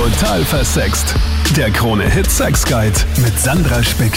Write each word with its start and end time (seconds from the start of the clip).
Total 0.00 0.42
versext. 0.46 1.14
Der 1.58 1.70
Krone 1.70 2.08
Hit 2.08 2.30
Sex 2.30 2.64
Guide 2.64 2.98
mit 3.22 3.38
Sandra 3.38 3.82
Spick. 3.82 4.14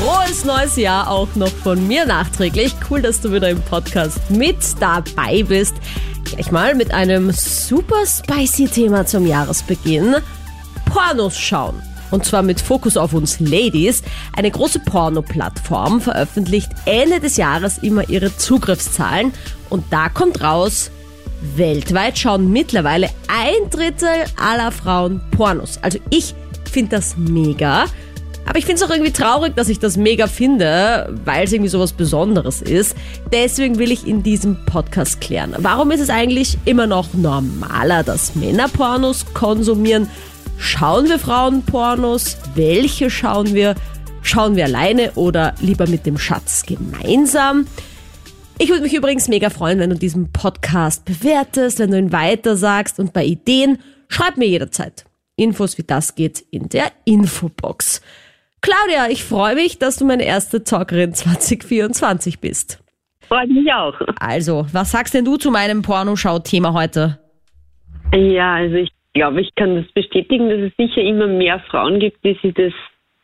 Frohes 0.00 0.46
neues 0.46 0.76
Jahr 0.76 1.10
auch 1.10 1.28
noch 1.34 1.50
von 1.50 1.86
mir 1.86 2.06
nachträglich. 2.06 2.74
Cool, 2.88 3.02
dass 3.02 3.20
du 3.20 3.30
wieder 3.30 3.50
im 3.50 3.60
Podcast 3.60 4.18
mit 4.30 4.56
dabei 4.80 5.42
bist. 5.42 5.74
Gleich 6.24 6.50
mal 6.50 6.74
mit 6.74 6.94
einem 6.94 7.32
super 7.32 8.06
spicy 8.06 8.66
Thema 8.68 9.04
zum 9.04 9.26
Jahresbeginn. 9.26 10.16
Pornos 10.86 11.38
schauen. 11.38 11.82
Und 12.10 12.24
zwar 12.24 12.40
mit 12.40 12.58
Fokus 12.58 12.96
auf 12.96 13.12
uns 13.12 13.40
Ladies. 13.40 14.02
Eine 14.34 14.50
große 14.50 14.78
Porno-Plattform 14.78 16.00
veröffentlicht 16.00 16.70
Ende 16.86 17.20
des 17.20 17.36
Jahres 17.36 17.76
immer 17.76 18.08
ihre 18.08 18.34
Zugriffszahlen. 18.34 19.34
Und 19.68 19.84
da 19.90 20.08
kommt 20.08 20.40
raus, 20.42 20.90
weltweit 21.56 22.18
schauen 22.18 22.52
mittlerweile 22.52 23.08
ein 23.28 23.70
Drittel 23.70 24.08
aller 24.36 24.72
Frauen 24.72 25.20
Pornos. 25.30 25.78
Also 25.82 25.98
ich 26.10 26.34
finde 26.70 26.96
das 26.96 27.16
mega. 27.16 27.86
Aber 28.46 28.58
ich 28.58 28.64
finde 28.66 28.82
es 28.82 28.88
auch 28.88 28.92
irgendwie 28.92 29.12
traurig, 29.12 29.54
dass 29.54 29.68
ich 29.68 29.78
das 29.78 29.96
mega 29.96 30.26
finde, 30.26 31.16
weil 31.24 31.44
es 31.44 31.52
irgendwie 31.52 31.68
sowas 31.68 31.92
Besonderes 31.92 32.62
ist. 32.62 32.96
Deswegen 33.32 33.78
will 33.78 33.92
ich 33.92 34.06
in 34.06 34.22
diesem 34.22 34.56
Podcast 34.66 35.20
klären. 35.20 35.54
Warum 35.58 35.90
ist 35.92 36.00
es 36.00 36.10
eigentlich 36.10 36.58
immer 36.64 36.86
noch 36.86 37.14
normaler, 37.14 38.02
dass 38.02 38.34
Männer 38.34 38.68
Pornos 38.68 39.24
konsumieren? 39.34 40.08
Schauen 40.58 41.08
wir 41.08 41.18
Frauen 41.18 41.62
Pornos? 41.62 42.38
Welche 42.54 43.08
schauen 43.08 43.54
wir? 43.54 43.76
Schauen 44.22 44.56
wir 44.56 44.64
alleine 44.64 45.12
oder 45.12 45.54
lieber 45.60 45.86
mit 45.86 46.04
dem 46.04 46.18
Schatz 46.18 46.64
gemeinsam? 46.66 47.66
Ich 48.62 48.68
würde 48.68 48.82
mich 48.82 48.94
übrigens 48.94 49.26
mega 49.28 49.48
freuen, 49.48 49.78
wenn 49.78 49.88
du 49.88 49.96
diesen 49.96 50.32
Podcast 50.32 51.06
bewertest, 51.06 51.78
wenn 51.78 51.92
du 51.92 51.98
ihn 51.98 52.12
weiter 52.12 52.56
sagst 52.56 53.00
und 53.00 53.14
bei 53.14 53.24
Ideen 53.24 53.78
schreib 54.10 54.36
mir 54.36 54.48
jederzeit. 54.48 55.06
Infos 55.34 55.78
wie 55.78 55.82
das 55.82 56.14
geht 56.14 56.44
in 56.50 56.68
der 56.68 56.92
Infobox. 57.06 58.02
Claudia, 58.60 59.10
ich 59.10 59.24
freue 59.24 59.54
mich, 59.54 59.78
dass 59.78 59.96
du 59.96 60.04
meine 60.04 60.24
erste 60.24 60.62
Talkerin 60.62 61.14
2024 61.14 62.40
bist. 62.40 62.84
Freut 63.28 63.48
mich 63.48 63.72
auch. 63.72 63.94
Also, 64.20 64.66
was 64.74 64.90
sagst 64.90 65.14
denn 65.14 65.24
du 65.24 65.38
zu 65.38 65.50
meinem 65.50 65.80
Pornoschau-Thema 65.80 66.74
heute? 66.74 67.18
Ja, 68.14 68.56
also 68.56 68.74
ich 68.74 68.90
glaube, 69.14 69.40
ich 69.40 69.54
kann 69.54 69.76
das 69.76 69.90
bestätigen, 69.94 70.50
dass 70.50 70.70
es 70.70 70.76
sicher 70.76 71.00
immer 71.00 71.28
mehr 71.28 71.60
Frauen 71.70 71.98
gibt, 71.98 72.22
die 72.26 72.38
sich 72.42 72.52
das 72.52 72.74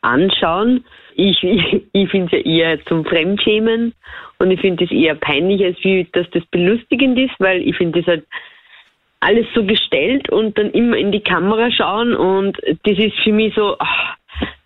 anschauen. 0.06 0.84
Ich, 1.14 1.42
ich, 1.42 1.82
ich 1.92 2.10
finde 2.10 2.36
es 2.36 2.44
ja 2.44 2.50
eher 2.50 2.84
zum 2.86 3.04
Fremdschämen 3.04 3.94
und 4.38 4.50
ich 4.50 4.60
finde 4.60 4.84
es 4.84 4.90
eher 4.90 5.14
peinlich, 5.14 5.64
als 5.64 5.76
wie, 5.82 6.06
dass 6.12 6.28
das 6.30 6.44
belustigend 6.46 7.18
ist, 7.18 7.34
weil 7.38 7.66
ich 7.66 7.76
finde 7.76 8.00
das 8.00 8.06
halt 8.06 8.24
alles 9.20 9.46
so 9.54 9.64
gestellt 9.64 10.30
und 10.30 10.56
dann 10.58 10.70
immer 10.72 10.96
in 10.96 11.10
die 11.10 11.20
Kamera 11.20 11.70
schauen 11.70 12.14
und 12.14 12.58
das 12.84 12.98
ist 12.98 13.18
für 13.24 13.32
mich 13.32 13.54
so, 13.54 13.76
ach, 13.78 14.16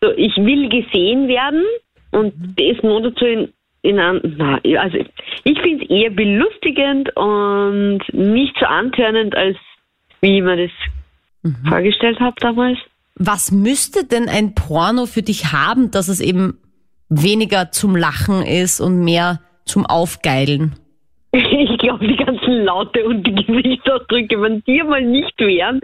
so 0.00 0.11
ich 0.16 0.36
will 0.36 0.68
gesehen 0.68 1.28
werden 1.28 1.64
und 2.11 2.34
das 2.58 2.83
nur 2.83 3.00
dazu 3.00 3.24
in, 3.24 3.52
in 3.83 3.98
einem, 3.98 4.20
na, 4.36 4.61
also 4.78 4.98
ich 5.44 5.61
finde 5.61 5.84
es 5.84 5.91
eher 5.91 6.11
belustigend 6.11 7.16
und 7.16 8.00
nicht 8.12 8.56
so 8.58 8.66
antörnend, 8.66 9.36
als 9.36 9.56
wie 10.20 10.38
ich 10.38 10.42
mir 10.42 10.56
das 10.56 10.72
mhm. 11.42 11.68
vorgestellt 11.68 12.18
habe 12.20 12.36
damals. 12.41 12.78
Was 13.23 13.53
müsste 13.53 14.07
denn 14.07 14.31
ein 14.31 14.55
Porno 14.55 15.05
für 15.05 15.21
dich 15.21 15.53
haben, 15.53 15.91
dass 15.91 16.09
es 16.09 16.21
eben 16.21 16.57
weniger 17.11 17.71
zum 17.71 17.95
Lachen 17.95 18.41
ist 18.41 18.81
und 18.81 19.05
mehr 19.05 19.41
zum 19.67 19.85
Aufgeilen? 19.85 20.75
Ich 21.33 21.79
glaube, 21.79 22.09
die 22.09 22.17
ganzen 22.17 22.65
Laute 22.65 23.05
und 23.05 23.23
die 23.27 23.35
Gesichtsausdrücke, 23.35 24.41
wenn 24.41 24.63
die 24.65 24.83
mal 24.83 25.03
nicht 25.03 25.39
wären, 25.39 25.81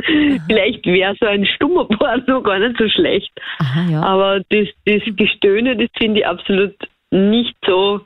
vielleicht 0.46 0.86
wäre 0.86 1.14
so 1.20 1.26
ein 1.26 1.44
stummer 1.44 1.84
Porno 1.84 2.40
gar 2.40 2.58
nicht 2.58 2.78
so 2.78 2.88
schlecht. 2.88 3.30
Aha, 3.58 3.90
ja. 3.90 4.02
Aber 4.02 4.40
das, 4.48 4.68
das 4.86 5.02
Gestöhne, 5.14 5.76
das 5.76 5.88
finde 5.98 6.20
ich 6.20 6.26
absolut 6.26 6.74
nicht 7.10 7.54
so 7.66 8.00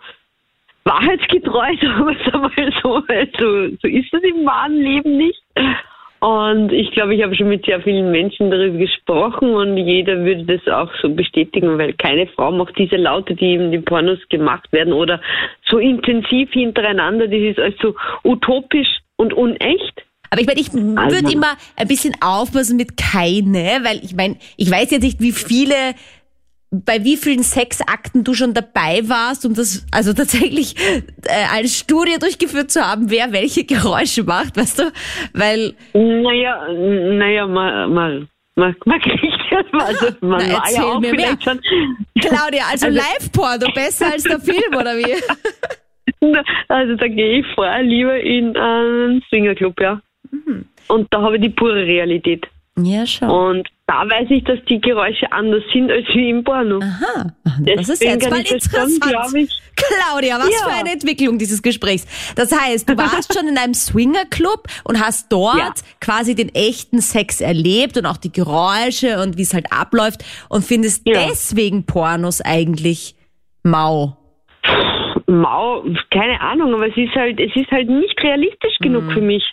wahrheitsgetreu, 0.83 1.77
sagen 1.81 2.07
wir 2.07 2.17
es 2.21 2.35
einmal 2.35 2.73
so, 2.83 3.03
weil 3.07 3.31
so, 3.39 3.77
so 3.81 3.89
ist 3.89 4.13
das 4.13 4.23
im 4.23 4.45
wahren 4.45 4.75
Leben 4.75 5.17
nicht. 5.17 5.41
Und 6.21 6.71
ich 6.71 6.91
glaube, 6.91 7.15
ich 7.15 7.23
habe 7.23 7.35
schon 7.35 7.49
mit 7.49 7.65
sehr 7.65 7.81
vielen 7.81 8.11
Menschen 8.11 8.51
darüber 8.51 8.77
gesprochen 8.77 9.55
und 9.55 9.79
jeder 9.79 10.23
würde 10.23 10.45
das 10.45 10.73
auch 10.73 10.91
so 11.01 11.09
bestätigen, 11.09 11.79
weil 11.79 11.95
keine 11.95 12.27
Frau 12.27 12.53
macht 12.53 12.77
diese 12.77 12.97
Laute, 12.97 13.35
die 13.35 13.55
in 13.55 13.73
den 13.73 13.85
Pornos 13.85 14.19
gemacht 14.29 14.71
werden 14.71 14.93
oder 14.93 15.21
so 15.65 15.79
intensiv 15.79 16.51
hintereinander. 16.53 17.27
Das 17.27 17.41
ist 17.41 17.59
also 17.59 17.97
utopisch 18.23 18.99
und 19.17 19.33
unecht. 19.33 20.05
Aber 20.29 20.43
ich 20.43 20.47
meine, 20.47 20.61
ich 20.61 20.73
würde 20.73 21.27
also. 21.27 21.33
immer 21.33 21.57
ein 21.77 21.89
bisschen 21.89 22.15
aufpassen 22.21 22.77
mit 22.77 22.99
keine, 22.99 23.81
weil 23.83 24.01
ich 24.05 24.15
meine, 24.15 24.37
ich 24.59 24.71
weiß 24.71 24.91
jetzt 24.91 25.03
nicht, 25.03 25.21
wie 25.21 25.33
viele 25.33 25.75
bei 26.71 27.03
wie 27.05 27.17
vielen 27.17 27.43
Sexakten 27.43 28.23
du 28.23 28.33
schon 28.35 28.55
dabei 28.55 29.01
warst, 29.09 29.45
um 29.45 29.55
das 29.55 29.87
also 29.91 30.13
tatsächlich 30.13 30.77
äh, 31.25 31.47
eine 31.53 31.69
Studie 31.69 32.19
durchgeführt 32.19 32.71
zu 32.71 32.81
haben, 32.81 33.11
wer 33.11 33.33
welche 33.33 33.65
Geräusche 33.65 34.23
macht, 34.23 34.57
weißt 34.57 34.79
du? 34.79 34.93
Weil 35.35 35.75
naja, 35.93 36.69
naja, 36.73 37.47
mal, 37.47 37.89
mal 37.89 38.29
man, 38.55 38.77
man 38.85 39.01
kriegt 39.01 39.41
ja 39.51 39.63
also 39.81 40.07
man 40.21 40.43
Na, 40.49 40.59
war 40.59 40.73
ja 40.73 40.83
auch 40.85 41.01
mir 41.01 41.11
vielleicht 41.11 41.47
mehr. 41.47 41.55
schon. 41.55 41.61
Claudia, 42.21 42.65
also, 42.71 42.87
also 42.87 42.99
Live-Porno 42.99 43.73
besser 43.75 44.13
als 44.13 44.23
der 44.25 44.41
Film 44.41 44.75
oder 44.75 44.97
wie? 44.97 45.15
Also 46.69 46.97
da 46.97 47.09
gehe 47.09 47.41
ich 47.41 47.47
vorher 47.55 47.83
lieber 47.83 48.19
in 48.21 48.55
einen 48.55 49.23
Swingerclub, 49.29 49.81
ja. 49.81 50.03
Mhm. 50.31 50.67
Und 50.89 51.07
da 51.11 51.23
habe 51.23 51.37
ich 51.37 51.43
die 51.43 51.49
pure 51.49 51.87
Realität. 51.87 52.47
Ja, 52.79 53.07
schon. 53.07 53.29
Und 53.29 53.69
da 53.87 54.09
weiß 54.09 54.29
ich, 54.31 54.45
dass 54.45 54.59
die 54.69 54.81
Geräusche 54.81 55.31
anders 55.33 55.63
sind 55.73 55.91
als 55.91 56.07
wie 56.15 56.31
im 56.31 56.45
Porno. 56.45 56.79
Aha, 56.81 57.33
das 57.61 57.89
ist 57.89 58.03
jetzt 58.03 58.31
mal 58.31 58.39
interessant. 58.39 58.93
Schon, 59.03 59.37
ich, 59.37 59.61
Claudia, 59.75 60.39
was 60.39 60.51
ja. 60.51 60.69
für 60.69 60.81
eine 60.81 60.93
Entwicklung 60.93 61.39
dieses 61.39 61.63
Gesprächs. 61.63 62.07
Das 62.37 62.53
heißt, 62.53 62.89
du 62.89 62.97
warst 62.97 63.35
schon 63.35 63.49
in 63.49 63.59
einem 63.59 63.75
Swingerclub 63.75 64.69
und 64.85 65.01
hast 65.01 65.33
dort 65.33 65.57
ja. 65.59 65.73
quasi 66.01 66.35
den 66.35 66.55
echten 66.55 67.01
Sex 67.01 67.41
erlebt 67.41 67.97
und 67.97 68.07
auch 68.07 68.17
die 68.17 68.33
Geräusche 68.33 69.21
und 69.21 69.37
wie 69.37 69.43
es 69.43 69.55
halt 69.55 69.73
abläuft 69.73 70.25
und 70.49 70.65
findest 70.65 71.07
ja. 71.07 71.27
deswegen 71.29 71.85
Pornos 71.85 72.41
eigentlich 72.41 73.17
mau. 73.63 74.17
Mau, 75.27 75.85
keine 76.11 76.41
Ahnung, 76.41 76.75
aber 76.75 76.89
es 76.89 76.97
ist 76.97 77.15
halt, 77.15 77.39
es 77.41 77.55
ist 77.55 77.71
halt 77.71 77.89
nicht 77.89 78.21
realistisch 78.23 78.79
genug 78.81 79.05
mhm. 79.05 79.11
für 79.11 79.21
mich. 79.21 79.45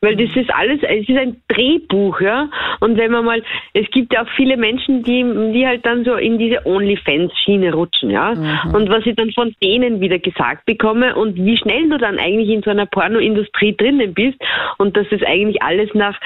Weil 0.00 0.16
das 0.16 0.34
ist 0.36 0.52
alles, 0.54 0.80
es 0.82 1.08
ist 1.08 1.16
ein 1.16 1.40
Drehbuch, 1.48 2.20
ja. 2.20 2.48
Und 2.80 2.96
wenn 2.98 3.10
man 3.10 3.24
mal, 3.24 3.42
es 3.72 3.88
gibt 3.90 4.12
ja 4.12 4.22
auch 4.22 4.28
viele 4.36 4.56
Menschen, 4.56 5.02
die, 5.02 5.24
die 5.52 5.66
halt 5.66 5.86
dann 5.86 6.04
so 6.04 6.14
in 6.14 6.38
diese 6.38 6.66
OnlyFans-Schiene 6.66 7.72
rutschen, 7.72 8.10
ja. 8.10 8.34
Mhm. 8.34 8.74
Und 8.74 8.88
was 8.90 9.06
ich 9.06 9.16
dann 9.16 9.32
von 9.32 9.54
denen 9.62 10.00
wieder 10.00 10.18
gesagt 10.18 10.66
bekomme 10.66 11.16
und 11.16 11.36
wie 11.36 11.56
schnell 11.56 11.88
du 11.88 11.98
dann 11.98 12.18
eigentlich 12.18 12.50
in 12.50 12.62
so 12.62 12.70
einer 12.70 12.86
Pornoindustrie 12.86 13.74
drinnen 13.76 14.12
bist 14.14 14.38
und 14.78 14.96
dass 14.96 15.06
es 15.10 15.22
eigentlich 15.22 15.62
alles 15.62 15.92
nach 15.94 16.18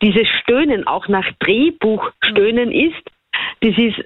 dieses 0.00 0.28
Stöhnen 0.42 0.86
auch 0.86 1.08
nach 1.08 1.26
Drehbuch 1.40 2.10
Stöhnen 2.22 2.70
mhm. 2.70 2.90
ist, 2.90 3.10
das 3.60 3.76
ist, 3.76 4.04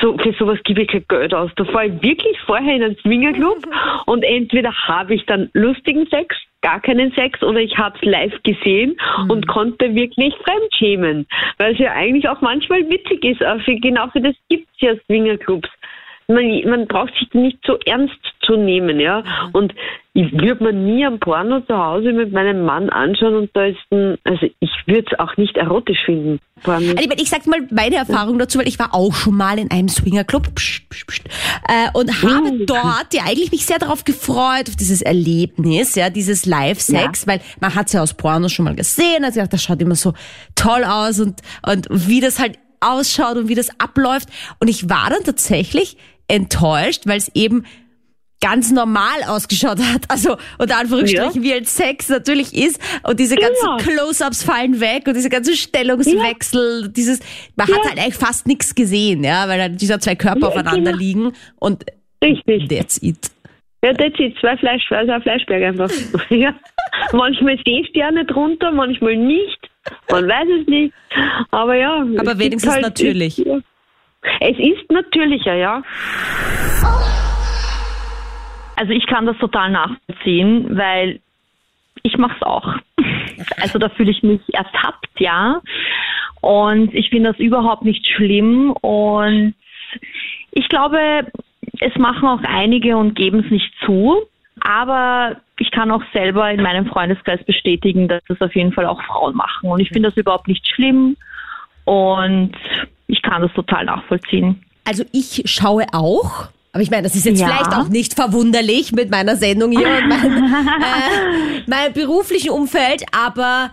so, 0.00 0.16
für 0.18 0.32
sowas 0.32 0.58
gebe 0.64 0.82
ich 0.82 0.88
kein 0.88 1.04
Geld 1.08 1.34
aus. 1.34 1.50
Da 1.56 1.64
fahre 1.64 1.86
ich 1.86 2.02
wirklich 2.02 2.38
vorher 2.46 2.74
in 2.76 2.82
einen 2.82 2.96
Swingerclub 2.98 3.66
und 4.06 4.22
entweder 4.22 4.72
habe 4.72 5.14
ich 5.14 5.24
dann 5.26 5.50
lustigen 5.52 6.06
Sex, 6.06 6.36
gar 6.60 6.80
keinen 6.80 7.12
Sex 7.12 7.42
oder 7.42 7.60
ich 7.60 7.76
habe 7.78 7.96
es 8.00 8.04
live 8.04 8.42
gesehen 8.42 8.96
mhm. 9.22 9.30
und 9.30 9.48
konnte 9.48 9.94
wirklich 9.94 10.34
fremdschämen, 10.44 11.26
weil 11.58 11.72
es 11.72 11.78
ja 11.78 11.92
eigentlich 11.92 12.28
auch 12.28 12.40
manchmal 12.40 12.88
witzig 12.88 13.24
ist. 13.24 13.42
Aber 13.42 13.60
für, 13.60 13.76
genau 13.76 14.08
für 14.08 14.20
das 14.20 14.34
gibt 14.48 14.68
es 14.74 14.80
ja 14.80 14.94
Swingerclubs. 15.06 15.68
Man, 16.30 16.44
man 16.68 16.86
braucht 16.86 17.14
sich 17.18 17.32
nicht 17.32 17.58
so 17.66 17.78
ernst 17.86 18.18
zu 18.42 18.56
nehmen, 18.56 19.00
ja. 19.00 19.22
Und 19.52 19.72
ich 20.12 20.32
würde 20.32 20.64
mir 20.64 20.72
nie 20.72 21.06
am 21.06 21.20
Porno 21.20 21.60
zu 21.60 21.74
Hause 21.74 22.12
mit 22.12 22.32
meinem 22.32 22.64
Mann 22.64 22.90
anschauen 22.90 23.34
und 23.36 23.50
da 23.54 23.66
ist 23.66 23.78
ein, 23.90 24.16
also 24.24 24.46
ich 24.58 24.70
würde 24.86 25.06
es 25.10 25.18
auch 25.18 25.36
nicht 25.36 25.56
erotisch 25.56 25.98
finden. 26.04 26.40
Also 26.64 26.92
ich, 26.94 27.22
ich 27.22 27.30
sag 27.30 27.46
mal 27.46 27.60
meine 27.70 27.96
Erfahrung 27.96 28.38
dazu, 28.38 28.58
weil 28.58 28.68
ich 28.68 28.78
war 28.78 28.94
auch 28.94 29.14
schon 29.14 29.36
mal 29.36 29.58
in 29.58 29.70
einem 29.70 29.88
Swingerclub 29.88 30.54
psch, 30.54 30.88
psch, 30.90 31.06
psch, 31.06 31.20
äh, 31.68 31.88
und 31.94 32.22
habe 32.22 32.52
mhm. 32.52 32.66
dort 32.66 33.14
ja 33.14 33.22
eigentlich 33.26 33.52
mich 33.52 33.64
sehr 33.64 33.78
darauf 33.78 34.04
gefreut, 34.04 34.68
auf 34.68 34.76
dieses 34.76 35.02
Erlebnis, 35.02 35.94
ja, 35.94 36.10
dieses 36.10 36.46
Live-Sex, 36.46 37.22
ja. 37.22 37.32
weil 37.32 37.40
man 37.60 37.74
hat 37.74 37.86
es 37.86 37.92
ja 37.92 38.02
aus 38.02 38.14
Pornos 38.14 38.52
schon 38.52 38.64
mal 38.64 38.74
gesehen, 38.74 39.24
also 39.24 39.38
gedacht, 39.38 39.52
das 39.52 39.62
schaut 39.62 39.80
immer 39.80 39.94
so 39.94 40.14
toll 40.56 40.84
aus 40.84 41.20
und, 41.20 41.40
und 41.64 41.86
wie 41.90 42.20
das 42.20 42.38
halt 42.38 42.58
ausschaut 42.80 43.36
und 43.36 43.48
wie 43.48 43.54
das 43.54 43.68
abläuft. 43.78 44.28
Und 44.60 44.68
ich 44.68 44.88
war 44.88 45.10
dann 45.10 45.24
tatsächlich 45.24 45.96
enttäuscht, 46.28 47.06
weil 47.06 47.18
es 47.18 47.30
eben 47.34 47.64
ganz 48.40 48.70
normal 48.70 49.24
ausgeschaut 49.26 49.78
hat. 49.80 50.02
Also 50.08 50.36
unter 50.58 50.78
Anführungsstrichen, 50.78 51.42
ja. 51.42 51.42
wie 51.42 51.54
ein 51.54 51.64
Sex 51.64 52.08
natürlich 52.08 52.54
ist. 52.54 52.80
Und 53.02 53.18
diese 53.18 53.36
ganzen 53.36 53.66
ja. 53.66 53.76
Close-ups 53.78 54.44
fallen 54.44 54.80
weg 54.80 55.06
und 55.06 55.16
diese 55.16 55.28
ganzen 55.28 55.54
Stellungswechsel, 55.54 56.82
ja. 56.82 56.88
dieses, 56.88 57.20
man 57.56 57.66
hat 57.66 57.84
halt 57.84 57.98
eigentlich 57.98 58.14
fast 58.14 58.46
nichts 58.46 58.74
gesehen, 58.74 59.24
ja, 59.24 59.48
weil 59.48 59.60
halt 59.60 59.80
dieser 59.80 59.98
zwei 59.98 60.14
Körper 60.14 60.48
aufeinander 60.48 60.92
genau. 60.92 61.02
liegen 61.02 61.32
und 61.58 61.84
Richtig. 62.22 62.68
that's 62.68 63.02
it. 63.02 63.30
Ja, 63.82 63.92
that's 63.94 64.18
it. 64.18 64.36
Zwei 64.40 64.56
Fleisch, 64.56 64.90
also 64.90 65.12
ein 65.12 65.22
Fleischberg 65.22 65.62
einfach. 65.62 65.90
ja. 66.30 66.54
Manchmal 67.12 67.58
stehst 67.60 67.94
du 67.94 68.00
ja 68.00 68.10
nicht 68.10 68.30
drunter, 68.30 68.72
manchmal 68.72 69.16
nicht. 69.16 69.58
Man 70.10 70.28
weiß 70.28 70.48
es 70.60 70.66
nicht. 70.66 70.94
Aber 71.50 71.74
ja. 71.76 72.04
Aber 72.18 72.38
wenigstens 72.38 72.72
gibt 72.72 72.82
natürlich. 72.82 73.44
Es 74.40 74.58
ist 74.58 74.90
natürlicher, 74.90 75.54
ja. 75.54 75.82
Also 78.76 78.92
ich 78.92 79.06
kann 79.06 79.26
das 79.26 79.36
total 79.38 79.70
nachvollziehen, 79.70 80.76
weil 80.76 81.20
ich 82.02 82.16
mache 82.16 82.36
es 82.36 82.42
auch. 82.42 82.74
Also 83.60 83.78
da 83.78 83.88
fühle 83.88 84.10
ich 84.10 84.24
mich 84.24 84.40
ertappt, 84.52 85.20
ja. 85.20 85.60
Und 86.40 86.92
ich 86.92 87.08
finde 87.10 87.30
das 87.30 87.38
überhaupt 87.38 87.84
nicht 87.84 88.04
schlimm. 88.04 88.72
Und 88.72 89.54
ich 90.50 90.68
glaube, 90.68 91.30
es 91.80 91.94
machen 91.96 92.28
auch 92.28 92.42
einige 92.42 92.96
und 92.96 93.14
geben 93.14 93.44
es 93.44 93.50
nicht 93.50 93.72
zu. 93.84 94.16
Aber 94.60 95.36
ich 95.58 95.70
kann 95.70 95.92
auch 95.92 96.02
selber 96.12 96.50
in 96.50 96.62
meinem 96.62 96.86
Freundeskreis 96.86 97.44
bestätigen, 97.44 98.08
dass 98.08 98.22
das 98.28 98.40
auf 98.40 98.54
jeden 98.56 98.72
Fall 98.72 98.86
auch 98.86 99.00
Frauen 99.02 99.36
machen. 99.36 99.70
Und 99.70 99.80
ich 99.80 99.88
finde 99.88 100.08
das 100.08 100.16
überhaupt 100.16 100.48
nicht 100.48 100.66
schlimm. 100.68 101.16
Und 101.84 102.56
ich 103.08 103.20
kann 103.22 103.42
das 103.42 103.52
total 103.54 103.84
nachvollziehen. 103.86 104.62
Also 104.84 105.04
ich 105.12 105.42
schaue 105.46 105.84
auch. 105.92 106.48
Aber 106.72 106.82
ich 106.82 106.90
meine, 106.90 107.02
das 107.04 107.14
ist 107.16 107.24
jetzt 107.26 107.40
Ja. 107.40 107.48
vielleicht 107.48 107.74
auch 107.74 107.88
nicht 107.88 108.14
verwunderlich 108.14 108.92
mit 108.92 109.10
meiner 109.10 109.36
Sendung 109.36 109.72
hier 109.72 109.88
und 109.88 110.08
meinem, 110.08 110.44
äh, 110.44 111.60
meinem 111.66 111.92
beruflichen 111.94 112.50
Umfeld, 112.50 113.04
aber 113.12 113.70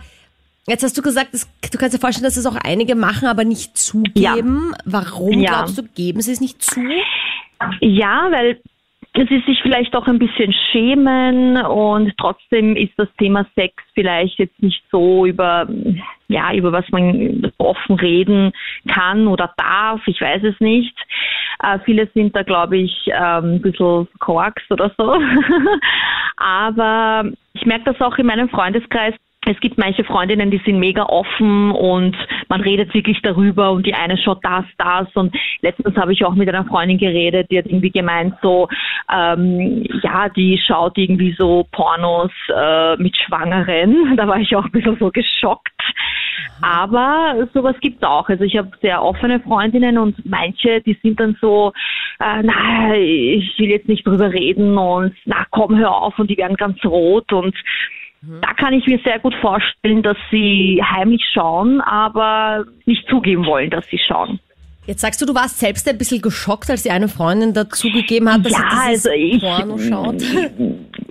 jetzt 0.66 0.82
hast 0.82 0.96
du 0.98 1.02
gesagt, 1.02 1.28
das, 1.32 1.46
du 1.70 1.78
kannst 1.78 1.94
dir 1.94 2.00
vorstellen, 2.00 2.24
dass 2.24 2.36
es 2.36 2.46
auch 2.46 2.56
einige 2.56 2.94
machen, 2.96 3.28
aber 3.28 3.44
nicht 3.44 3.76
zugeben. 3.78 4.72
Warum 4.84 5.38
Ja. 5.40 5.50
glaubst 5.58 5.78
du, 5.78 5.82
geben 5.84 6.20
sie 6.22 6.32
es 6.32 6.40
nicht 6.40 6.62
zu? 6.62 6.80
Ja, 7.80 8.28
weil 8.30 8.60
sie 9.24 9.42
sich 9.46 9.62
vielleicht 9.62 9.96
auch 9.96 10.06
ein 10.06 10.18
bisschen 10.18 10.52
schämen 10.52 11.56
und 11.56 12.12
trotzdem 12.18 12.76
ist 12.76 12.92
das 12.98 13.08
Thema 13.18 13.46
Sex 13.54 13.74
vielleicht 13.94 14.38
jetzt 14.38 14.60
nicht 14.60 14.82
so 14.90 15.24
über, 15.24 15.66
ja, 16.28 16.52
über 16.52 16.72
was 16.72 16.88
man 16.90 17.50
offen 17.56 17.96
reden 17.96 18.52
kann 18.92 19.26
oder 19.26 19.52
darf, 19.56 20.00
ich 20.06 20.20
weiß 20.20 20.42
es 20.44 20.60
nicht. 20.60 20.94
Äh, 21.62 21.78
viele 21.84 22.08
sind 22.14 22.36
da, 22.36 22.42
glaube 22.42 22.76
ich, 22.76 23.06
ähm, 23.06 23.54
ein 23.54 23.62
bisschen 23.62 24.08
korks 24.18 24.62
oder 24.70 24.92
so. 24.98 25.14
Aber 26.36 27.30
ich 27.54 27.64
merke 27.64 27.84
das 27.92 28.00
auch 28.00 28.18
in 28.18 28.26
meinem 28.26 28.50
Freundeskreis, 28.50 29.14
es 29.46 29.58
gibt 29.60 29.78
manche 29.78 30.02
Freundinnen, 30.02 30.50
die 30.50 30.60
sind 30.64 30.78
mega 30.78 31.04
offen 31.04 31.70
und 31.70 32.16
man 32.48 32.60
redet 32.60 32.92
wirklich 32.94 33.20
darüber 33.22 33.70
und 33.70 33.86
die 33.86 33.94
eine 33.94 34.18
schaut 34.18 34.44
das, 34.44 34.64
das 34.76 35.06
und 35.14 35.34
letztens 35.60 35.96
habe 35.96 36.12
ich 36.12 36.24
auch 36.24 36.34
mit 36.34 36.48
einer 36.48 36.64
Freundin 36.64 36.98
geredet, 36.98 37.50
die 37.50 37.58
hat 37.58 37.66
irgendwie 37.66 37.90
gemeint 37.90 38.34
so, 38.42 38.68
ähm, 39.12 39.84
ja, 40.02 40.28
die 40.28 40.58
schaut 40.58 40.98
irgendwie 40.98 41.32
so 41.38 41.64
Pornos 41.70 42.32
äh, 42.54 42.96
mit 42.96 43.16
Schwangeren. 43.16 44.16
Da 44.16 44.26
war 44.26 44.38
ich 44.38 44.56
auch 44.56 44.64
ein 44.64 44.70
bisschen 44.70 44.96
so 44.98 45.10
geschockt. 45.10 45.68
Aber 46.62 47.48
sowas 47.52 47.76
gibt's 47.80 48.02
auch. 48.02 48.28
Also 48.28 48.44
ich 48.44 48.56
habe 48.56 48.70
sehr 48.80 49.02
offene 49.02 49.40
Freundinnen 49.40 49.98
und 49.98 50.24
manche, 50.24 50.80
die 50.80 50.98
sind 51.02 51.20
dann 51.20 51.36
so, 51.40 51.72
äh, 52.18 52.42
na, 52.42 52.94
ich 52.94 53.58
will 53.58 53.68
jetzt 53.68 53.88
nicht 53.88 54.06
drüber 54.06 54.32
reden 54.32 54.78
und 54.78 55.14
na 55.26 55.44
komm, 55.50 55.76
hör 55.76 55.94
auf 55.94 56.18
und 56.18 56.30
die 56.30 56.38
werden 56.38 56.56
ganz 56.56 56.82
rot 56.84 57.32
und 57.32 57.54
da 58.40 58.52
kann 58.54 58.74
ich 58.74 58.86
mir 58.86 58.98
sehr 59.04 59.18
gut 59.18 59.34
vorstellen, 59.36 60.02
dass 60.02 60.16
sie 60.30 60.82
heimlich 60.82 61.24
schauen, 61.32 61.80
aber 61.80 62.64
nicht 62.84 63.08
zugeben 63.08 63.46
wollen, 63.46 63.70
dass 63.70 63.86
sie 63.86 63.98
schauen. 63.98 64.40
Jetzt 64.86 65.00
sagst 65.00 65.20
du, 65.20 65.26
du 65.26 65.34
warst 65.34 65.58
selbst 65.58 65.88
ein 65.88 65.98
bisschen 65.98 66.22
geschockt, 66.22 66.70
als 66.70 66.82
die 66.84 66.90
eine 66.90 67.08
Freundin 67.08 67.52
dazugegeben 67.52 68.32
hat, 68.32 68.44
dass 68.44 68.52
Ja, 68.52 68.58
sie 68.70 68.76
also 68.88 69.10
ich- 69.10 69.40
Porno 69.40 69.78
schaut. 69.88 70.22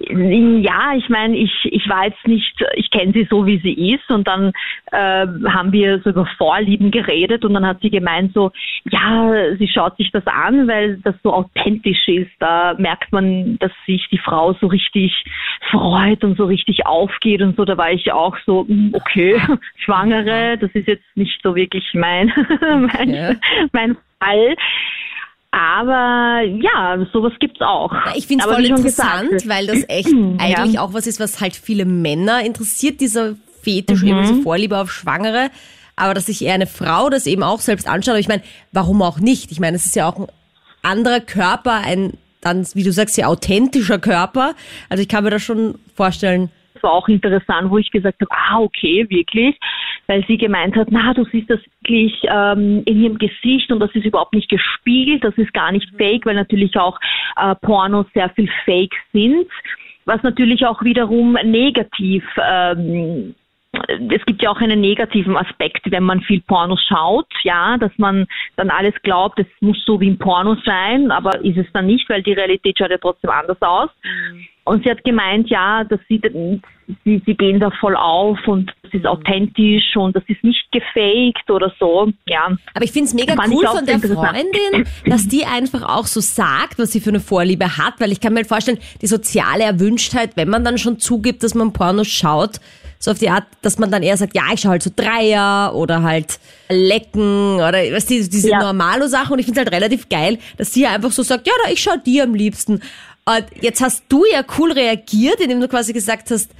Ja, 0.07 0.94
ich 0.95 1.10
meine, 1.10 1.36
ich, 1.36 1.51
ich 1.66 1.89
war 1.89 2.06
jetzt 2.06 2.25
nicht, 2.27 2.54
ich 2.75 2.89
kenne 2.92 3.12
sie 3.12 3.27
so, 3.30 3.45
wie 3.45 3.60
sie 3.60 3.94
ist 3.94 4.10
und 4.10 4.27
dann 4.27 4.51
äh, 4.92 5.25
haben 5.50 5.72
wir 5.72 6.00
so 6.04 6.12
über 6.12 6.25
Vorlieben 6.38 6.92
geredet 6.92 7.44
und 7.44 7.54
dann 7.54 7.66
hat 7.66 7.81
sie 7.81 7.89
gemeint 7.89 8.31
so, 8.33 8.51
ja, 8.89 9.31
sie 9.57 9.68
schaut 9.68 9.98
sich 9.98 10.12
das 10.12 10.25
an, 10.27 10.68
weil 10.68 10.98
das 11.04 11.16
so 11.24 11.33
authentisch 11.33 12.07
ist. 12.07 12.31
Da 12.39 12.75
merkt 12.77 13.12
man, 13.12 13.57
dass 13.60 13.72
sich 13.88 14.07
die 14.12 14.19
Frau 14.19 14.54
so 14.62 14.68
richtig 14.68 15.12
freut 15.72 16.24
und 16.24 16.38
so 16.38 16.45
richtig 16.45 16.86
aufgeht 16.86 17.42
und 17.42 17.56
so. 17.57 17.66
Da 17.66 17.77
war 17.77 17.92
ich 17.92 18.12
auch 18.12 18.38
so, 18.45 18.66
hm, 18.68 18.92
okay, 18.94 19.42
Schwangere, 19.77 20.57
das 20.60 20.69
ist 20.74 20.88
jetzt 20.88 21.04
nicht 21.16 21.42
so 21.44 21.56
wirklich 21.56 21.83
mein, 21.94 22.31
mein, 22.62 23.10
Ja. 23.13 23.31
Mein 23.74 23.98
Fall. 24.20 24.56
Aber 25.52 26.42
ja, 26.42 26.98
sowas 27.14 27.32
gibt's 27.40 27.62
auch. 27.62 27.92
Ich 28.16 28.28
finde 28.28 28.46
es 28.46 28.52
voll 28.54 28.66
interessant, 28.66 29.30
gesagt, 29.30 29.48
weil 29.48 29.68
das 29.68 29.84
echt 29.88 30.10
eigentlich 30.38 30.80
auch 30.80 30.94
was 30.94 31.08
ist, 31.08 31.20
was 31.20 31.40
halt 31.40 31.56
viele 31.56 31.86
Männer 31.86 32.44
interessiert, 32.44 33.00
dieser 33.00 33.36
Fetisch, 33.62 34.04
eben 34.04 34.18
Mhm. 34.20 34.22
diese 34.24 34.42
Vorliebe 34.42 34.78
auf 34.78 34.92
Schwangere. 34.92 35.50
Aber 35.96 36.14
dass 36.14 36.26
sich 36.26 36.44
eher 36.44 36.54
eine 36.56 36.68
Frau 36.68 37.10
das 37.10 37.26
eben 37.26 37.42
auch 37.42 37.62
selbst 37.62 37.88
anschaut. 37.88 38.12
Aber 38.12 38.20
ich 38.20 38.28
meine, 38.28 38.44
warum 38.74 39.02
auch 39.02 39.20
nicht? 39.20 39.52
Ich 39.52 39.62
meine, 39.62 39.78
es 39.78 39.86
ist 39.86 39.96
ja 39.96 40.10
auch 40.10 40.20
ein 40.20 40.28
anderer 40.82 41.22
Körper, 41.22 41.76
ein 41.84 42.14
dann, 42.42 42.68
wie 42.76 42.84
du 42.84 42.92
sagst, 42.92 43.16
sehr 43.16 43.28
authentischer 43.30 43.98
Körper. 43.98 44.54
Also 44.90 45.02
ich 45.02 45.08
kann 45.10 45.24
mir 45.24 45.30
das 45.32 45.42
schon 45.42 45.80
vorstellen. 45.96 46.52
Das 46.75 46.83
war 46.83 46.92
auch 46.92 47.07
interessant, 47.07 47.72
wo 47.72 47.77
ich 47.77 47.89
gesagt 47.89 48.22
habe, 48.22 48.31
ah, 48.31 48.60
okay, 48.60 49.10
wirklich, 49.10 49.57
weil 50.07 50.25
sie 50.27 50.38
gemeint 50.38 50.75
hat, 50.75 50.89
na, 50.92 51.13
du 51.13 51.24
siehst 51.25 51.50
das 51.50 51.60
wirklich 51.81 52.22
ähm, 52.30 52.83
in 52.86 53.01
ihrem 53.01 53.18
Gesicht 53.18 53.72
und 53.72 53.80
das 53.80 53.94
ist 53.95 54.06
überhaupt 54.06 54.33
nicht 54.33 54.50
gespiegelt, 54.50 55.24
das 55.24 55.36
ist 55.38 55.54
gar 55.54 55.72
nicht 55.72 55.89
fake, 55.98 56.25
weil 56.25 56.36
natürlich 56.36 56.77
auch 56.77 57.00
äh, 57.38 57.56
Pornos 57.56 58.06
sehr 58.13 58.30
viel 58.31 58.50
fake 58.66 58.95
sind, 59.13 59.48
was 60.04 60.22
natürlich 60.22 60.66
auch 60.66 60.83
wiederum 60.83 61.33
negativ 61.44 62.24
ähm, 62.38 63.36
es 63.88 64.25
gibt 64.25 64.42
ja 64.42 64.51
auch 64.51 64.62
einen 64.62 64.80
negativen 64.80 65.36
Aspekt, 65.36 65.92
wenn 65.92 66.04
man 66.04 66.22
viel 66.22 66.42
Pornos 66.42 66.81
schaut, 66.88 67.27
ja, 67.44 67.77
dass 67.77 67.92
man 67.98 68.25
dann 68.56 68.69
alles 68.69 68.94
glaubt, 69.04 69.39
es 69.39 69.48
muss 69.60 69.83
so 69.86 70.00
wie 70.00 70.07
im 70.07 70.18
Porno 70.18 70.56
sein, 70.66 71.12
aber 71.12 71.44
ist 71.44 71.57
es 71.57 71.68
dann 71.74 71.88
nicht, 71.88 72.10
weil 72.10 72.24
die 72.24 72.33
Realität 72.33 72.77
schaut 72.77 72.92
ja 72.92 72.98
trotzdem 72.98 73.30
anders 73.30 73.62
aus. 73.62 73.89
Und 74.66 74.84
sie 74.84 74.90
hat 74.90 75.04
gemeint, 75.04 75.48
ja, 75.48 75.84
das 75.84 76.00
sieht, 76.10 76.24
sie, 77.04 77.22
sie 77.24 77.36
gehen 77.36 77.60
da 77.60 77.70
voll 77.80 77.96
auf 77.96 78.40
und 78.48 78.74
es 78.82 78.96
ist 78.96 79.06
authentisch 79.06 79.96
und 79.96 80.16
das 80.16 80.24
ist 80.28 80.44
nicht 80.44 80.66
gefaked 80.72 81.52
oder 81.52 81.72
so, 81.80 82.12
ja. 82.26 82.48
Aber 82.74 82.84
ich 82.84 82.92
finde 82.92 83.08
es 83.08 83.14
mega 83.14 83.36
Fand 83.36 83.54
cool 83.54 83.68
von 83.68 83.86
der. 83.86 84.00
Freundin, 84.00 84.88
dass 85.06 85.28
die 85.28 85.46
einfach 85.46 85.84
auch 85.84 86.08
so 86.08 86.20
sagt, 86.20 86.80
was 86.80 86.92
sie 86.92 87.00
für 87.00 87.12
eine 87.12 87.20
Vorliebe 87.20 87.78
hat, 87.78 88.00
weil 88.00 88.12
ich 88.12 88.20
kann 88.20 88.34
mir 88.34 88.40
halt 88.40 88.48
vorstellen, 88.48 88.80
die 89.04 89.08
soziale 89.08 89.64
Erwünschtheit, 89.64 90.36
wenn 90.36 90.50
man 90.50 90.64
dann 90.64 90.80
schon 90.80 90.98
zugibt, 90.98 91.44
dass 91.44 91.54
man 91.54 91.72
Pornos 91.72 92.08
schaut, 92.08 92.60
so 92.98 93.12
auf 93.12 93.20
die 93.20 93.30
Art, 93.30 93.46
dass 93.62 93.78
man 93.78 93.92
dann 93.92 94.02
eher 94.02 94.18
sagt, 94.18 94.36
ja, 94.36 94.44
ich 94.52 94.62
schaue 94.62 94.72
halt 94.72 94.84
so 94.84 94.90
Dreier 94.96 95.76
oder 95.76 96.02
halt 96.02 96.40
Lecken 96.70 97.58
oder 97.58 97.78
was 97.94 98.08
die, 98.08 98.28
diese 98.28 98.50
Ja. 98.50 98.60
Normalo-Sachen 98.60 99.34
und 99.34 99.39
ich 99.39 99.46
finde 99.46 99.62
es 99.62 99.66
halt 99.66 99.75
relativ 99.75 100.10
geil, 100.10 100.39
dass 100.58 100.74
sie 100.74 100.88
einfach 100.88 101.12
so 101.12 101.22
sagt, 101.22 101.46
ja, 101.46 101.54
da, 101.63 101.72
ich 101.72 101.84
schaue 101.84 102.00
die 102.04 102.20
am 102.22 102.34
liebsten. 102.34 102.82
Und 103.27 103.46
jetzt 103.62 103.82
hast 103.82 104.05
du 104.10 104.24
ja 104.32 104.44
cool 104.60 104.72
reagiert, 104.72 105.39
indem 105.39 105.60
du 105.62 105.67
quasi 105.67 105.94
gesagt 105.94 106.29
hast, 106.32 106.51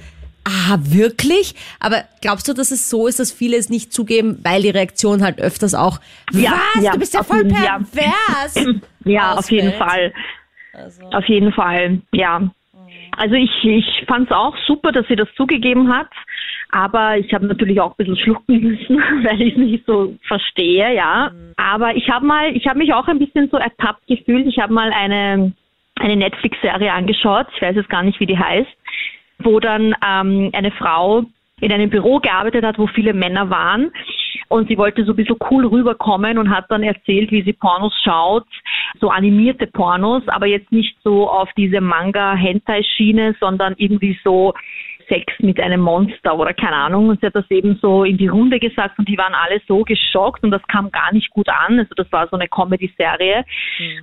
Ah, 0.48 0.78
wirklich? 0.80 1.56
Aber 1.80 2.04
glaubst 2.22 2.46
du, 2.46 2.52
dass 2.52 2.70
es 2.70 2.88
so 2.88 3.08
ist, 3.08 3.18
dass 3.18 3.32
viele 3.32 3.56
es 3.56 3.68
nicht 3.68 3.92
zugeben, 3.92 4.38
weil 4.44 4.62
die 4.62 4.70
Reaktion 4.70 5.24
halt 5.24 5.40
öfters 5.40 5.74
auch, 5.74 5.98
Ja, 6.32 6.52
was, 6.76 6.84
ja, 6.84 6.92
du 6.92 6.98
bist 7.00 7.14
ja 7.14 7.24
voll 7.24 7.38
jeden- 7.38 7.50
ja. 7.50 7.80
pervers. 7.92 8.76
Ja, 9.04 9.34
auf 9.34 9.50
jeden. 9.50 9.72
Fall. 9.72 10.12
Auf 11.12 11.24
jeden 11.26 11.52
Fall, 11.52 12.00
ja. 12.12 12.48
Also 13.16 13.34
ich, 13.34 13.50
ich 13.64 14.04
fand 14.06 14.26
es 14.30 14.32
auch 14.36 14.54
super, 14.68 14.92
dass 14.92 15.06
sie 15.08 15.16
das 15.16 15.28
zugegeben 15.36 15.92
hat, 15.92 16.10
aber 16.70 17.18
ich 17.18 17.32
habe 17.34 17.46
natürlich 17.46 17.80
auch 17.80 17.90
ein 17.92 17.96
bisschen 17.98 18.16
schlucken 18.18 18.60
müssen, 18.62 18.98
weil 19.24 19.42
ich 19.42 19.52
es 19.54 19.58
nicht 19.58 19.84
so 19.86 20.14
verstehe, 20.28 20.94
ja. 20.94 21.32
Aber 21.56 21.96
ich 21.96 22.08
habe 22.08 22.24
mal, 22.24 22.54
ich 22.56 22.68
habe 22.68 22.78
mich 22.78 22.92
auch 22.94 23.08
ein 23.08 23.18
bisschen 23.18 23.48
so 23.50 23.56
ertappt 23.56 24.06
gefühlt. 24.06 24.46
Ich 24.46 24.58
habe 24.60 24.72
mal 24.72 24.92
eine, 24.92 25.52
eine 25.98 26.16
Netflix-Serie 26.16 26.92
angeschaut, 26.92 27.46
ich 27.54 27.62
weiß 27.62 27.76
jetzt 27.76 27.88
gar 27.88 28.02
nicht, 28.02 28.20
wie 28.20 28.26
die 28.26 28.38
heißt, 28.38 28.70
wo 29.38 29.60
dann 29.60 29.94
ähm, 30.06 30.50
eine 30.52 30.70
Frau 30.72 31.24
in 31.60 31.72
einem 31.72 31.90
Büro 31.90 32.18
gearbeitet 32.18 32.64
hat, 32.64 32.78
wo 32.78 32.86
viele 32.86 33.14
Männer 33.14 33.48
waren. 33.50 33.90
Und 34.48 34.68
sie 34.68 34.78
wollte 34.78 35.04
so 35.04 35.12
ein 35.12 35.16
bisschen 35.16 35.38
cool 35.50 35.66
rüberkommen 35.66 36.38
und 36.38 36.50
hat 36.50 36.66
dann 36.68 36.82
erzählt, 36.82 37.32
wie 37.32 37.42
sie 37.42 37.52
Pornos 37.52 37.94
schaut, 38.04 38.46
so 39.00 39.10
animierte 39.10 39.66
Pornos, 39.66 40.22
aber 40.28 40.46
jetzt 40.46 40.70
nicht 40.70 40.96
so 41.02 41.28
auf 41.28 41.48
diese 41.56 41.80
Manga-Hentai-Schiene, 41.80 43.34
sondern 43.40 43.74
irgendwie 43.76 44.18
so 44.22 44.54
Sex 45.08 45.32
mit 45.40 45.60
einem 45.60 45.80
Monster 45.80 46.38
oder 46.38 46.52
keine 46.54 46.76
Ahnung. 46.76 47.08
Und 47.08 47.20
sie 47.20 47.26
hat 47.26 47.34
das 47.34 47.50
eben 47.50 47.78
so 47.80 48.04
in 48.04 48.16
die 48.18 48.28
Runde 48.28 48.58
gesagt 48.58 48.98
und 48.98 49.08
die 49.08 49.18
waren 49.18 49.34
alle 49.34 49.60
so 49.66 49.82
geschockt 49.82 50.42
und 50.42 50.50
das 50.50 50.62
kam 50.68 50.90
gar 50.90 51.12
nicht 51.12 51.30
gut 51.30 51.48
an. 51.48 51.78
Also 51.78 51.94
das 51.96 52.10
war 52.12 52.28
so 52.28 52.36
eine 52.36 52.48
Comedy-Serie. 52.48 53.44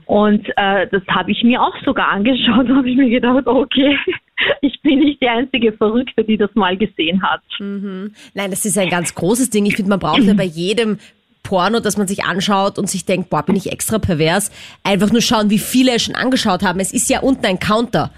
Und 0.05 0.48
äh, 0.55 0.88
das 0.91 1.03
habe 1.10 1.31
ich 1.31 1.43
mir 1.43 1.62
auch 1.62 1.75
sogar 1.86 2.10
angeschaut 2.10 2.65
und 2.69 2.77
habe 2.77 2.89
ich 2.89 2.98
mir 2.98 3.10
gedacht, 3.10 3.45
okay, 3.48 3.98
ich 4.62 4.81
bin 4.81 5.00
nicht 5.00 5.22
die 5.22 5.27
einzige 5.27 5.74
Verrückte, 5.74 6.24
die 6.24 6.38
das 6.38 6.50
mal 6.55 6.77
gesehen 6.77 7.22
hat. 7.24 7.41
Nein, 7.60 8.51
das 8.51 8.65
ist 8.65 8.77
ein 8.77 8.89
ganz 8.89 9.15
großes 9.15 9.50
Ding. 9.50 9.65
Ich 9.65 9.75
finde, 9.75 9.89
man 9.89 10.00
braucht 10.00 10.24
ja 10.24 10.33
bei 10.33 10.43
jedem 10.43 10.98
Porno, 11.43 11.79
das 11.81 11.98
man 11.98 12.07
sich 12.07 12.24
anschaut 12.24 12.79
und 12.79 12.89
sich 12.89 13.05
denkt, 13.05 13.29
boah, 13.29 13.43
bin 13.43 13.55
ich 13.55 13.72
extra 13.72 14.00
pervers, 14.00 14.51
einfach 14.83 15.12
nur 15.12 15.22
schauen, 15.22 15.50
wie 15.50 15.60
viele 15.60 15.93
es 15.95 16.03
schon 16.03 16.15
angeschaut 16.15 16.63
haben. 16.63 16.79
Es 16.79 16.93
ist 16.93 17.10
ja 17.10 17.19
unten 17.19 17.45
ein 17.45 17.60
Counter. 17.60 18.12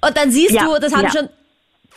Und 0.00 0.16
dann 0.16 0.30
siehst 0.30 0.54
Ja, 0.54 0.64
du, 0.64 0.80
das 0.80 0.94
haben 0.94 1.04
ja. 1.04 1.10
schon 1.10 1.28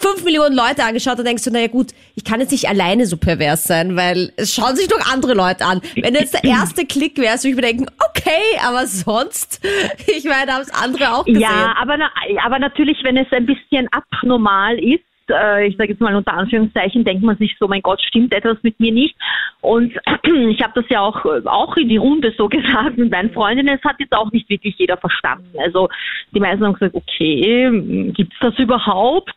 fünf 0.01 0.24
Millionen 0.24 0.55
Leute 0.55 0.84
angeschaut, 0.84 1.17
dann 1.17 1.25
denkst 1.25 1.43
du, 1.43 1.51
naja 1.51 1.67
gut, 1.67 1.88
ich 2.15 2.24
kann 2.24 2.39
jetzt 2.39 2.51
nicht 2.51 2.67
alleine 2.67 3.05
so 3.05 3.17
pervers 3.17 3.63
sein, 3.63 3.96
weil 3.96 4.34
es 4.38 4.53
schauen 4.53 4.75
sich 4.75 4.88
doch 4.88 5.12
andere 5.12 5.34
Leute 5.34 5.65
an. 5.65 5.81
Wenn 5.96 6.15
jetzt 6.15 6.34
der 6.34 6.43
erste 6.43 6.86
Klick 6.86 7.17
wäre, 7.17 7.36
würde 7.38 7.50
ich 7.50 7.55
mir 7.55 7.62
denken, 7.62 7.86
okay, 8.10 8.60
aber 8.65 8.88
sonst, 8.88 9.65
ich 10.08 10.25
meine, 10.25 10.53
haben 10.53 10.62
es 10.62 10.74
andere 10.74 11.13
auch 11.13 11.25
gesehen. 11.25 11.41
Ja, 11.41 11.75
aber, 11.79 11.98
aber 12.43 12.60
natürlich, 12.60 12.98
wenn 13.03 13.17
es 13.17 13.31
ein 13.31 13.46
bisschen 13.46 13.88
abnormal 13.91 14.77
ist, 14.79 15.03
äh, 15.29 15.67
ich 15.67 15.77
sage 15.77 15.91
jetzt 15.91 16.01
mal 16.01 16.15
unter 16.15 16.34
Anführungszeichen, 16.34 17.03
denkt 17.03 17.24
man 17.24 17.38
sich 17.38 17.55
so, 17.60 17.67
mein 17.67 17.81
Gott, 17.81 18.01
stimmt 18.01 18.34
etwas 18.34 18.58
mit 18.63 18.79
mir 18.79 18.91
nicht. 18.91 19.15
Und 19.62 19.93
ich 20.50 20.62
habe 20.62 20.81
das 20.81 20.86
ja 20.89 21.01
auch, 21.01 21.25
auch 21.46 21.77
in 21.77 21.89
die 21.89 21.98
Runde 21.98 22.34
so 22.38 22.48
gesagt 22.50 22.98
mit 22.98 23.12
meinen 23.12 23.31
Freundinnen, 23.31 23.77
es 23.77 23.89
hat 23.89 24.00
jetzt 24.00 24.13
auch 24.13 24.31
nicht 24.31 24.50
wirklich 24.50 24.75
jeder 24.77 24.98
verstanden. 24.98 25.58
Also 25.60 25.89
die 26.34 26.39
meisten 26.39 26.65
haben 26.65 26.74
gesagt, 26.74 26.96
okay, 26.96 28.12
gibt's 28.15 28.38
das 28.39 28.58
überhaupt? 28.58 29.34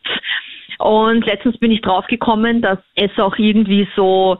Und 0.79 1.25
letztens 1.25 1.57
bin 1.57 1.71
ich 1.71 1.81
draufgekommen, 1.81 2.61
dass 2.61 2.79
es 2.95 3.11
auch 3.17 3.37
irgendwie 3.37 3.87
so 3.95 4.37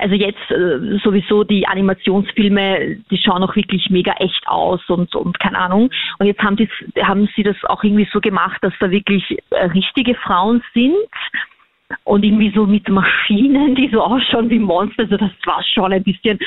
also 0.00 0.14
jetzt 0.14 0.50
äh, 0.50 0.98
sowieso 1.04 1.44
die 1.44 1.66
Animationsfilme, 1.68 2.96
die 3.10 3.18
schauen 3.18 3.42
auch 3.42 3.54
wirklich 3.54 3.90
mega 3.90 4.12
echt 4.12 4.46
aus 4.46 4.80
und, 4.88 5.14
und 5.14 5.38
keine 5.38 5.58
Ahnung. 5.58 5.90
Und 6.18 6.26
jetzt 6.26 6.40
haben, 6.40 6.56
die, 6.56 6.68
haben 7.02 7.28
sie 7.36 7.42
das 7.42 7.56
auch 7.64 7.84
irgendwie 7.84 8.08
so 8.10 8.20
gemacht, 8.20 8.58
dass 8.62 8.72
da 8.80 8.90
wirklich 8.90 9.38
äh, 9.50 9.64
richtige 9.66 10.14
Frauen 10.14 10.62
sind 10.72 10.96
und 12.04 12.24
irgendwie 12.24 12.52
so 12.54 12.66
mit 12.66 12.88
Maschinen, 12.88 13.74
die 13.74 13.88
so 13.92 14.00
ausschauen 14.00 14.50
wie 14.50 14.58
Monster. 14.58 15.02
Also 15.04 15.16
das 15.16 15.30
war 15.44 15.62
schon 15.74 15.92
ein 15.92 16.02
bisschen, 16.02 16.38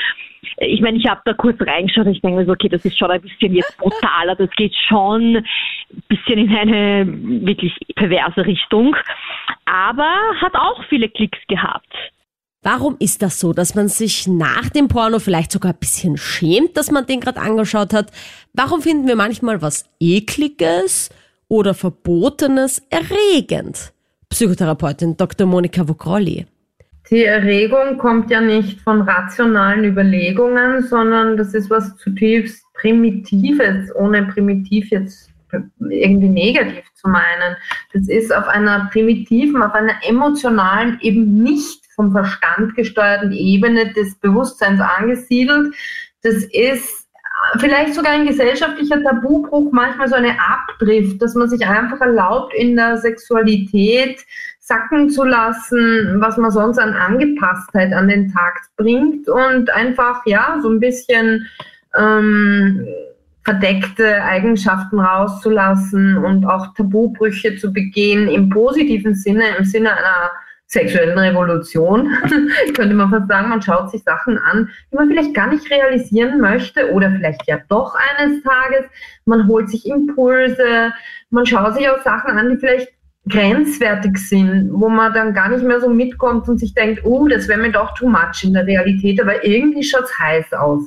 ich 0.58 0.80
meine, 0.80 0.98
ich 0.98 1.06
habe 1.06 1.20
da 1.24 1.32
kurz 1.32 1.60
reingeschaut 1.60 2.06
ich 2.06 2.20
denke 2.20 2.38
mir 2.38 2.46
so, 2.46 2.52
okay, 2.52 2.68
das 2.68 2.84
ist 2.84 2.98
schon 2.98 3.10
ein 3.10 3.20
bisschen 3.20 3.54
jetzt 3.54 3.76
brutaler, 3.78 4.34
das 4.36 4.50
geht 4.52 4.74
schon 4.88 5.36
ein 5.36 5.44
bisschen 6.08 6.38
in 6.38 6.56
eine 6.56 7.06
wirklich 7.46 7.74
perverse 7.94 8.44
Richtung, 8.46 8.96
aber 9.66 10.10
hat 10.40 10.54
auch 10.54 10.82
viele 10.88 11.08
Klicks 11.08 11.38
gehabt. 11.48 11.92
Warum 12.62 12.96
ist 12.98 13.20
das 13.20 13.40
so, 13.40 13.52
dass 13.52 13.74
man 13.74 13.88
sich 13.88 14.26
nach 14.26 14.70
dem 14.70 14.88
Porno 14.88 15.18
vielleicht 15.18 15.52
sogar 15.52 15.72
ein 15.72 15.78
bisschen 15.78 16.16
schämt, 16.16 16.78
dass 16.78 16.90
man 16.90 17.04
den 17.04 17.20
gerade 17.20 17.40
angeschaut 17.40 17.92
hat? 17.92 18.10
Warum 18.54 18.80
finden 18.80 19.06
wir 19.06 19.16
manchmal 19.16 19.60
was 19.60 19.84
Ekliges 20.00 21.10
oder 21.48 21.74
Verbotenes 21.74 22.78
erregend? 22.88 23.93
Psychotherapeutin 24.34 25.16
Dr. 25.16 25.46
Monika 25.46 25.86
Vogrolli. 25.86 26.44
Die 27.08 27.24
Erregung 27.24 27.98
kommt 27.98 28.32
ja 28.32 28.40
nicht 28.40 28.80
von 28.80 29.02
rationalen 29.02 29.84
Überlegungen, 29.84 30.82
sondern 30.82 31.36
das 31.36 31.54
ist 31.54 31.70
was 31.70 31.94
zutiefst 31.98 32.64
Primitives, 32.74 33.94
ohne 33.94 34.24
primitiv 34.24 34.90
jetzt 34.90 35.30
irgendwie 35.78 36.28
negativ 36.28 36.82
zu 36.94 37.08
meinen. 37.08 37.56
Das 37.92 38.08
ist 38.08 38.34
auf 38.34 38.48
einer 38.48 38.88
primitiven, 38.90 39.62
auf 39.62 39.72
einer 39.72 39.94
emotionalen, 40.02 40.98
eben 41.00 41.40
nicht 41.40 41.84
vom 41.94 42.10
Verstand 42.10 42.74
gesteuerten 42.74 43.30
Ebene 43.30 43.92
des 43.92 44.16
Bewusstseins 44.16 44.80
angesiedelt. 44.80 45.72
Das 46.22 46.42
ist 46.42 47.03
vielleicht 47.58 47.94
sogar 47.94 48.12
ein 48.12 48.26
gesellschaftlicher 48.26 49.02
Tabubruch, 49.02 49.72
manchmal 49.72 50.08
so 50.08 50.14
eine 50.14 50.36
Abdrift, 50.40 51.20
dass 51.22 51.34
man 51.34 51.48
sich 51.48 51.66
einfach 51.66 52.00
erlaubt, 52.00 52.54
in 52.54 52.76
der 52.76 52.98
Sexualität 52.98 54.20
sacken 54.60 55.10
zu 55.10 55.24
lassen, 55.24 56.16
was 56.20 56.36
man 56.36 56.50
sonst 56.50 56.78
an 56.78 56.94
Angepasstheit 56.94 57.92
an 57.92 58.08
den 58.08 58.32
Tag 58.32 58.60
bringt 58.76 59.28
und 59.28 59.70
einfach, 59.70 60.24
ja, 60.26 60.58
so 60.62 60.70
ein 60.70 60.80
bisschen 60.80 61.46
ähm, 61.96 62.86
verdeckte 63.44 64.22
Eigenschaften 64.22 64.98
rauszulassen 64.98 66.16
und 66.16 66.46
auch 66.46 66.72
Tabubrüche 66.74 67.56
zu 67.56 67.72
begehen 67.72 68.28
im 68.28 68.48
positiven 68.48 69.14
Sinne, 69.14 69.56
im 69.58 69.64
Sinne 69.66 69.92
einer 69.92 70.30
sexuellen 70.74 71.18
Revolution, 71.18 72.10
könnte 72.74 72.94
man 72.94 73.10
fast 73.10 73.28
sagen. 73.28 73.48
Man 73.48 73.62
schaut 73.62 73.90
sich 73.90 74.02
Sachen 74.02 74.38
an, 74.38 74.68
die 74.92 74.96
man 74.96 75.08
vielleicht 75.08 75.34
gar 75.34 75.46
nicht 75.46 75.70
realisieren 75.70 76.40
möchte 76.40 76.92
oder 76.92 77.10
vielleicht 77.10 77.46
ja 77.46 77.58
doch 77.68 77.94
eines 77.94 78.42
Tages. 78.42 78.84
Man 79.24 79.46
holt 79.48 79.70
sich 79.70 79.86
Impulse, 79.86 80.92
man 81.30 81.46
schaut 81.46 81.74
sich 81.74 81.88
auch 81.88 82.02
Sachen 82.02 82.36
an, 82.36 82.50
die 82.50 82.58
vielleicht 82.58 82.92
grenzwertig 83.26 84.18
sind, 84.18 84.68
wo 84.70 84.90
man 84.90 85.14
dann 85.14 85.32
gar 85.32 85.48
nicht 85.48 85.64
mehr 85.64 85.80
so 85.80 85.88
mitkommt 85.88 86.46
und 86.46 86.58
sich 86.58 86.74
denkt, 86.74 87.04
oh, 87.04 87.26
das 87.26 87.48
wäre 87.48 87.58
mir 87.58 87.72
doch 87.72 87.94
too 87.94 88.06
much 88.06 88.44
in 88.44 88.52
der 88.52 88.66
Realität, 88.66 89.20
aber 89.20 89.44
irgendwie 89.44 89.82
schaut 89.82 90.04
es 90.04 90.18
heiß 90.18 90.52
aus. 90.52 90.82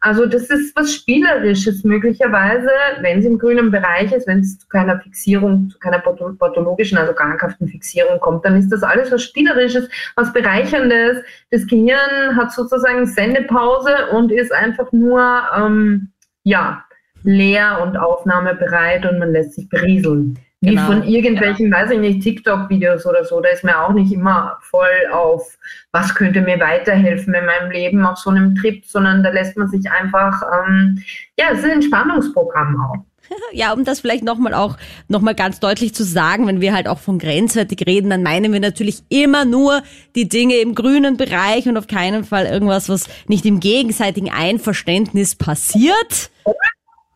Also 0.00 0.24
das 0.24 0.48
ist 0.48 0.74
was 0.74 0.94
Spielerisches 0.94 1.84
möglicherweise, 1.84 2.70
wenn 3.00 3.18
es 3.18 3.26
im 3.26 3.38
grünen 3.38 3.70
Bereich 3.70 4.10
ist, 4.10 4.26
wenn 4.26 4.40
es 4.40 4.58
zu 4.58 4.66
keiner 4.68 5.00
Fixierung, 5.00 5.68
zu 5.68 5.78
keiner 5.78 5.98
pathologischen, 5.98 6.96
also 6.96 7.12
krankhaften 7.12 7.68
Fixierung 7.68 8.18
kommt, 8.20 8.46
dann 8.46 8.56
ist 8.56 8.70
das 8.70 8.82
alles 8.82 9.12
was 9.12 9.22
Spielerisches, 9.22 9.88
was 10.16 10.32
Bereicherndes. 10.32 11.18
Das 11.50 11.66
Gehirn 11.66 12.36
hat 12.36 12.52
sozusagen 12.52 13.04
Sendepause 13.04 14.08
und 14.12 14.32
ist 14.32 14.52
einfach 14.52 14.90
nur, 14.92 15.42
ähm, 15.54 16.10
ja, 16.42 16.84
leer 17.22 17.80
und 17.82 17.96
aufnahmebereit 17.98 19.04
und 19.04 19.18
man 19.18 19.32
lässt 19.32 19.54
sich 19.54 19.68
berieseln. 19.68 20.38
Wie 20.62 20.70
genau. 20.70 20.86
von 20.86 21.02
irgendwelchen, 21.02 21.72
ja. 21.72 21.76
weiß 21.76 21.90
ich 21.90 21.98
nicht, 21.98 22.22
TikTok-Videos 22.22 23.04
oder 23.04 23.24
so. 23.24 23.40
Da 23.40 23.48
ist 23.48 23.64
mir 23.64 23.80
auch 23.80 23.92
nicht 23.92 24.12
immer 24.12 24.58
voll 24.60 25.10
auf, 25.12 25.58
was 25.90 26.14
könnte 26.14 26.40
mir 26.40 26.60
weiterhelfen 26.60 27.34
in 27.34 27.46
meinem 27.46 27.72
Leben 27.72 28.06
auf 28.06 28.18
so 28.18 28.30
einem 28.30 28.54
Trip, 28.54 28.84
sondern 28.86 29.24
da 29.24 29.30
lässt 29.30 29.56
man 29.56 29.68
sich 29.68 29.90
einfach, 29.90 30.40
ähm, 30.42 31.02
ja, 31.36 31.46
es 31.52 31.58
ist 31.58 31.64
ein 31.64 31.72
Entspannungsprogramm 31.72 32.80
auch. 32.80 33.04
Ja, 33.52 33.72
um 33.72 33.84
das 33.84 34.00
vielleicht 34.00 34.24
nochmal 34.24 34.52
auch 34.52 34.76
nochmal 35.08 35.34
ganz 35.34 35.58
deutlich 35.60 35.94
zu 35.94 36.04
sagen, 36.04 36.46
wenn 36.46 36.60
wir 36.60 36.74
halt 36.74 36.88
auch 36.88 36.98
von 36.98 37.18
grenzwertig 37.18 37.86
reden, 37.86 38.10
dann 38.10 38.22
meinen 38.22 38.52
wir 38.52 38.60
natürlich 38.60 39.02
immer 39.08 39.44
nur 39.44 39.82
die 40.14 40.28
Dinge 40.28 40.56
im 40.56 40.74
grünen 40.74 41.16
Bereich 41.16 41.66
und 41.68 41.76
auf 41.76 41.86
keinen 41.86 42.24
Fall 42.24 42.46
irgendwas, 42.46 42.88
was 42.88 43.08
nicht 43.28 43.46
im 43.46 43.60
gegenseitigen 43.60 44.30
Einverständnis 44.30 45.34
passiert. 45.34 46.30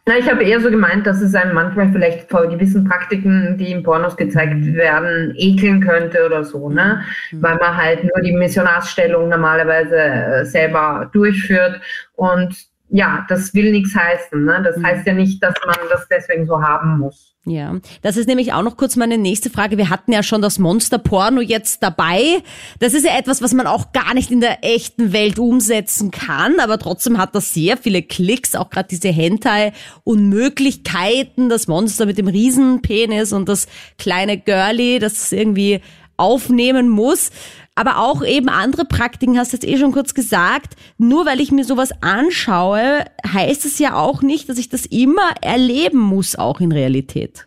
Na, 0.09 0.17
ich 0.17 0.31
habe 0.31 0.45
eher 0.45 0.61
so 0.61 0.71
gemeint, 0.71 1.05
dass 1.05 1.21
es 1.21 1.35
einem 1.35 1.53
manchmal 1.53 1.91
vielleicht 1.91 2.31
vor 2.31 2.47
gewissen 2.47 2.85
Praktiken, 2.85 3.59
die 3.59 3.73
im 3.73 3.83
Pornos 3.83 4.17
gezeigt 4.17 4.65
werden, 4.75 5.35
ekeln 5.37 5.81
könnte 5.81 6.25
oder 6.25 6.45
so, 6.45 6.69
ne? 6.69 7.03
Mhm. 7.33 7.43
Weil 7.43 7.57
man 7.57 7.77
halt 7.77 8.05
nur 8.05 8.23
die 8.23 8.31
Missionarsstellung 8.31 9.29
normalerweise 9.29 9.97
äh, 9.97 10.45
selber 10.45 11.11
durchführt 11.13 11.81
und 12.15 12.57
ja, 12.89 13.27
das 13.29 13.53
will 13.53 13.73
nichts 13.73 13.97
heißen. 13.97 14.45
Ne? 14.45 14.63
Das 14.63 14.77
mhm. 14.77 14.87
heißt 14.87 15.07
ja 15.09 15.13
nicht, 15.13 15.43
dass 15.43 15.55
man 15.67 15.77
das 15.91 16.07
deswegen 16.07 16.47
so 16.47 16.63
haben 16.63 16.99
muss. 16.99 17.36
Ja, 17.49 17.77
das 18.03 18.17
ist 18.17 18.27
nämlich 18.27 18.53
auch 18.53 18.65
noch 18.65 18.77
kurz 18.77 18.97
meine 18.97 19.19
nächste 19.19 19.51
Frage. 19.51 19.79
Wir 19.79 19.89
hatten 19.89 20.11
ja 20.11 20.25
schon 20.25 20.43
das 20.43 20.59
Monster-Porno 20.59 21.41
jetzt 21.41 21.81
dabei. 21.81 22.43
Das 22.81 22.93
ist 22.93 23.07
ja 23.07 23.17
etwas, 23.17 23.41
was 23.41 23.55
man 23.55 23.69
auch 23.69 23.93
gar 23.93 24.15
nicht 24.15 24.33
in 24.33 24.41
der 24.41 24.65
echten 24.65 25.13
Welt 25.13 25.39
umsetzen 25.39 26.11
kann, 26.11 26.59
aber 26.59 26.81
trotzdem 26.81 27.19
hat 27.19 27.37
das 27.37 27.55
sehr 27.55 27.77
viele 27.77 28.03
Klicks, 28.03 28.57
auch 28.57 28.69
gerade 28.69 28.89
diese 28.91 29.11
Hentai-Unmöglichkeiten, 29.11 31.49
das 31.49 31.69
Monster 31.69 32.07
mit 32.07 32.19
dem 32.19 32.27
Riesenpenis 32.27 33.33
und 33.33 33.49
das 33.49 33.69
kleine 33.97 34.39
Girlie, 34.39 34.99
das 34.99 35.31
irgendwie 35.31 35.83
aufnehmen 36.17 36.89
muss 36.89 37.31
aber 37.77 37.99
auch 37.99 38.25
eben 38.25 38.49
andere 38.49 38.85
Praktiken, 38.85 39.39
hast 39.39 39.53
du 39.53 39.57
jetzt 39.57 39.67
eh 39.69 39.77
schon 39.77 39.93
kurz 39.93 40.15
gesagt. 40.15 40.75
Nur 40.99 41.27
weil 41.27 41.41
ich 41.41 41.53
mir 41.53 41.65
sowas 41.65 41.91
anschaue, 42.01 43.05
heißt 43.33 43.65
es 43.65 43.79
ja 43.79 43.95
auch 43.95 44.23
nicht, 44.23 44.49
dass 44.49 44.59
ich 44.59 44.69
das 44.69 44.87
immer 44.87 45.31
erleben 45.43 45.99
muss, 45.99 46.37
auch 46.37 46.61
in 46.61 46.73
Realität. 46.73 47.47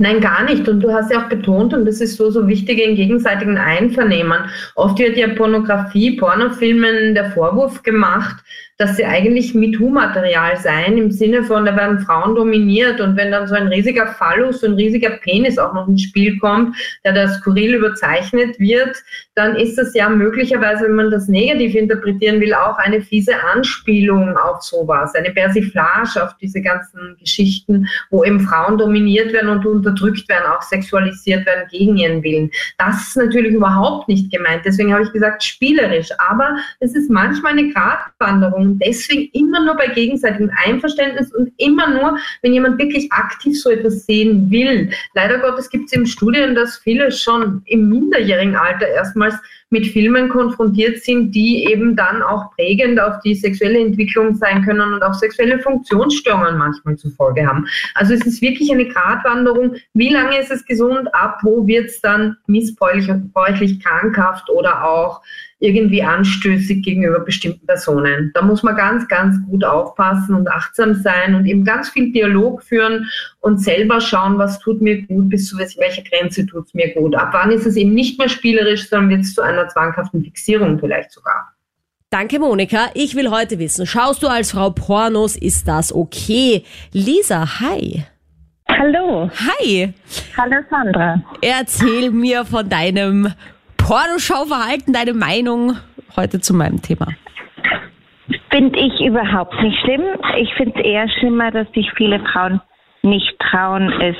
Nein, 0.00 0.20
gar 0.20 0.44
nicht. 0.44 0.68
Und 0.68 0.80
du 0.80 0.92
hast 0.92 1.10
ja 1.10 1.24
auch 1.24 1.28
betont, 1.28 1.74
und 1.74 1.84
das 1.84 2.00
ist 2.00 2.16
so, 2.16 2.30
so 2.30 2.46
wichtig 2.46 2.78
in 2.78 2.94
gegenseitigen 2.94 3.58
Einvernehmen. 3.58 4.44
Oft 4.76 5.00
wird 5.00 5.16
ja 5.16 5.26
Pornografie, 5.34 6.16
Pornofilmen 6.16 7.16
der 7.16 7.32
Vorwurf 7.32 7.82
gemacht, 7.82 8.36
dass 8.78 8.96
sie 8.96 9.04
eigentlich 9.04 9.54
MeToo-Material 9.54 10.56
seien, 10.56 10.96
im 10.96 11.10
Sinne 11.10 11.42
von, 11.42 11.64
da 11.64 11.74
werden 11.76 11.98
Frauen 11.98 12.36
dominiert 12.36 13.00
und 13.00 13.16
wenn 13.16 13.32
dann 13.32 13.48
so 13.48 13.56
ein 13.56 13.66
riesiger 13.66 14.06
Phallus, 14.06 14.60
so 14.60 14.68
ein 14.68 14.74
riesiger 14.74 15.10
Penis 15.10 15.58
auch 15.58 15.74
noch 15.74 15.88
ins 15.88 16.02
Spiel 16.02 16.38
kommt, 16.38 16.76
der 17.04 17.12
da 17.12 17.28
skurril 17.28 17.74
überzeichnet 17.74 18.58
wird, 18.60 18.96
dann 19.34 19.56
ist 19.56 19.76
das 19.78 19.94
ja 19.94 20.08
möglicherweise, 20.08 20.84
wenn 20.84 20.94
man 20.94 21.10
das 21.10 21.26
negativ 21.26 21.74
interpretieren 21.74 22.40
will, 22.40 22.54
auch 22.54 22.78
eine 22.78 23.00
fiese 23.00 23.34
Anspielung 23.52 24.36
auf 24.36 24.62
sowas, 24.62 25.14
eine 25.16 25.30
Persiflage 25.30 26.22
auf 26.22 26.36
diese 26.40 26.60
ganzen 26.60 27.16
Geschichten, 27.18 27.88
wo 28.10 28.22
eben 28.22 28.40
Frauen 28.40 28.78
dominiert 28.78 29.32
werden 29.32 29.50
und 29.50 29.66
unterdrückt 29.66 30.28
werden, 30.28 30.46
auch 30.46 30.62
sexualisiert 30.62 31.46
werden 31.46 31.64
gegen 31.70 31.96
ihren 31.96 32.22
Willen. 32.22 32.50
Das 32.78 33.08
ist 33.08 33.16
natürlich 33.16 33.54
überhaupt 33.54 34.08
nicht 34.08 34.30
gemeint. 34.32 34.62
Deswegen 34.64 34.92
habe 34.92 35.02
ich 35.02 35.12
gesagt, 35.12 35.42
spielerisch. 35.42 36.10
Aber 36.18 36.56
es 36.78 36.94
ist 36.94 37.10
manchmal 37.10 37.52
eine 37.52 37.72
Gratwanderung 37.72 38.67
und 38.68 38.82
deswegen 38.84 39.30
immer 39.32 39.64
nur 39.64 39.76
bei 39.76 39.88
gegenseitigem 39.88 40.50
Einverständnis 40.64 41.32
und 41.34 41.52
immer 41.56 41.90
nur, 41.90 42.18
wenn 42.42 42.52
jemand 42.52 42.78
wirklich 42.78 43.10
aktiv 43.12 43.60
so 43.60 43.70
etwas 43.70 44.04
sehen 44.04 44.50
will. 44.50 44.90
Leider 45.14 45.38
Gottes 45.38 45.70
gibt 45.70 45.86
es 45.86 45.92
eben 45.92 46.06
Studien, 46.06 46.54
dass 46.54 46.78
viele 46.78 47.10
schon 47.10 47.62
im 47.64 47.88
minderjährigen 47.88 48.56
Alter 48.56 48.88
erstmals 48.88 49.34
mit 49.70 49.86
Filmen 49.86 50.28
konfrontiert 50.30 50.98
sind, 51.02 51.32
die 51.32 51.66
eben 51.70 51.94
dann 51.94 52.22
auch 52.22 52.50
prägend 52.54 53.00
auf 53.00 53.20
die 53.22 53.34
sexuelle 53.34 53.78
Entwicklung 53.80 54.34
sein 54.34 54.64
können 54.64 54.94
und 54.94 55.02
auch 55.02 55.14
sexuelle 55.14 55.58
Funktionsstörungen 55.58 56.56
manchmal 56.56 56.96
zur 56.96 57.10
Folge 57.12 57.46
haben. 57.46 57.66
Also 57.94 58.14
es 58.14 58.24
ist 58.24 58.40
wirklich 58.40 58.72
eine 58.72 58.86
Gratwanderung, 58.86 59.76
wie 59.92 60.08
lange 60.08 60.38
ist 60.38 60.50
es 60.50 60.64
gesund, 60.64 61.14
ab 61.14 61.40
wo 61.42 61.66
wird 61.66 61.86
es 61.86 62.00
dann 62.00 62.36
missbräuchlich, 62.46 63.82
krankhaft 63.82 64.48
oder 64.48 64.84
auch 64.84 65.20
irgendwie 65.60 66.02
anstößig 66.02 66.84
gegenüber 66.84 67.20
bestimmten 67.20 67.66
Personen. 67.66 68.30
Da 68.34 68.42
muss 68.42 68.62
man 68.62 68.76
ganz, 68.76 69.08
ganz 69.08 69.36
gut 69.46 69.64
aufpassen 69.64 70.34
und 70.34 70.48
achtsam 70.48 70.94
sein 70.94 71.34
und 71.34 71.46
eben 71.46 71.64
ganz 71.64 71.88
viel 71.88 72.12
Dialog 72.12 72.62
führen 72.62 73.08
und 73.40 73.58
selber 73.58 74.00
schauen, 74.00 74.38
was 74.38 74.60
tut 74.60 74.80
mir 74.80 75.02
gut, 75.02 75.28
bis 75.28 75.48
zu 75.48 75.58
welcher 75.58 76.02
Grenze 76.02 76.46
tut 76.46 76.66
es 76.66 76.74
mir 76.74 76.94
gut. 76.94 77.16
Ab 77.16 77.30
wann 77.32 77.50
ist 77.50 77.66
es 77.66 77.76
eben 77.76 77.92
nicht 77.92 78.18
mehr 78.18 78.28
spielerisch, 78.28 78.88
sondern 78.88 79.10
wird 79.10 79.20
es 79.22 79.34
zu 79.34 79.42
einer 79.42 79.68
zwanghaften 79.68 80.22
Fixierung 80.22 80.78
vielleicht 80.78 81.10
sogar. 81.10 81.54
Danke, 82.10 82.38
Monika. 82.38 82.86
Ich 82.94 83.14
will 83.16 83.30
heute 83.30 83.58
wissen, 83.58 83.84
schaust 83.84 84.22
du 84.22 84.28
als 84.28 84.52
Frau 84.52 84.70
Pornos? 84.70 85.36
Ist 85.36 85.68
das 85.68 85.92
okay? 85.92 86.64
Lisa, 86.92 87.60
hi. 87.60 88.04
Hallo. 88.70 89.30
Hi. 89.30 89.92
Hallo 90.36 90.56
Sandra. 90.70 91.22
Erzähl 91.42 92.10
mir 92.10 92.44
von 92.44 92.68
deinem 92.68 93.32
Pornoschauverhalten, 93.88 94.92
deine 94.92 95.14
Meinung 95.14 95.78
heute 96.14 96.42
zu 96.42 96.52
meinem 96.52 96.82
Thema. 96.82 97.06
Finde 98.50 98.78
ich 98.78 99.00
überhaupt 99.00 99.58
nicht 99.62 99.80
schlimm. 99.80 100.02
Ich 100.36 100.52
finde 100.58 100.78
es 100.78 100.84
eher 100.84 101.08
schlimmer, 101.18 101.50
dass 101.50 101.66
sich 101.72 101.90
viele 101.96 102.20
Frauen 102.20 102.60
nicht 103.00 103.38
trauen, 103.38 103.90
es 104.02 104.16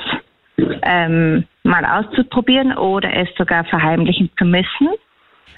ähm, 0.81 1.45
mal 1.61 1.85
auszuprobieren 1.85 2.75
oder 2.75 3.13
es 3.15 3.29
sogar 3.37 3.63
verheimlichen 3.63 4.31
zu 4.39 4.45
müssen. 4.45 4.89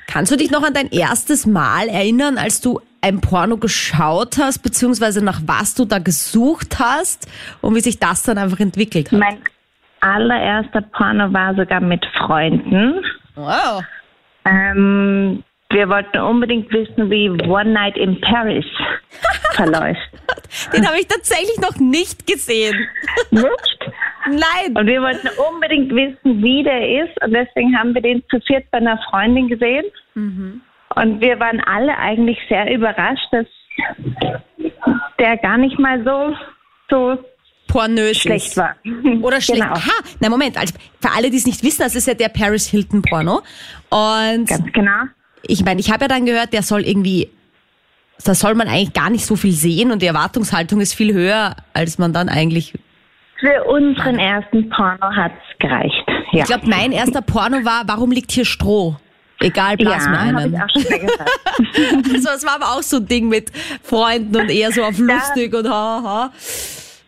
Kannst 0.07 0.29
du 0.29 0.35
dich 0.35 0.51
noch 0.51 0.63
an 0.63 0.73
dein 0.73 0.89
erstes 0.89 1.45
Mal 1.45 1.87
erinnern, 1.87 2.37
als 2.37 2.59
du 2.59 2.81
ein 2.99 3.21
Porno 3.21 3.55
geschaut 3.55 4.37
hast, 4.39 4.59
beziehungsweise 4.59 5.23
nach 5.23 5.39
was 5.45 5.73
du 5.73 5.85
da 5.85 5.99
gesucht 5.99 6.79
hast 6.79 7.31
und 7.61 7.75
wie 7.75 7.79
sich 7.79 7.97
das 7.97 8.23
dann 8.23 8.37
einfach 8.37 8.59
entwickelt 8.59 9.09
hat? 9.09 9.19
Mein 9.19 9.37
allererster 10.01 10.81
Porno 10.81 11.31
war 11.31 11.55
sogar 11.55 11.79
mit 11.79 12.05
Freunden. 12.17 13.05
Wow. 13.35 13.85
Ähm, 14.45 15.43
wir 15.69 15.87
wollten 15.87 16.19
unbedingt 16.19 16.71
wissen, 16.71 17.09
wie 17.09 17.29
One 17.29 17.71
Night 17.71 17.95
in 17.97 18.19
Paris 18.21 18.65
verläuft. 19.53 19.99
Den 20.73 20.85
habe 20.85 20.99
ich 20.99 21.07
tatsächlich 21.07 21.57
noch 21.59 21.77
nicht 21.77 22.27
gesehen. 22.27 22.87
Nicht? 23.31 23.79
Nein. 24.27 24.75
Und 24.75 24.87
wir 24.87 25.01
wollten 25.01 25.29
unbedingt 25.51 25.91
wissen, 25.93 26.43
wie 26.43 26.63
der 26.63 27.03
ist. 27.03 27.23
Und 27.23 27.33
deswegen 27.33 27.77
haben 27.77 27.93
wir 27.93 28.01
den 28.01 28.21
zu 28.29 28.39
viert 28.41 28.69
bei 28.71 28.79
einer 28.79 28.99
Freundin 29.09 29.47
gesehen. 29.47 29.85
Und 30.13 31.21
wir 31.21 31.39
waren 31.39 31.61
alle 31.61 31.97
eigentlich 31.97 32.37
sehr 32.49 32.69
überrascht, 32.73 33.27
dass 33.31 33.45
der 35.19 35.37
gar 35.37 35.57
nicht 35.57 35.79
mal 35.79 36.03
so, 36.03 36.35
so 36.89 37.17
Pornös 37.67 38.17
schlecht 38.17 38.47
ist. 38.47 38.57
war. 38.57 38.75
Oder 39.21 39.39
schlecht. 39.41 39.61
Genau. 39.61 39.75
Ha, 39.75 40.03
na 40.19 40.29
Moment, 40.29 40.57
also 40.57 40.73
für 40.99 41.09
alle, 41.15 41.29
die 41.29 41.37
es 41.37 41.45
nicht 41.45 41.63
wissen, 41.63 41.83
das 41.83 41.95
ist 41.95 42.07
ja 42.07 42.13
der 42.13 42.29
Paris 42.29 42.67
Hilton 42.67 43.01
Porno. 43.01 43.41
Und 43.91 44.47
Ganz 44.47 44.71
genau. 44.73 45.03
ich 45.43 45.63
meine, 45.65 45.79
ich 45.79 45.91
habe 45.91 46.05
ja 46.05 46.07
dann 46.07 46.25
gehört, 46.25 46.53
der 46.53 46.63
soll 46.63 46.81
irgendwie, 46.81 47.29
da 48.23 48.33
soll 48.33 48.55
man 48.55 48.67
eigentlich 48.67 48.93
gar 48.93 49.09
nicht 49.09 49.25
so 49.25 49.35
viel 49.35 49.51
sehen 49.51 49.91
und 49.91 50.01
die 50.01 50.05
Erwartungshaltung 50.07 50.79
ist 50.79 50.93
viel 50.93 51.13
höher, 51.13 51.55
als 51.73 51.97
man 51.97 52.13
dann 52.13 52.29
eigentlich. 52.29 52.73
Für 53.39 53.63
unseren 53.65 54.17
ersten 54.19 54.69
Porno 54.69 55.13
hat's 55.15 55.35
gereicht. 55.59 56.03
Ja. 56.31 56.39
Ich 56.39 56.45
glaube, 56.45 56.67
mein 56.67 56.91
erster 56.91 57.21
Porno 57.21 57.65
war, 57.65 57.83
warum 57.87 58.11
liegt 58.11 58.31
hier 58.31 58.45
Stroh? 58.45 58.95
Egal, 59.39 59.75
blas 59.75 60.07
mir 60.07 60.13
ja, 60.13 60.19
habe 60.25 60.37
einen. 60.37 60.53
ich 60.53 60.61
auch 60.61 60.69
schon 60.69 61.07
gesagt. 61.07 61.39
Also 62.13 62.29
es 62.35 62.45
war 62.45 62.55
aber 62.55 62.77
auch 62.77 62.83
so 62.83 62.97
ein 62.97 63.07
Ding 63.07 63.27
mit 63.27 63.51
Freunden 63.83 64.35
und 64.35 64.49
eher 64.51 64.71
so 64.71 64.83
auf 64.83 64.97
lustig 64.99 65.53
und 65.55 65.67
haha. 65.67 66.31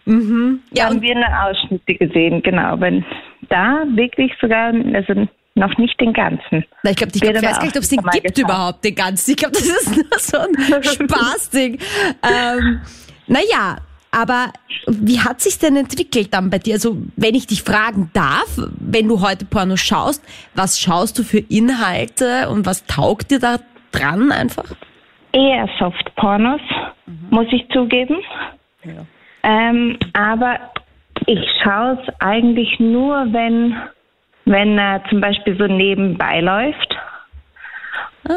Mhm. 0.05 0.61
Ja, 0.71 0.83
Ja, 0.85 0.89
haben 0.89 0.95
und 0.97 1.01
wir 1.03 1.15
nur 1.15 1.43
Ausschnitte 1.43 1.93
gesehen, 1.93 2.41
genau. 2.41 2.79
Wenn 2.79 3.05
da 3.49 3.83
wirklich 3.93 4.31
sogar, 4.41 4.73
also 4.93 5.27
noch 5.55 5.77
nicht 5.77 5.99
den 5.99 6.13
ganzen. 6.13 6.65
Na, 6.83 6.91
ich 6.91 6.97
glaube, 6.97 7.11
ich, 7.13 7.21
glaub, 7.21 7.35
ich 7.35 7.41
weiß 7.41 7.57
gar 7.57 7.65
nicht, 7.65 7.77
ob 7.77 7.83
es 7.83 7.89
den 7.89 8.01
gibt 8.01 8.35
geschaut. 8.35 8.37
überhaupt, 8.37 8.85
den 8.85 8.95
ganzen. 8.95 9.31
Ich 9.31 9.37
glaube, 9.37 9.53
das 9.53 9.65
ist 9.65 9.95
nur 9.97 10.19
so 10.19 10.37
ein 10.37 10.83
Spaßding. 10.83 11.79
Ähm, 12.23 12.81
naja, 13.27 13.77
aber 14.11 14.51
wie 14.87 15.19
hat 15.19 15.41
sich 15.41 15.57
denn 15.59 15.75
entwickelt 15.75 16.33
dann 16.33 16.49
bei 16.49 16.59
dir? 16.59 16.75
Also, 16.75 16.97
wenn 17.15 17.35
ich 17.35 17.47
dich 17.47 17.63
fragen 17.63 18.09
darf, 18.13 18.57
wenn 18.79 19.07
du 19.07 19.21
heute 19.21 19.45
Porno 19.45 19.75
schaust, 19.75 20.23
was 20.55 20.79
schaust 20.79 21.17
du 21.17 21.23
für 21.23 21.39
Inhalte 21.39 22.49
und 22.49 22.65
was 22.65 22.85
taugt 22.85 23.31
dir 23.31 23.39
da 23.39 23.57
dran 23.91 24.31
einfach? 24.31 24.75
Eher 25.31 25.67
Softpornos, 25.79 26.61
muss 27.31 27.47
ich 27.51 27.67
zugeben. 27.69 28.17
Ähm, 29.43 29.97
aber 30.13 30.59
ich 31.25 31.39
schaue 31.63 31.99
es 32.01 32.13
eigentlich 32.19 32.79
nur, 32.79 33.33
wenn, 33.33 33.75
wenn 34.45 34.77
er 34.77 35.03
zum 35.09 35.21
Beispiel 35.21 35.57
so 35.57 35.67
nebenbei 35.67 36.41
läuft 36.41 36.95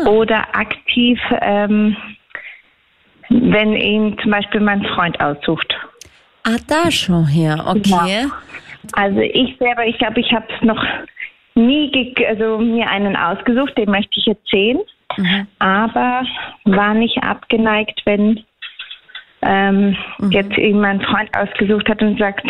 oder 0.07 0.55
aktiv, 0.55 1.19
ähm, 1.41 1.97
wenn 3.29 3.75
ihn 3.75 4.17
zum 4.23 4.31
Beispiel 4.31 4.61
mein 4.61 4.85
Freund 4.85 5.19
aussucht. 5.21 5.75
Ah, 6.45 6.59
da 6.69 6.91
schon 6.91 7.27
her, 7.27 7.65
okay. 7.67 8.27
Also 8.93 9.21
ich 9.21 9.57
selber, 9.59 9.85
ich 9.85 9.99
glaube, 9.99 10.21
ich 10.21 10.33
habe 10.33 10.47
es 10.55 10.63
noch 10.63 10.85
nie, 11.57 12.15
also 12.29 12.59
mir 12.59 12.89
einen 12.89 13.17
ausgesucht, 13.17 13.77
den 13.77 13.91
möchte 13.91 14.19
ich 14.19 14.27
jetzt 14.27 14.49
sehen, 14.49 14.79
aber 15.59 16.23
war 16.65 16.95
nicht 16.95 17.21
abgeneigt, 17.23 18.03
wenn 18.05 18.45
ähm, 19.43 19.97
jetzt 20.31 20.57
eben 20.57 20.81
mein 20.81 21.01
Freund 21.01 21.31
ausgesucht 21.37 21.89
hat 21.89 22.03
und 22.03 22.19
sagt, 22.19 22.47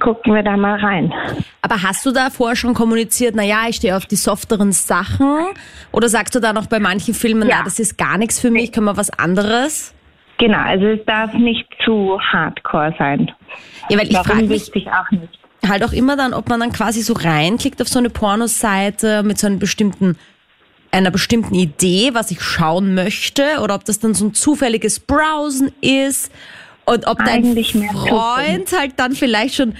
gucken 0.00 0.34
wir 0.34 0.42
da 0.42 0.56
mal 0.56 0.78
rein. 0.80 1.12
Aber 1.60 1.82
hast 1.82 2.04
du 2.06 2.12
da 2.12 2.30
vorher 2.30 2.56
schon 2.56 2.74
kommuniziert, 2.74 3.34
na 3.36 3.42
ja, 3.44 3.64
ich 3.68 3.76
stehe 3.76 3.96
auf 3.96 4.06
die 4.06 4.16
softeren 4.16 4.72
Sachen? 4.72 5.46
Oder 5.92 6.08
sagst 6.08 6.34
du 6.34 6.40
da 6.40 6.52
noch 6.52 6.66
bei 6.66 6.80
manchen 6.80 7.14
Filmen, 7.14 7.48
Ja. 7.48 7.56
na, 7.58 7.64
das 7.64 7.78
ist 7.78 7.98
gar 7.98 8.18
nichts 8.18 8.40
für 8.40 8.50
mich, 8.50 8.72
können 8.72 8.86
wir 8.86 8.96
was 8.96 9.10
anderes? 9.10 9.94
Genau, 10.38 10.58
also 10.58 10.86
es 10.86 11.04
darf 11.06 11.34
nicht 11.34 11.66
zu 11.84 12.18
hardcore 12.20 12.94
sein. 12.98 13.30
Ja, 13.90 13.98
weil 13.98 14.08
ich 14.10 14.16
frage 14.18 14.42
mich 14.46 14.72
auch 14.88 15.10
nicht. 15.10 15.38
halt 15.68 15.84
auch 15.84 15.92
immer 15.92 16.16
dann, 16.16 16.34
ob 16.34 16.48
man 16.48 16.58
dann 16.58 16.72
quasi 16.72 17.02
so 17.02 17.12
reinklickt 17.12 17.80
auf 17.80 17.88
so 17.88 17.98
eine 17.98 18.10
Pornoseite 18.10 19.22
mit 19.22 19.38
so 19.38 19.46
einem 19.46 19.58
bestimmten, 19.60 20.16
einer 20.90 21.10
bestimmten 21.10 21.54
Idee, 21.54 22.10
was 22.14 22.30
ich 22.32 22.40
schauen 22.42 22.94
möchte, 22.94 23.60
oder 23.62 23.74
ob 23.76 23.84
das 23.84 24.00
dann 24.00 24.14
so 24.14 24.24
ein 24.26 24.34
zufälliges 24.34 24.98
Browsen 25.00 25.70
ist 25.80 26.32
und 26.84 27.06
ob 27.06 27.18
dein 27.24 27.44
Freund 27.44 28.72
halt 28.78 28.92
dann 28.96 29.12
vielleicht 29.12 29.54
schon 29.54 29.74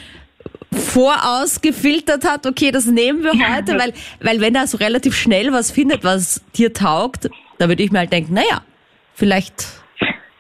voraus 0.73 1.61
gefiltert 1.61 2.25
hat, 2.29 2.47
okay, 2.47 2.71
das 2.71 2.87
nehmen 2.87 3.23
wir 3.23 3.33
heute, 3.33 3.79
weil, 3.79 3.93
weil 4.21 4.41
wenn 4.41 4.55
er 4.55 4.67
so 4.67 4.79
relativ 4.79 5.15
schnell 5.15 5.53
was 5.53 5.71
findet, 5.71 6.03
was 6.05 6.43
dir 6.57 6.73
taugt, 6.73 7.29
da 7.59 7.69
würde 7.69 7.83
ich 7.83 7.93
mir 7.93 7.99
halt 8.01 8.13
denken, 8.13 8.35
naja, 8.35 8.63
vielleicht 9.15 9.67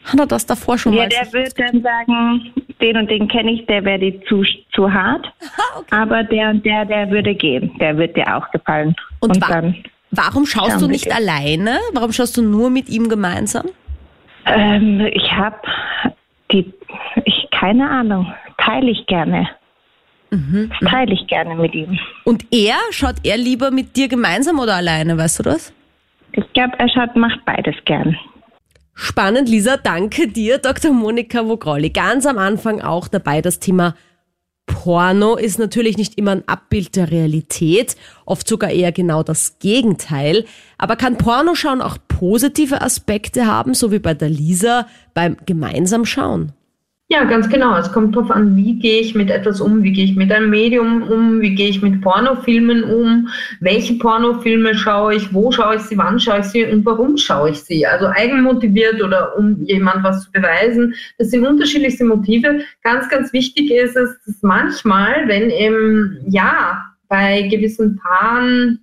hat 0.04 0.18
er 0.18 0.26
das 0.26 0.46
davor 0.46 0.78
schon 0.78 0.94
Ja, 0.94 1.02
mal. 1.02 1.08
der 1.08 1.32
wird 1.32 1.58
dann 1.58 1.82
sagen, 1.82 2.52
den 2.80 2.96
und 2.96 3.10
den 3.10 3.28
kenne 3.28 3.52
ich, 3.52 3.66
der 3.66 3.84
wäre 3.84 3.98
dir 3.98 4.20
zu, 4.26 4.42
zu 4.74 4.92
hart. 4.92 5.26
Aber 5.90 6.24
der 6.24 6.50
und 6.50 6.64
der, 6.64 6.84
der 6.86 7.10
würde 7.10 7.34
gehen. 7.34 7.70
Der 7.78 7.96
wird 7.96 8.16
dir 8.16 8.36
auch 8.36 8.50
gefallen. 8.50 8.94
Und 9.20 9.40
wa- 9.40 9.48
dann, 9.48 9.76
Warum 10.10 10.44
schaust 10.44 10.72
Schauen 10.72 10.80
du 10.80 10.88
nicht 10.88 11.14
alleine? 11.14 11.78
Warum 11.92 12.12
schaust 12.12 12.36
du 12.36 12.42
nur 12.42 12.68
mit 12.70 12.88
ihm 12.88 13.08
gemeinsam? 13.08 13.66
ähm, 14.46 15.00
ich 15.12 15.30
habe 15.32 15.56
die, 16.52 16.72
ich, 17.24 17.48
keine 17.50 17.88
Ahnung, 17.90 18.32
teile 18.58 18.90
ich 18.90 19.06
gerne. 19.06 19.48
Das 20.30 20.90
teile 20.90 21.12
ich 21.12 21.26
gerne 21.26 21.54
mit 21.56 21.74
ihm. 21.74 21.98
Und 22.24 22.46
er, 22.50 22.76
schaut 22.90 23.16
er 23.22 23.36
lieber 23.36 23.70
mit 23.70 23.96
dir 23.96 24.08
gemeinsam 24.08 24.58
oder 24.60 24.76
alleine, 24.76 25.18
weißt 25.18 25.40
du 25.40 25.42
das? 25.42 25.74
Ich 26.32 26.50
glaube, 26.54 26.72
er 26.78 26.88
schaut, 26.88 27.14
macht 27.16 27.44
beides 27.44 27.74
gern. 27.84 28.16
Spannend, 28.94 29.50
Lisa, 29.50 29.76
danke 29.76 30.28
dir, 30.28 30.56
Dr. 30.56 30.92
Monika 30.92 31.46
Vogrolli. 31.46 31.90
Ganz 31.90 32.24
am 32.24 32.38
Anfang 32.38 32.80
auch 32.80 33.08
dabei 33.08 33.42
das 33.42 33.58
Thema 33.58 33.94
Porno 34.66 35.36
ist 35.36 35.58
natürlich 35.58 35.96
nicht 35.96 36.18
immer 36.18 36.32
ein 36.32 36.48
Abbild 36.48 36.96
der 36.96 37.10
Realität, 37.10 37.96
oft 38.26 38.48
sogar 38.48 38.70
eher 38.70 38.92
genau 38.92 39.22
das 39.22 39.58
Gegenteil. 39.58 40.44
Aber 40.78 40.96
kann 40.96 41.18
Porno 41.18 41.54
schauen 41.54 41.82
auch 41.82 41.98
positive 42.08 42.80
Aspekte 42.80 43.46
haben, 43.46 43.74
so 43.74 43.92
wie 43.92 43.98
bei 43.98 44.14
der 44.14 44.28
Lisa 44.28 44.86
beim 45.14 45.36
gemeinsam 45.46 46.04
schauen? 46.04 46.52
Ja, 47.12 47.24
ganz 47.24 47.46
genau. 47.50 47.76
Es 47.76 47.92
kommt 47.92 48.16
darauf 48.16 48.30
an, 48.30 48.56
wie 48.56 48.78
gehe 48.78 49.02
ich 49.02 49.14
mit 49.14 49.28
etwas 49.28 49.60
um, 49.60 49.82
wie 49.82 49.92
gehe 49.92 50.06
ich 50.06 50.16
mit 50.16 50.32
einem 50.32 50.48
Medium 50.48 51.02
um, 51.02 51.42
wie 51.42 51.54
gehe 51.54 51.68
ich 51.68 51.82
mit 51.82 52.00
Pornofilmen 52.00 52.84
um, 52.84 53.28
welche 53.60 53.98
Pornofilme 53.98 54.74
schaue 54.74 55.16
ich, 55.16 55.34
wo 55.34 55.52
schaue 55.52 55.76
ich 55.76 55.82
sie, 55.82 55.98
wann 55.98 56.18
schaue 56.18 56.38
ich 56.38 56.46
sie 56.46 56.64
und 56.64 56.86
warum 56.86 57.18
schaue 57.18 57.50
ich 57.50 57.60
sie. 57.60 57.86
Also 57.86 58.06
eigenmotiviert 58.06 59.02
oder 59.02 59.36
um 59.36 59.62
jemand 59.66 60.02
was 60.02 60.24
zu 60.24 60.32
beweisen. 60.32 60.94
Das 61.18 61.28
sind 61.28 61.46
unterschiedlichste 61.46 62.04
Motive. 62.04 62.60
Ganz, 62.82 63.10
ganz 63.10 63.30
wichtig 63.34 63.70
ist 63.70 63.94
es, 63.94 64.18
dass 64.24 64.36
manchmal, 64.40 65.28
wenn 65.28 65.50
eben, 65.50 66.16
ja, 66.28 66.82
bei 67.08 67.42
gewissen 67.42 68.00
Paaren 68.02 68.81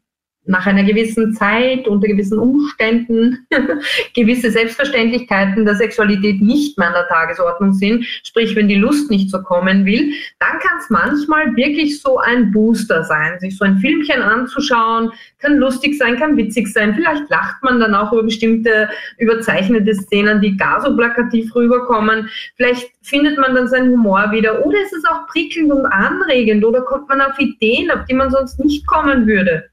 nach 0.49 0.65
einer 0.65 0.83
gewissen 0.83 1.33
Zeit, 1.33 1.87
unter 1.87 2.07
gewissen 2.07 2.39
Umständen, 2.39 3.45
gewisse 4.15 4.49
Selbstverständlichkeiten 4.49 5.63
der 5.63 5.75
Sexualität 5.75 6.41
nicht 6.41 6.77
mehr 6.77 6.87
an 6.87 6.93
der 6.93 7.07
Tagesordnung 7.07 7.73
sind, 7.73 8.03
sprich 8.23 8.55
wenn 8.55 8.67
die 8.67 8.75
Lust 8.75 9.11
nicht 9.11 9.29
so 9.29 9.43
kommen 9.43 9.85
will, 9.85 10.11
dann 10.39 10.57
kann 10.59 10.79
es 10.79 10.89
manchmal 10.89 11.55
wirklich 11.55 12.01
so 12.01 12.17
ein 12.17 12.51
Booster 12.51 13.03
sein, 13.03 13.39
sich 13.39 13.57
so 13.57 13.65
ein 13.65 13.77
Filmchen 13.77 14.23
anzuschauen, 14.23 15.11
kann 15.37 15.57
lustig 15.57 15.97
sein, 15.97 16.17
kann 16.17 16.35
witzig 16.35 16.67
sein, 16.67 16.95
vielleicht 16.95 17.29
lacht 17.29 17.61
man 17.61 17.79
dann 17.79 17.93
auch 17.93 18.11
über 18.11 18.23
bestimmte 18.23 18.89
überzeichnete 19.19 19.93
Szenen, 19.93 20.41
die 20.41 20.57
gar 20.57 20.81
so 20.81 20.95
plakativ 20.95 21.53
rüberkommen, 21.55 22.27
vielleicht 22.55 22.89
findet 23.03 23.37
man 23.37 23.53
dann 23.53 23.67
seinen 23.67 23.91
Humor 23.91 24.31
wieder 24.31 24.65
oder 24.65 24.81
ist 24.81 24.93
es 24.93 25.05
auch 25.05 25.27
prickelnd 25.27 25.71
und 25.71 25.85
anregend 25.85 26.65
oder 26.65 26.81
kommt 26.81 27.07
man 27.07 27.21
auf 27.21 27.37
Ideen, 27.37 27.91
auf 27.91 28.05
die 28.05 28.15
man 28.15 28.31
sonst 28.31 28.59
nicht 28.59 28.87
kommen 28.87 29.27
würde. 29.27 29.68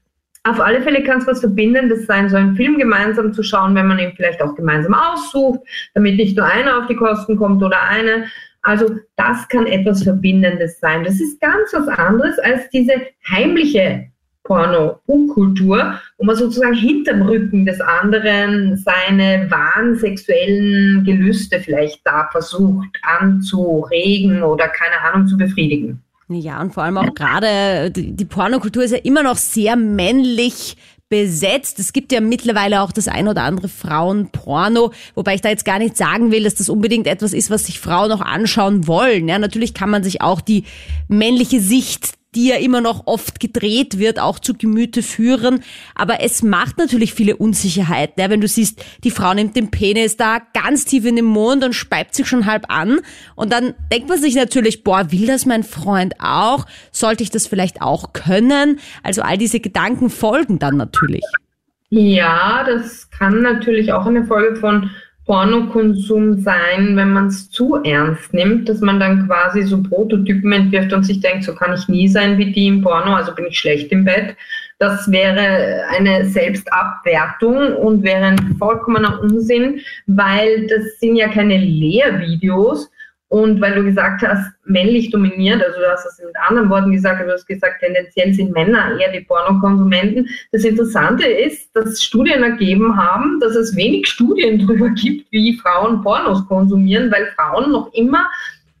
Auf 0.47 0.61
alle 0.61 0.81
Fälle 0.81 1.03
kann 1.03 1.17
es 1.17 1.27
was 1.27 1.41
Verbindendes 1.41 2.05
sein, 2.05 2.29
so 2.29 2.37
einen 2.37 2.55
Film 2.55 2.77
gemeinsam 2.77 3.33
zu 3.33 3.43
schauen, 3.43 3.75
wenn 3.75 3.87
man 3.87 3.99
ihn 3.99 4.13
vielleicht 4.15 4.41
auch 4.41 4.55
gemeinsam 4.55 4.93
aussucht, 4.93 5.59
damit 5.93 6.15
nicht 6.15 6.37
nur 6.37 6.45
einer 6.45 6.77
auf 6.77 6.87
die 6.87 6.95
Kosten 6.95 7.35
kommt 7.35 7.61
oder 7.61 7.81
eine. 7.81 8.27
Also 8.61 8.95
das 9.17 9.45
kann 9.49 9.67
etwas 9.67 10.03
Verbindendes 10.03 10.79
sein. 10.79 11.03
Das 11.03 11.19
ist 11.19 11.41
ganz 11.41 11.73
was 11.73 11.89
anderes 11.89 12.39
als 12.39 12.69
diese 12.69 12.93
heimliche 13.29 14.07
Porno-Unkultur, 14.43 15.99
wo 16.17 16.25
man 16.25 16.35
sozusagen 16.37 16.75
hinterm 16.75 17.23
Rücken 17.23 17.65
des 17.65 17.81
anderen 17.81 18.77
seine 18.77 19.51
wahren 19.51 19.99
Gelüste 21.03 21.59
vielleicht 21.59 21.99
da 22.05 22.29
versucht 22.31 22.97
anzuregen 23.01 24.43
oder 24.43 24.69
keine 24.69 25.01
Ahnung 25.01 25.27
zu 25.27 25.37
befriedigen. 25.37 26.01
Ja, 26.29 26.61
und 26.61 26.73
vor 26.73 26.83
allem 26.83 26.97
auch 26.97 27.13
gerade 27.13 27.89
die 27.91 28.25
Pornokultur 28.25 28.83
ist 28.83 28.91
ja 28.91 28.97
immer 28.97 29.23
noch 29.23 29.37
sehr 29.37 29.75
männlich 29.77 30.75
besetzt. 31.09 31.79
Es 31.79 31.93
gibt 31.93 32.11
ja 32.11 32.19
mittlerweile 32.19 32.81
auch 32.81 32.91
das 32.91 33.07
ein 33.07 33.27
oder 33.27 33.43
andere 33.43 33.69
Frauenporno, 33.69 34.91
wobei 35.15 35.35
ich 35.35 35.41
da 35.41 35.49
jetzt 35.49 35.63
gar 35.63 35.79
nicht 35.79 35.95
sagen 35.95 36.31
will, 36.31 36.43
dass 36.43 36.55
das 36.55 36.67
unbedingt 36.67 37.07
etwas 37.07 37.31
ist, 37.31 37.49
was 37.49 37.65
sich 37.65 37.79
Frauen 37.79 38.11
auch 38.11 38.21
anschauen 38.21 38.87
wollen. 38.87 39.29
Ja, 39.29 39.39
natürlich 39.39 39.73
kann 39.73 39.89
man 39.89 40.03
sich 40.03 40.21
auch 40.21 40.41
die 40.41 40.65
männliche 41.07 41.61
Sicht 41.61 42.15
die 42.37 42.49
ja 42.49 42.57
immer 42.57 42.81
noch 42.81 43.07
oft 43.07 43.39
gedreht 43.39 43.97
wird, 43.97 44.19
auch 44.19 44.37
zu 44.37 44.53
Gemüte 44.53 45.01
führen. 45.01 45.63
Aber 45.95 46.21
es 46.21 46.43
macht 46.43 46.77
natürlich 46.77 47.15
viele 47.15 47.35
Unsicherheiten. 47.35 48.21
Ja, 48.21 48.29
wenn 48.29 48.41
du 48.41 48.47
siehst, 48.47 48.85
die 49.03 49.09
Frau 49.09 49.33
nimmt 49.33 49.55
den 49.55 49.71
Penis 49.71 50.17
da 50.17 50.37
ganz 50.53 50.85
tief 50.85 51.03
in 51.05 51.15
den 51.15 51.25
Mund 51.25 51.63
und 51.63 51.73
speibt 51.73 52.13
sich 52.13 52.27
schon 52.27 52.45
halb 52.45 52.65
an. 52.69 52.99
Und 53.35 53.51
dann 53.51 53.73
denkt 53.91 54.07
man 54.07 54.19
sich 54.19 54.35
natürlich, 54.35 54.83
boah, 54.83 55.11
will 55.11 55.25
das 55.25 55.47
mein 55.47 55.63
Freund 55.63 56.13
auch? 56.19 56.67
Sollte 56.91 57.23
ich 57.23 57.31
das 57.31 57.47
vielleicht 57.47 57.81
auch 57.81 58.13
können? 58.13 58.79
Also 59.01 59.23
all 59.23 59.39
diese 59.39 59.59
Gedanken 59.59 60.11
folgen 60.11 60.59
dann 60.59 60.77
natürlich. 60.77 61.23
Ja, 61.89 62.63
das 62.67 63.09
kann 63.09 63.41
natürlich 63.41 63.93
auch 63.93 64.05
eine 64.05 64.25
Folge 64.25 64.57
von 64.57 64.91
Pornokonsum 65.27 66.39
sein, 66.39 66.95
wenn 66.95 67.11
man 67.11 67.27
es 67.27 67.51
zu 67.51 67.75
ernst 67.83 68.33
nimmt, 68.33 68.69
dass 68.69 68.79
man 68.79 68.99
dann 68.99 69.27
quasi 69.27 69.63
so 69.63 69.83
Prototypen 69.83 70.53
entwirft 70.53 70.93
und 70.93 71.03
sich 71.03 71.19
denkt, 71.19 71.43
so 71.43 71.53
kann 71.53 71.75
ich 71.75 71.87
nie 71.89 72.07
sein 72.07 72.37
wie 72.37 72.53
die 72.53 72.67
im 72.67 72.81
Porno, 72.81 73.13
also 73.13 73.35
bin 73.35 73.45
ich 73.45 73.59
schlecht 73.59 73.91
im 73.91 74.05
Bett. 74.05 74.35
Das 74.79 75.11
wäre 75.11 75.83
eine 75.89 76.25
Selbstabwertung 76.25 77.75
und 77.75 78.03
wäre 78.03 78.25
ein 78.25 78.55
vollkommener 78.57 79.19
Unsinn, 79.21 79.81
weil 80.05 80.67
das 80.67 80.99
sind 80.99 81.17
ja 81.17 81.27
keine 81.27 81.57
Lehrvideos, 81.57 82.89
und 83.29 83.59
weil 83.59 83.75
du 83.75 83.83
gesagt 83.83 84.21
hast, 84.21 84.53
männlich 84.65 85.11
dominiert, 85.11 85.61
also 85.61 85.79
du 85.79 85.91
hast 85.91 86.05
es 86.05 86.19
mit 86.25 86.35
anderen 86.47 86.69
Worten 86.69 86.93
gesagt, 86.93 87.19
aber 87.19 87.27
du 87.27 87.33
hast 87.33 87.45
gesagt, 87.45 87.81
tendenziell 87.81 88.33
sind 88.33 88.53
Männer 88.53 88.97
eher 88.99 89.11
die 89.11 89.25
Pornokonsumenten. 89.25 90.29
Das 90.53 90.63
Interessante 90.63 91.27
ist, 91.27 91.75
dass 91.75 92.01
Studien 92.01 92.43
ergeben 92.43 92.95
haben, 92.95 93.39
dass 93.41 93.55
es 93.55 93.75
wenig 93.75 94.07
Studien 94.07 94.59
darüber 94.65 94.89
gibt, 94.91 95.29
wie 95.31 95.57
Frauen 95.57 96.01
Pornos 96.03 96.47
konsumieren, 96.47 97.11
weil 97.11 97.27
Frauen 97.35 97.71
noch 97.71 97.91
immer 97.93 98.25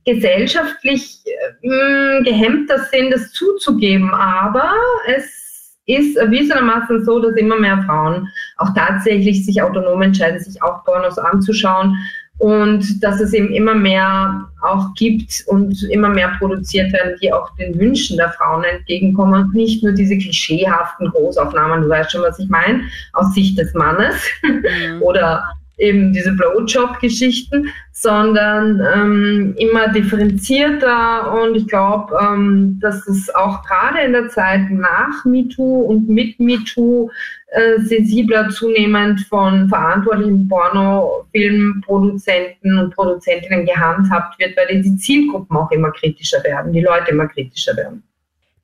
gesellschaftlich 0.05 1.19
äh, 1.25 2.23
gehemmter 2.23 2.79
sind, 2.89 3.11
das 3.11 3.33
zuzugeben. 3.33 4.13
Aber 4.13 4.71
es 5.07 5.75
ist 5.87 6.15
erwiesenermaßen 6.15 7.03
so, 7.03 7.19
dass 7.19 7.35
immer 7.35 7.59
mehr 7.59 7.83
Frauen 7.85 8.29
auch 8.57 8.73
tatsächlich 8.73 9.45
sich 9.45 9.61
autonom 9.61 10.01
entscheiden, 10.01 10.39
sich 10.39 10.61
auch 10.63 10.85
Pornos 10.85 11.17
anzuschauen 11.17 11.97
und 12.37 13.03
dass 13.03 13.19
es 13.19 13.33
eben 13.33 13.51
immer 13.51 13.73
mehr 13.73 14.47
auch 14.61 14.93
gibt 14.95 15.43
und 15.47 15.83
immer 15.83 16.09
mehr 16.09 16.35
produziert 16.37 16.93
werden, 16.93 17.15
die 17.21 17.33
auch 17.33 17.55
den 17.55 17.79
Wünschen 17.79 18.17
der 18.17 18.29
Frauen 18.29 18.63
entgegenkommen 18.63 19.45
und 19.45 19.53
nicht 19.53 19.83
nur 19.83 19.93
diese 19.93 20.17
klischeehaften 20.17 21.09
Großaufnahmen, 21.09 21.81
du 21.81 21.89
weißt 21.89 22.11
schon, 22.11 22.21
was 22.21 22.39
ich 22.39 22.49
meine, 22.49 22.81
aus 23.13 23.33
Sicht 23.33 23.57
des 23.57 23.73
Mannes 23.73 24.15
mhm. 24.43 25.01
oder 25.01 25.43
eben 25.77 26.11
diese 26.11 26.31
Blowjob-Geschichten, 26.31 27.69
sondern 27.91 28.81
ähm, 28.93 29.55
immer 29.57 29.87
differenzierter 29.89 31.41
und 31.41 31.55
ich 31.55 31.67
glaube, 31.67 32.17
ähm, 32.19 32.79
dass 32.81 33.07
es 33.07 33.33
auch 33.33 33.63
gerade 33.63 34.01
in 34.01 34.13
der 34.13 34.29
Zeit 34.29 34.69
nach 34.71 35.25
MeToo 35.25 35.81
und 35.81 36.09
mit 36.09 36.39
MeToo 36.39 37.09
äh, 37.47 37.79
sensibler 37.79 38.49
zunehmend 38.49 39.21
von 39.21 39.69
verantwortlichen 39.69 40.49
Pornofilmproduzenten 40.49 42.77
und 42.77 42.93
Produzentinnen 42.93 43.65
gehandhabt 43.65 44.37
wird, 44.37 44.57
weil 44.57 44.81
die 44.81 44.97
Zielgruppen 44.97 45.55
auch 45.55 45.71
immer 45.71 45.91
kritischer 45.91 46.43
werden, 46.43 46.73
die 46.73 46.81
Leute 46.81 47.11
immer 47.11 47.27
kritischer 47.27 47.77
werden. 47.77 48.03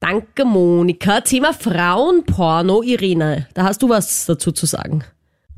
Danke, 0.02 0.44
Monika. 0.44 1.22
Thema 1.22 1.54
Frauenporno, 1.54 2.84
Irene. 2.84 3.48
Da 3.54 3.64
hast 3.64 3.82
du 3.82 3.88
was 3.88 4.26
dazu 4.26 4.52
zu 4.52 4.66
sagen. 4.66 5.06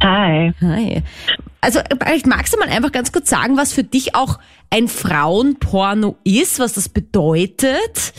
Hi. 0.03 0.53
Hi. 0.61 1.01
Also 1.61 1.79
vielleicht 1.99 2.27
magst 2.27 2.53
du 2.53 2.59
mal 2.59 2.69
einfach 2.69 2.91
ganz 2.91 3.11
kurz 3.11 3.27
sagen, 3.27 3.57
was 3.57 3.73
für 3.73 3.83
dich 3.83 4.13
auch 4.13 4.37
ein 4.69 4.87
Frauenporno 4.87 6.17
ist, 6.23 6.59
was 6.59 6.73
das 6.73 6.89
bedeutet. 6.89 8.13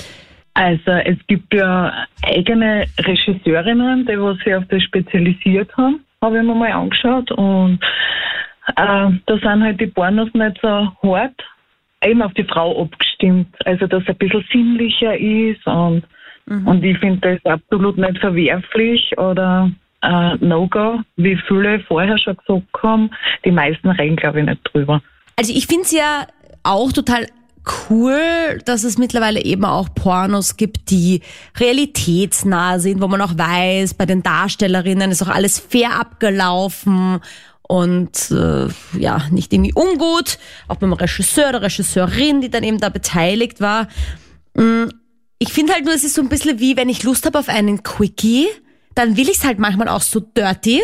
Also 0.57 0.90
es 0.90 1.19
gibt 1.27 1.53
ja 1.53 2.07
eigene 2.23 2.87
Regisseurinnen, 2.99 4.07
die 4.07 4.19
was 4.19 4.38
sich 4.38 4.55
auf 4.55 4.64
das 4.71 4.83
spezialisiert 4.83 5.71
haben, 5.77 6.01
habe 6.23 6.38
ich 6.38 6.45
mir 6.45 6.55
mal 6.55 6.73
angeschaut. 6.73 7.31
Und 7.33 7.79
äh, 8.69 8.75
da 8.75 9.38
sind 9.42 9.62
halt 9.62 9.79
die 9.79 9.88
Pornos 9.88 10.33
nicht 10.33 10.59
so 10.62 10.90
hart, 11.03 11.35
eben 12.03 12.23
auf 12.23 12.33
die 12.33 12.45
Frau 12.45 12.85
abgestimmt. 12.85 13.55
Also 13.66 13.87
dass 13.87 14.03
es 14.05 14.09
ein 14.09 14.16
bisschen 14.16 14.47
sinnlicher 14.51 15.14
ist 15.19 15.66
und, 15.66 16.05
mhm. 16.47 16.66
und 16.66 16.83
ich 16.83 16.99
finde 17.01 17.37
das 17.42 17.53
absolut 17.53 17.99
nicht 17.99 18.16
verwerflich 18.16 19.12
oder 19.19 19.71
äh, 20.01 20.37
No-Go, 20.37 21.01
wie 21.16 21.37
viele 21.47 21.81
vorher 21.81 22.16
schon 22.16 22.35
gesagt 22.35 22.83
haben. 22.83 23.11
Die 23.45 23.53
meisten 23.53 23.90
reden, 23.90 24.16
glaube 24.16 24.40
ich, 24.40 24.47
nicht 24.47 24.62
drüber. 24.73 25.03
Also 25.37 25.53
ich 25.55 25.66
finde 25.66 25.83
es 25.83 25.92
ja 25.92 26.27
auch 26.62 26.92
total 26.92 27.27
cool, 27.88 28.61
dass 28.64 28.85
es 28.85 28.98
mittlerweile 28.98 29.44
eben 29.44 29.64
auch 29.64 29.88
Pornos 29.94 30.57
gibt, 30.57 30.90
die 30.90 31.22
realitätsnah 31.59 32.79
sind, 32.79 33.00
wo 33.00 33.09
man 33.09 33.20
auch 33.20 33.37
weiß, 33.37 33.94
bei 33.94 34.07
den 34.07 34.22
Darstellerinnen 34.22 35.11
ist 35.11 35.22
auch 35.22 35.29
alles 35.29 35.59
fair 35.59 35.98
abgelaufen 35.98 37.20
und 37.62 38.31
äh, 38.31 38.68
ja, 38.98 39.26
nicht 39.31 39.52
irgendwie 39.52 39.74
ungut. 39.74 40.38
Auch 40.68 40.76
beim 40.76 40.92
Regisseur 40.92 41.48
oder 41.48 41.62
Regisseurin, 41.62 42.40
die 42.40 42.50
dann 42.50 42.62
eben 42.62 42.79
da 42.79 42.88
beteiligt 42.88 43.61
war. 43.61 43.88
Mm, 44.55 44.85
ich 45.38 45.52
finde 45.52 45.74
halt 45.74 45.85
nur, 45.85 45.94
es 45.94 46.05
ist 46.05 46.14
so 46.14 46.22
ein 46.22 46.29
bisschen 46.29 46.61
wie, 46.61 46.76
wenn 46.76 46.88
ich 46.88 47.02
Lust 47.02 47.26
habe 47.26 47.38
auf 47.38 47.48
einen 47.48 47.83
Quickie, 47.83 48.46
dann 48.94 49.16
will 49.16 49.29
ich 49.29 49.38
es 49.38 49.44
halt 49.44 49.59
manchmal 49.59 49.88
auch 49.88 50.00
so 50.00 50.20
dirty. 50.20 50.81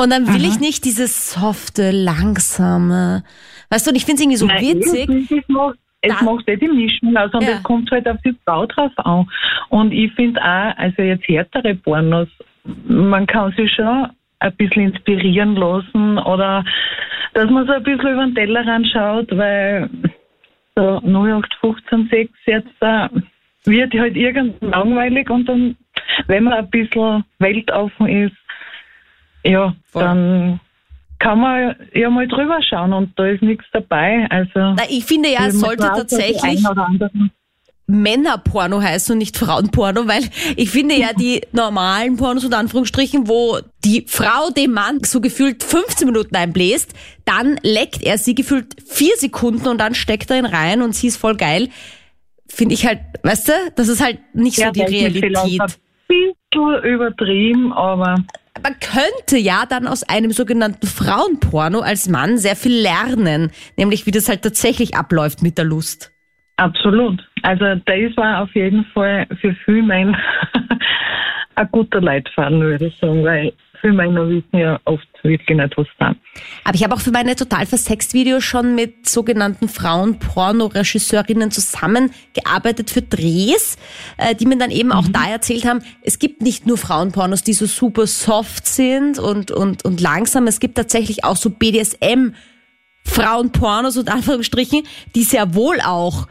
Und 0.00 0.10
dann 0.10 0.26
will 0.26 0.40
Aha. 0.40 0.48
ich 0.48 0.60
nicht 0.60 0.86
dieses 0.86 1.32
softe, 1.32 1.90
langsame. 1.90 3.22
Weißt 3.68 3.86
du, 3.86 3.90
und 3.90 3.96
ich 3.96 4.06
finde 4.06 4.14
es 4.14 4.22
irgendwie 4.22 4.36
so 4.38 4.46
Nein, 4.46 4.62
witzig. 4.62 5.30
Es 5.30 5.48
macht, 5.48 5.78
es 6.00 6.20
macht 6.22 6.48
eh 6.48 6.56
die 6.56 6.68
Mischung 6.68 7.14
aus 7.18 7.34
und 7.34 7.42
ja. 7.42 7.50
es 7.50 7.62
kommt 7.62 7.90
halt 7.90 8.08
auf 8.08 8.16
die 8.24 8.34
Frau 8.46 8.64
drauf 8.64 8.92
an. 8.96 9.28
Und 9.68 9.92
ich 9.92 10.10
finde 10.14 10.40
auch, 10.40 10.74
also 10.78 11.02
jetzt 11.02 11.28
härtere 11.28 11.74
Pornos, 11.74 12.28
man 12.86 13.26
kann 13.26 13.52
sich 13.52 13.70
schon 13.74 14.08
ein 14.38 14.56
bisschen 14.56 14.84
inspirieren 14.84 15.56
lassen 15.56 16.16
oder 16.16 16.64
dass 17.34 17.50
man 17.50 17.66
so 17.66 17.72
ein 17.72 17.82
bisschen 17.82 18.12
über 18.12 18.24
den 18.24 18.34
Tellerrand 18.34 18.86
schaut, 18.90 19.36
weil 19.36 19.90
so 20.76 21.02
0815 21.04 22.30
jetzt 22.46 22.68
äh, 22.80 23.08
wird 23.66 23.92
halt 23.92 24.16
irgendwann 24.16 24.70
langweilig 24.70 25.28
und 25.28 25.46
dann 25.46 25.76
wenn 26.26 26.44
man 26.44 26.54
ein 26.54 26.70
bisschen 26.70 27.24
weltoffen 27.38 28.08
ist, 28.08 28.36
ja, 29.44 29.74
Voll. 29.90 30.02
dann 30.02 30.60
kann 31.18 31.38
man 31.38 31.76
ja 31.94 32.10
mal 32.10 32.26
drüber 32.26 32.60
schauen 32.62 32.92
und 32.92 33.18
da 33.18 33.26
ist 33.26 33.42
nichts 33.42 33.64
dabei. 33.72 34.26
Also 34.30 34.74
Na, 34.76 34.82
ich 34.88 35.04
finde 35.04 35.30
ja, 35.30 35.46
es 35.46 35.60
sollte 35.60 35.84
tatsächlich 35.84 36.64
Männerporno 37.90 38.80
heißen 38.80 39.12
und 39.12 39.18
nicht 39.18 39.36
Frauenporno, 39.36 40.06
weil 40.06 40.22
ich 40.56 40.70
finde 40.70 40.96
ja 40.96 41.12
die 41.12 41.42
normalen 41.52 42.16
Pornos 42.16 42.44
unter 42.44 42.58
Anführungsstrichen, 42.58 43.28
wo 43.28 43.58
die 43.84 44.04
Frau 44.08 44.50
dem 44.50 44.72
Mann 44.72 45.00
so 45.04 45.20
gefühlt 45.20 45.62
15 45.62 46.06
Minuten 46.06 46.34
einbläst, 46.36 46.94
dann 47.24 47.58
leckt 47.62 48.02
er 48.02 48.16
sie 48.16 48.34
gefühlt 48.34 48.76
vier 48.86 49.16
Sekunden 49.16 49.68
und 49.68 49.78
dann 49.78 49.94
steckt 49.94 50.30
er 50.30 50.38
ihn 50.38 50.46
rein 50.46 50.82
und 50.82 50.94
sie 50.94 51.08
ist 51.08 51.16
voll 51.16 51.36
geil. 51.36 51.68
Finde 52.48 52.74
ich 52.74 52.86
halt, 52.86 53.00
weißt 53.22 53.48
du, 53.48 53.52
das 53.76 53.88
ist 53.88 54.02
halt 54.02 54.18
nicht 54.34 54.58
ja, 54.58 54.66
so 54.66 54.72
die 54.72 54.82
Realität 54.82 55.60
bisschen 56.10 56.84
übertrieben, 56.84 57.72
aber 57.72 58.16
Man 58.62 58.76
könnte 58.80 59.38
ja 59.38 59.64
dann 59.68 59.86
aus 59.86 60.02
einem 60.02 60.32
sogenannten 60.32 60.86
Frauenporno 60.86 61.80
als 61.80 62.08
Mann 62.08 62.36
sehr 62.38 62.56
viel 62.56 62.82
lernen, 62.82 63.50
nämlich 63.76 64.06
wie 64.06 64.10
das 64.10 64.28
halt 64.28 64.42
tatsächlich 64.42 64.96
abläuft 64.96 65.42
mit 65.42 65.56
der 65.56 65.64
Lust. 65.64 66.12
absolut. 66.56 67.26
Also 67.42 67.64
das 67.86 68.16
war 68.16 68.42
auf 68.42 68.54
jeden 68.54 68.84
Fall 68.86 69.26
für 69.40 69.54
viele 69.64 69.82
Männer 69.82 70.18
ein 71.54 71.68
guter 71.72 72.00
Leitfaden, 72.00 72.60
würde 72.60 72.86
ich 72.86 72.96
sagen, 72.98 73.24
weil 73.24 73.52
viele 73.80 73.94
Männer 73.94 74.28
wissen 74.28 74.58
ja 74.58 74.78
oft 74.84 75.06
wirklich 75.22 75.56
nicht, 75.56 75.76
was 75.76 75.86
sind. 75.98 76.16
Aber 76.64 76.74
ich 76.74 76.84
habe 76.84 76.94
auch 76.94 77.00
für 77.00 77.10
meine 77.10 77.36
total 77.36 77.66
versext 77.66 78.14
Videos 78.14 78.44
schon 78.44 78.74
mit 78.74 79.08
sogenannten 79.08 79.68
Frauen-Porno-Regisseurinnen 79.68 81.50
zusammengearbeitet 81.50 82.90
für 82.90 83.02
Drehs, 83.02 83.76
äh, 84.16 84.34
die 84.34 84.46
mir 84.46 84.58
dann 84.58 84.70
eben 84.70 84.92
auch 84.92 85.08
da 85.08 85.28
erzählt 85.28 85.64
haben, 85.64 85.80
es 86.02 86.18
gibt 86.18 86.42
nicht 86.42 86.66
nur 86.66 86.78
Frauenpornos, 86.78 87.42
die 87.42 87.52
so 87.52 87.66
super 87.66 88.06
soft 88.06 88.66
sind 88.66 89.18
und, 89.18 89.50
und, 89.50 89.84
und 89.84 90.00
langsam, 90.00 90.46
es 90.46 90.60
gibt 90.60 90.76
tatsächlich 90.76 91.24
auch 91.24 91.36
so 91.36 91.50
BDSM 91.50 92.34
Frauenpornos 93.04 93.96
und 93.96 94.08
Anführungsstrichen, 94.10 94.82
die 95.14 95.24
sehr 95.24 95.54
wohl 95.54 95.80
auch 95.80 96.28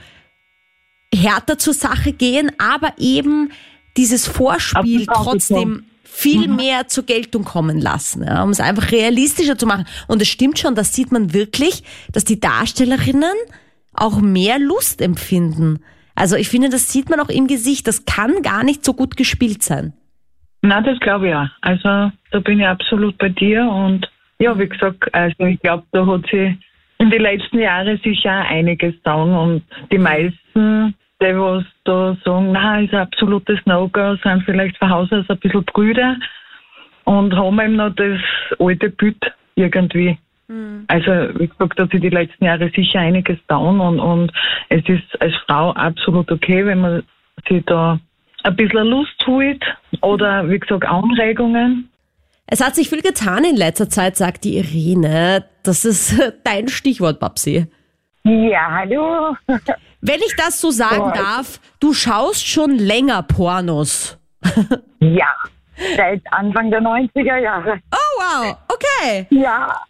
härter 1.14 1.58
zur 1.58 1.74
Sache 1.74 2.14
gehen, 2.14 2.52
aber 2.58 2.94
eben 2.98 3.52
dieses 3.98 4.28
Vorspiel 4.28 5.06
trotzdem 5.08 5.84
viel 6.12 6.48
mehr 6.48 6.88
zur 6.88 7.06
Geltung 7.06 7.46
kommen 7.46 7.80
lassen, 7.80 8.24
ja, 8.24 8.44
um 8.44 8.50
es 8.50 8.60
einfach 8.60 8.92
realistischer 8.92 9.58
zu 9.58 9.66
machen. 9.66 9.86
Und 10.08 10.22
es 10.22 10.28
stimmt 10.28 10.60
schon, 10.60 10.76
das 10.76 10.94
sieht 10.94 11.12
man 11.12 11.34
wirklich, 11.34 11.84
dass 12.12 12.26
die 12.26 12.40
Darstellerinnen 12.40 13.36
auch 13.94 14.20
mehr 14.20 14.60
Lust 14.60 15.02
empfinden. 15.02 15.80
Also 16.16 16.36
ich 16.36 16.50
finde, 16.50 16.70
das 16.70 16.92
sieht 16.92 17.10
man 17.10 17.20
auch 17.20 17.30
im 17.30 17.48
Gesicht. 17.48 17.88
Das 17.88 18.06
kann 18.06 18.42
gar 18.42 18.64
nicht 18.64 18.84
so 18.84 18.94
gut 18.94 19.16
gespielt 19.16 19.64
sein. 19.64 19.94
Na, 20.62 20.82
das 20.82 21.00
glaube 21.00 21.30
ich 21.30 21.36
auch. 21.36 21.48
Also 21.62 22.12
da 22.32 22.40
bin 22.44 22.60
ich 22.60 22.68
absolut 22.68 23.18
bei 23.18 23.30
dir 23.30 23.64
und 23.64 24.06
ja, 24.40 24.58
wie 24.58 24.68
gesagt, 24.68 25.14
also 25.14 25.46
ich 25.46 25.60
glaube, 25.62 25.84
da 25.92 26.06
hat 26.06 26.24
sich 26.24 26.58
in 26.98 27.10
den 27.10 27.22
letzten 27.22 27.60
Jahren 27.60 28.00
sicher 28.04 28.32
einiges 28.32 28.96
getan 28.96 29.34
und 29.34 29.64
die 29.92 29.98
meisten, 29.98 30.96
die 31.22 31.36
was 31.36 31.66
da 31.84 32.16
sagen, 32.24 32.52
na, 32.54 32.80
ist 32.80 32.94
ein 32.94 33.02
absolutes 33.02 33.60
No-Go, 33.66 34.16
sind 34.24 34.44
vielleicht 34.46 34.78
von 34.78 34.90
Haus 34.90 35.12
aus 35.12 35.26
ein 35.30 35.38
bisschen 35.40 35.66
Brüder 35.66 36.16
und 37.04 37.36
haben 37.36 37.60
eben 37.60 37.76
noch 37.76 37.94
das 37.96 38.20
alte 38.60 38.90
Bild 38.90 39.18
irgendwie. 39.56 40.18
Also, 40.88 41.12
wie 41.40 41.48
gesagt, 41.48 41.78
da 41.78 41.84
hat 41.84 41.92
sich 41.92 42.02
die 42.02 42.10
letzten 42.10 42.46
Jahre 42.46 42.72
sicher 42.76 43.00
einiges 43.00 43.38
getan 43.38 43.80
und, 43.80 44.00
und 44.00 44.32
es 44.70 44.82
ist 44.90 45.22
als 45.22 45.36
Frau 45.46 45.72
absolut 45.74 46.32
okay, 46.32 46.66
wenn 46.66 46.80
man 46.80 47.04
sich 47.48 47.64
da 47.66 48.00
ein 48.44 48.56
bisschen 48.56 48.88
Lust 48.88 49.28
holt 49.28 49.64
oder, 50.02 50.50
wie 50.50 50.60
gesagt, 50.60 50.86
Anregungen. 50.86 51.90
Es 52.48 52.66
hat 52.66 52.76
sich 52.76 52.90
viel 52.90 53.04
getan 53.04 53.44
in 53.44 53.58
letzter 53.58 53.90
Zeit, 53.90 54.16
sagt 54.16 54.44
die 54.44 54.58
Irene. 54.58 55.46
Das 55.64 55.86
ist 55.86 56.20
dein 56.44 56.68
Stichwort, 56.68 57.20
Babsi. 57.20 57.68
Ja, 58.24 58.72
hallo. 58.72 59.36
Wenn 60.02 60.20
ich 60.22 60.36
das 60.36 60.62
so 60.62 60.72
sagen 60.72 61.12
darf, 61.14 61.60
du 61.80 61.94
schaust 61.94 62.48
schon 62.48 62.78
länger 62.78 63.24
Pornos. 63.24 64.18
Ja, 65.02 65.34
seit 65.96 66.22
Anfang 66.32 66.72
der 66.72 66.82
90er 66.82 67.38
Jahre. 67.38 67.80
Oh 67.92 68.22
wow, 68.22 68.58
okay. 68.68 69.28
Ja. 69.30 69.82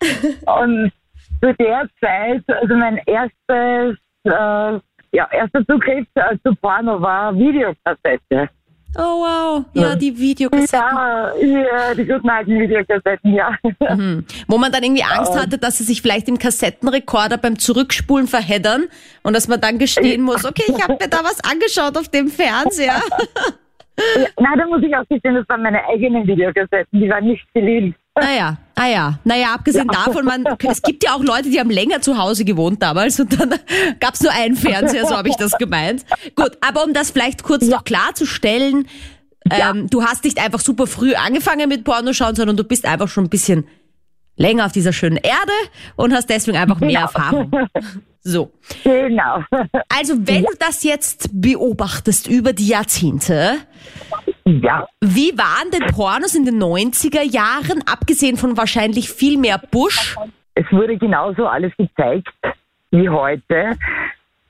Und 0.00 0.92
zu 1.40 1.54
der 1.54 1.88
Zeit, 2.00 2.42
also 2.48 2.74
mein 2.74 3.00
erstes, 3.06 3.98
äh, 4.24 4.80
ja, 5.16 5.28
erster 5.30 5.64
Zugriff 5.66 6.06
äh, 6.14 6.36
zu 6.44 6.54
Porno 6.56 7.00
war 7.00 7.34
Videokassette. 7.34 8.48
Oh 8.96 9.00
wow, 9.00 9.64
ja, 9.72 9.96
die 9.96 10.16
Videokassetten. 10.16 10.96
Ja, 10.96 11.34
ja, 11.34 11.94
die 11.94 12.04
guten 12.04 12.28
alten 12.28 12.60
Videokassetten, 12.60 13.34
ja. 13.34 13.50
Mhm. 13.80 14.24
Wo 14.46 14.56
man 14.56 14.70
dann 14.70 14.84
irgendwie 14.84 15.02
Angst 15.02 15.36
hatte, 15.36 15.58
dass 15.58 15.78
sie 15.78 15.84
sich 15.84 16.00
vielleicht 16.00 16.28
im 16.28 16.38
Kassettenrekorder 16.38 17.38
beim 17.38 17.58
Zurückspulen 17.58 18.28
verheddern 18.28 18.84
und 19.24 19.34
dass 19.34 19.48
man 19.48 19.60
dann 19.60 19.78
gestehen 19.78 20.22
muss, 20.22 20.44
okay, 20.44 20.64
ich 20.68 20.82
habe 20.82 20.92
mir 21.00 21.08
da 21.08 21.24
was 21.24 21.42
angeschaut 21.42 21.96
auf 21.96 22.08
dem 22.08 22.28
Fernseher. 22.28 23.00
Nein, 24.38 24.58
da 24.58 24.66
muss 24.66 24.82
ich 24.82 24.94
auch 24.96 25.06
gestehen, 25.08 25.34
das 25.34 25.48
waren 25.48 25.62
meine 25.62 25.84
eigenen 25.86 26.26
Videokassetten, 26.26 27.00
die 27.00 27.08
waren 27.08 27.24
nicht 27.24 27.44
geliehen. 27.52 27.94
Naja, 28.16 28.58
ah 28.76 28.86
ja, 28.86 29.18
naja, 29.24 29.54
abgesehen 29.54 29.88
davon, 29.88 30.24
man, 30.24 30.44
es 30.68 30.82
gibt 30.82 31.02
ja 31.02 31.14
auch 31.14 31.22
Leute, 31.22 31.50
die 31.50 31.58
haben 31.58 31.70
länger 31.70 32.00
zu 32.00 32.16
Hause 32.16 32.44
gewohnt 32.44 32.80
damals 32.80 33.18
und 33.18 33.38
dann 33.38 33.54
gab's 34.00 34.20
nur 34.20 34.32
einen 34.32 34.54
Fernseher, 34.54 35.06
so 35.06 35.16
habe 35.16 35.28
ich 35.28 35.36
das 35.36 35.52
gemeint. 35.58 36.04
Gut, 36.36 36.56
aber 36.60 36.84
um 36.84 36.92
das 36.92 37.10
vielleicht 37.10 37.42
kurz 37.42 37.66
noch 37.66 37.82
klarzustellen, 37.82 38.86
ähm, 39.50 39.88
du 39.90 40.04
hast 40.04 40.24
nicht 40.24 40.40
einfach 40.40 40.60
super 40.60 40.86
früh 40.86 41.14
angefangen 41.14 41.68
mit 41.68 41.84
Porno 41.84 42.12
schauen, 42.12 42.36
sondern 42.36 42.56
du 42.56 42.64
bist 42.64 42.86
einfach 42.86 43.08
schon 43.08 43.24
ein 43.24 43.30
bisschen 43.30 43.66
länger 44.36 44.66
auf 44.66 44.72
dieser 44.72 44.92
schönen 44.92 45.16
Erde 45.16 45.52
und 45.96 46.12
hast 46.12 46.30
deswegen 46.30 46.56
einfach 46.56 46.80
mehr 46.80 47.00
Erfahrung. 47.00 47.50
So. 48.26 48.52
Genau. 48.84 49.44
Also 49.88 50.14
wenn 50.26 50.44
du 50.44 50.52
das 50.58 50.82
jetzt 50.82 51.28
beobachtest 51.32 52.26
über 52.26 52.52
die 52.54 52.68
Jahrzehnte, 52.68 53.58
Ja. 54.46 54.86
wie 55.00 55.36
waren 55.38 55.70
denn 55.72 55.86
Pornos 55.94 56.34
in 56.34 56.44
den 56.44 56.58
90er 56.62 57.22
Jahren, 57.22 57.82
abgesehen 57.90 58.36
von 58.36 58.56
wahrscheinlich 58.56 59.08
viel 59.08 59.38
mehr 59.38 59.58
Busch? 59.70 60.16
Es 60.54 60.70
wurde 60.70 60.96
genauso 60.98 61.46
alles 61.46 61.72
gezeigt 61.78 62.28
wie 62.90 63.08
heute. 63.08 63.72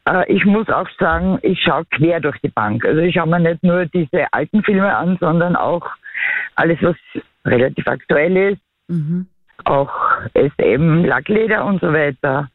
Äh, 0.07 0.33
Ich 0.33 0.45
muss 0.45 0.69
auch 0.69 0.89
sagen, 0.99 1.39
ich 1.43 1.63
schaue 1.63 1.85
quer 1.87 2.21
durch 2.21 2.39
die 2.41 2.49
Bank. 2.49 2.85
Also 2.85 3.01
ich 3.01 3.15
schaue 3.15 3.29
mir 3.29 3.39
nicht 3.41 3.63
nur 3.63 3.87
diese 3.87 4.27
alten 4.33 4.63
Filme 4.65 4.95
an, 4.95 5.17
sondern 5.21 5.55
auch 5.57 5.87
alles, 6.57 6.79
was 6.83 6.97
relativ 7.45 7.87
aktuell 7.87 8.37
ist. 8.53 8.61
Auch 9.65 9.91
SM, 10.35 11.05
Lackleder 11.05 11.65
und 11.65 11.81
so 11.81 11.93
weiter. 11.93 12.51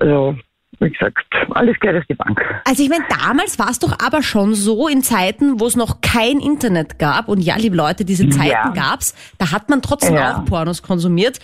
Also, 0.00 0.36
wie 0.80 0.90
gesagt, 0.90 1.18
alles 1.50 1.78
quer 1.80 1.92
durch 1.92 2.06
die 2.06 2.14
Bank. 2.14 2.40
Also 2.64 2.82
ich 2.82 2.88
meine, 2.88 3.04
damals 3.08 3.58
war 3.58 3.70
es 3.70 3.78
doch 3.78 3.96
aber 4.04 4.22
schon 4.22 4.54
so 4.54 4.88
in 4.88 5.02
Zeiten, 5.02 5.60
wo 5.60 5.66
es 5.66 5.76
noch 5.76 6.00
kein 6.00 6.40
Internet 6.40 6.98
gab 6.98 7.28
und 7.28 7.40
ja, 7.40 7.56
liebe 7.56 7.76
Leute, 7.76 8.04
diese 8.04 8.28
Zeiten 8.28 8.50
Ja. 8.50 8.68
gab's, 8.70 9.14
da 9.38 9.50
hat 9.52 9.68
man 9.70 9.82
trotzdem 9.82 10.14
Ja. 10.16 10.38
auch 10.38 10.44
Pornos 10.44 10.82
konsumiert. 10.82 11.38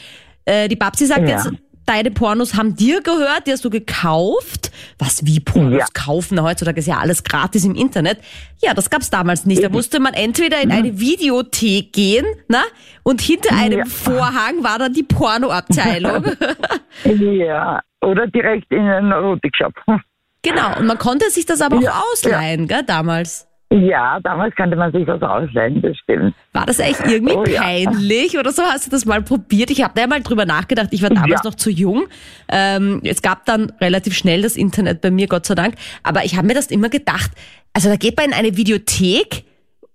Äh, 0.45 0.69
die 0.69 0.77
Babsi 0.77 1.07
sagt 1.07 1.29
Ja. 1.29 1.37
jetzt, 1.37 1.51
deine 1.87 2.11
Pornos 2.12 2.55
haben 2.55 2.77
dir 2.77 3.03
gehört, 3.03 3.47
die 3.47 3.53
hast 3.53 3.64
du 3.64 3.71
gekauft. 3.71 4.71
Was, 4.99 5.27
wie 5.27 5.40
Pornos 5.40 5.79
Ja. 5.81 5.87
kaufen? 5.93 6.40
Heutzutage 6.43 6.79
ist 6.79 6.87
ja 6.87 6.99
alles 6.99 7.25
gratis 7.25 7.64
im 7.64 7.75
Internet. 7.75 8.19
Ja, 8.62 8.75
das 8.75 8.90
gab's 8.90 9.11
damals 9.11 9.45
nicht. 9.45 9.62
Da 9.62 9.69
musste 9.69 9.99
man 10.01 10.14
entweder 10.14 10.61
in 10.62 10.71
eine 10.71 10.99
Videothek 11.01 11.93
gehen, 11.93 12.27
na, 12.49 12.62
und 13.03 13.21
hinter 13.21 13.55
einem 13.57 13.81
Ja. 13.81 13.85
Vorhang 13.87 14.62
war 14.62 14.79
dann 14.79 14.93
die 14.93 15.03
Pornoabteilung. 15.03 16.25
Ja. 17.05 17.81
Oder 18.03 18.27
direkt 18.27 18.71
in 18.73 18.81
einen 18.81 19.13
Erotikshop. 19.13 19.75
genau, 20.43 20.79
und 20.79 20.87
man 20.87 20.99
konnte 20.99 21.29
sich 21.31 21.47
das 21.47 21.61
aber 21.61 21.77
auch 21.77 21.83
Ja, 21.83 22.03
ausleihen, 22.13 22.67
gell, 22.67 22.83
damals. 22.87 23.47
Ja, 23.73 24.19
damals 24.25 24.53
konnte 24.57 24.75
man 24.75 24.91
sich 24.91 25.07
das 25.07 25.23
ausleihen, 25.23 25.81
das 25.81 25.97
stimmt. 25.99 26.35
War 26.53 26.67
das 26.67 26.81
eigentlich 26.81 27.13
irgendwie 27.13 27.35
Oh 27.35 27.45
ja. 27.45 27.63
peinlich 27.63 28.37
oder 28.37 28.51
so? 28.51 28.63
Hast 28.65 28.87
du 28.87 28.91
das 28.91 29.05
mal 29.07 29.23
probiert? 29.23 29.71
Ich 29.71 29.85
habe 29.85 29.93
da 29.95 30.09
mal 30.09 30.21
drüber 30.23 30.45
nachgedacht. 30.45 30.89
Ich 30.91 31.03
war 31.03 31.11
damals 31.11 31.43
Ja. 31.45 31.51
noch 31.51 31.55
zu 31.55 31.71
jung. 31.71 32.07
Ähm, 32.49 33.01
es 33.05 33.23
gab 33.23 33.45
dann 33.45 33.71
relativ 33.81 34.15
schnell 34.17 34.43
das 34.43 34.57
Internet 34.57 35.01
bei 35.03 35.13
mir, 35.13 35.29
Gott 35.29 35.47
sei 35.47 35.55
Dank. 35.55 35.77
Aber 36.03 36.25
ich 36.25 36.37
habe 36.37 36.49
mir 36.49 36.55
das 36.55 36.67
immer 36.67 36.89
gedacht. 36.89 37.31
Also 37.73 37.89
da 37.89 37.95
geht 37.95 38.17
man 38.17 38.27
in 38.31 38.33
eine 38.33 38.57
Videothek, 38.57 39.45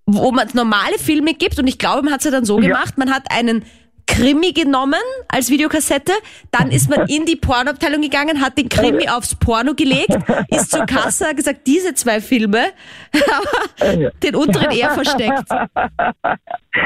wo 0.05 0.31
man 0.31 0.47
normale 0.53 0.97
Filme 0.97 1.33
gibt. 1.33 1.59
Und 1.59 1.67
ich 1.67 1.77
glaube, 1.77 2.03
man 2.03 2.13
hat 2.13 2.19
es 2.21 2.25
ja 2.25 2.31
dann 2.31 2.45
so 2.45 2.61
Ja. 2.61 2.67
gemacht. 2.69 2.97
Man 2.97 3.13
hat 3.13 3.23
einen 3.29 3.65
Krimi 4.07 4.53
genommen 4.53 5.01
als 5.27 5.49
Videokassette, 5.49 6.13
dann 6.51 6.71
ist 6.71 6.89
man 6.89 7.07
in 7.07 7.25
die 7.25 7.35
Pornoabteilung 7.35 8.01
gegangen, 8.01 8.41
hat 8.41 8.57
den 8.57 8.69
Krimi 8.69 9.09
aufs 9.09 9.35
Porno 9.35 9.73
gelegt, 9.73 10.17
ist 10.49 10.71
zur 10.71 10.85
Kasse, 10.85 11.27
hat 11.27 11.35
gesagt, 11.35 11.67
diese 11.67 11.93
zwei 11.95 12.21
Filme, 12.21 12.67
den 14.23 14.35
unteren 14.35 14.71
eher 14.71 14.91
versteckt. 14.91 15.49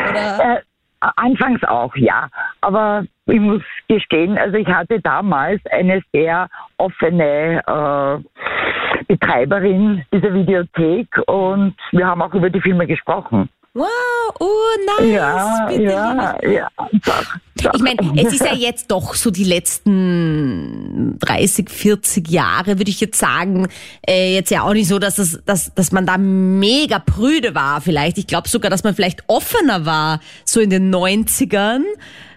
Oder? 0.10 0.58
Äh, 0.58 0.62
anfangs 1.00 1.64
auch, 1.64 1.96
ja. 1.96 2.30
Aber 2.62 3.06
ich 3.26 3.40
muss 3.40 3.62
gestehen, 3.88 4.38
also 4.38 4.58
ich 4.58 4.68
hatte 4.68 5.00
damals 5.02 5.62
eine 5.72 6.02
sehr 6.12 6.50
offene 6.78 7.62
äh, 7.66 9.04
Betreiberin 9.08 10.04
dieser 10.14 10.34
Videothek 10.34 11.08
und 11.28 11.76
wir 11.92 12.06
haben 12.06 12.22
auch 12.22 12.34
über 12.34 12.50
die 12.50 12.62
Filme 12.62 12.86
gesprochen. 12.88 13.50
Wow, 13.80 14.36
oh 14.39 15.00
nice. 15.00 15.10
Ja, 15.10 15.68
bitte, 15.70 15.84
ja, 15.84 16.38
ja. 16.44 16.68
Doch, 17.06 17.24
doch. 17.56 17.74
Ich 17.74 17.82
meine, 17.82 17.98
es 18.22 18.34
ist 18.34 18.44
ja 18.44 18.54
jetzt 18.54 18.92
doch 18.92 19.15
so 19.15 19.32
die 19.32 19.46
letzten 19.46 21.18
30, 21.20 21.70
40 21.70 22.28
Jahre, 22.28 22.78
würde 22.78 22.92
ich 22.92 23.00
jetzt 23.00 23.18
sagen, 23.18 23.70
äh, 24.06 24.34
jetzt 24.34 24.52
ja 24.52 24.63
auch 24.63 24.74
nicht 24.74 24.89
so, 24.89 25.00
dass, 25.00 25.18
es, 25.18 25.39
dass, 25.46 25.74
dass 25.74 25.94
man 25.94 26.06
da 26.06 26.18
mega 26.18 27.00
prüde 27.00 27.56
war 27.56 27.80
vielleicht. 27.80 28.18
Ich 28.18 28.28
glaube 28.28 28.50
sogar, 28.50 28.70
dass 28.70 28.84
man 28.84 28.96
vielleicht 28.96 29.24
offener 29.28 29.86
war, 29.86 30.20
so 30.44 30.60
in 30.60 30.70
den 30.70 30.94
90ern, 30.94 31.84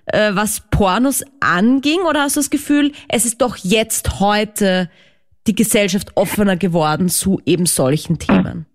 äh, 0.06 0.30
was 0.34 0.62
Pornos 0.70 1.24
anging. 1.40 2.02
Oder 2.08 2.22
hast 2.22 2.36
du 2.36 2.40
das 2.40 2.50
Gefühl, 2.50 2.92
es 3.08 3.24
ist 3.24 3.42
doch 3.42 3.56
jetzt 3.56 4.20
heute 4.20 4.88
die 5.48 5.56
Gesellschaft 5.56 6.16
offener 6.16 6.56
geworden 6.56 7.08
zu 7.08 7.40
eben 7.44 7.66
solchen 7.66 8.20
Themen? 8.20 8.66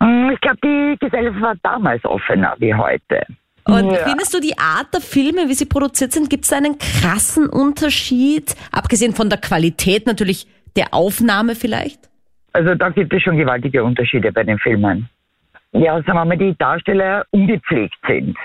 Mm, 0.00 0.30
Ich 0.32 0.40
glaube, 0.40 0.58
die 0.62 0.96
Gesellschaft 1.00 1.40
war 1.40 1.54
damals 1.62 2.04
offener 2.04 2.54
wie 2.58 2.74
heute. 2.74 3.24
Und 3.64 3.90
Ja. 3.90 4.06
findest 4.08 4.32
du 4.34 4.40
die 4.40 4.56
Art 4.58 4.92
der 4.94 5.00
Filme, 5.00 5.48
wie 5.48 5.54
sie 5.54 5.64
produziert 5.66 6.12
sind, 6.12 6.30
gibt 6.30 6.44
es 6.44 6.52
einen 6.52 6.78
krassen 6.78 7.48
Unterschied? 7.48 8.54
Abgesehen 8.70 9.12
von 9.14 9.28
der 9.28 9.38
Qualität 9.40 10.06
natürlich 10.06 10.46
der 10.76 10.92
Aufnahme 10.94 11.54
vielleicht? 11.56 11.98
Also 12.52 12.74
da 12.74 12.88
gibt 12.90 13.12
es 13.12 13.22
schon 13.22 13.36
gewaltige 13.36 13.82
Unterschiede 13.82 14.30
bei 14.32 14.44
den 14.44 14.58
Filmen. 14.58 15.08
Ja, 15.72 15.94
sagen 16.02 16.14
wir 16.14 16.24
mal, 16.24 16.38
die 16.38 16.54
Darsteller 16.56 17.24
ungepflegt 17.30 17.96
sind. 18.06 18.36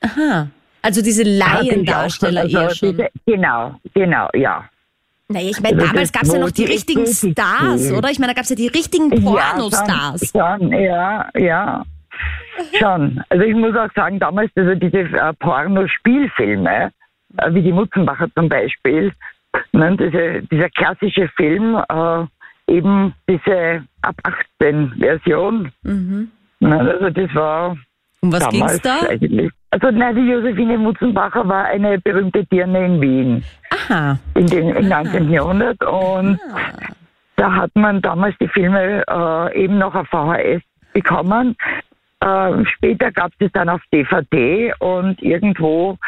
Aha. 0.00 0.48
Also 0.82 1.02
diese 1.02 1.22
auch 1.22 1.62
Laiendarsteller 1.62 2.42
schon, 2.42 2.50
eher 2.50 2.60
also 2.60 2.74
schon. 2.76 2.90
diese- 2.96 3.10
Genau, 3.26 3.80
genau, 3.94 4.28
ja. 4.34 4.64
Naja, 5.28 5.50
ich 5.50 5.60
meine, 5.60 5.76
Also 5.76 5.86
damals 5.88 6.12
gab 6.12 6.22
es 6.22 6.32
ja 6.32 6.38
noch 6.38 6.50
die 6.50 6.64
richtigen 6.64 7.06
Stars, 7.06 7.92
oder? 7.92 8.10
Ich 8.10 8.18
meine, 8.18 8.32
da 8.32 8.36
gab 8.36 8.44
es 8.44 8.50
ja 8.50 8.56
die 8.56 8.68
richtigen 8.68 9.10
Pornostars. 9.10 10.32
Ja, 10.32 10.56
schon, 10.58 10.70
schon, 10.70 10.80
ja, 10.80 11.28
ja. 11.34 11.84
Schon. 12.78 13.22
Also 13.28 13.44
ich 13.44 13.54
muss 13.54 13.76
auch 13.76 13.92
sagen, 13.94 14.18
damals 14.18 14.50
also 14.54 14.74
diese 14.74 14.98
äh, 14.98 15.32
Porno-Spielfilme, 15.40 16.92
äh, 17.38 17.54
wie 17.54 17.62
die 17.62 17.72
Mutzenbacher 17.72 18.28
zum 18.34 18.48
Beispiel, 18.48 19.12
ne, 19.72 19.96
diese, 19.96 20.46
dieser 20.50 20.70
klassische 20.70 21.28
Film, 21.36 21.76
äh, 21.76 22.24
eben 22.72 23.12
diese 23.28 23.84
ab 24.02 24.14
18 24.22 24.94
Version. 24.98 25.72
Mhm. 25.82 26.30
Ne, 26.60 26.78
also 26.78 27.10
das 27.10 27.34
war 27.34 27.76
Um 28.20 28.32
was 28.32 28.48
ging's 28.48 28.80
damals 28.80 28.82
da? 28.82 29.08
eigentlich. 29.08 29.50
Also 29.78 29.90
nein, 29.90 30.14
die 30.14 30.22
Josephine 30.22 30.78
Mutzenbacher 30.78 31.46
war 31.46 31.66
eine 31.66 31.98
berühmte 32.00 32.44
Dirne 32.46 32.86
in 32.86 33.00
Wien 33.00 33.44
Aha. 33.90 34.18
in 34.34 34.46
den, 34.46 34.70
im 34.70 34.88
19. 34.88 35.30
Jahrhundert 35.30 35.82
und 35.84 36.38
da 37.36 37.52
hat 37.54 37.70
man 37.74 38.00
damals 38.00 38.34
die 38.40 38.48
Filme 38.48 39.04
äh, 39.06 39.64
eben 39.64 39.76
noch 39.76 39.94
auf 39.94 40.08
VHS 40.08 40.62
bekommen. 40.94 41.54
Äh, 42.20 42.64
später 42.74 43.12
gab 43.12 43.32
es 43.38 43.52
dann 43.52 43.68
auf 43.68 43.82
DVD 43.92 44.72
und 44.78 45.20
irgendwo 45.22 45.98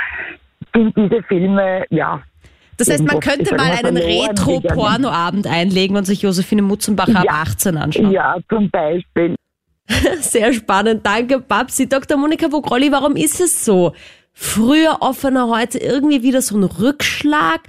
sind 0.74 0.96
diese 0.96 1.22
Filme, 1.24 1.84
ja, 1.90 2.22
Das 2.78 2.88
heißt, 2.88 3.06
man 3.06 3.20
könnte 3.20 3.54
mal 3.54 3.70
einen 3.84 3.98
Retro-Porno-Abend 3.98 5.46
einlegen 5.46 5.94
und 5.98 6.04
sich 6.06 6.22
Josephine 6.22 6.62
Mutzenbacher 6.62 7.22
Ja. 7.24 7.32
ab 7.32 7.42
18 7.42 7.76
anschauen. 7.76 8.10
ja, 8.12 8.36
zum 8.48 8.70
Beispiel. 8.70 9.34
Sehr 10.20 10.52
spannend. 10.52 11.04
Danke, 11.04 11.40
Babsi. 11.40 11.88
Dr. 11.88 12.16
Monika 12.16 12.50
Vogrolli, 12.50 12.92
warum 12.92 13.16
ist 13.16 13.40
es 13.40 13.64
so? 13.64 13.92
Früher 14.32 14.98
offener, 15.00 15.48
heute 15.48 15.78
irgendwie 15.78 16.22
wieder 16.22 16.42
so 16.42 16.56
ein 16.56 16.64
Rückschlag. 16.64 17.62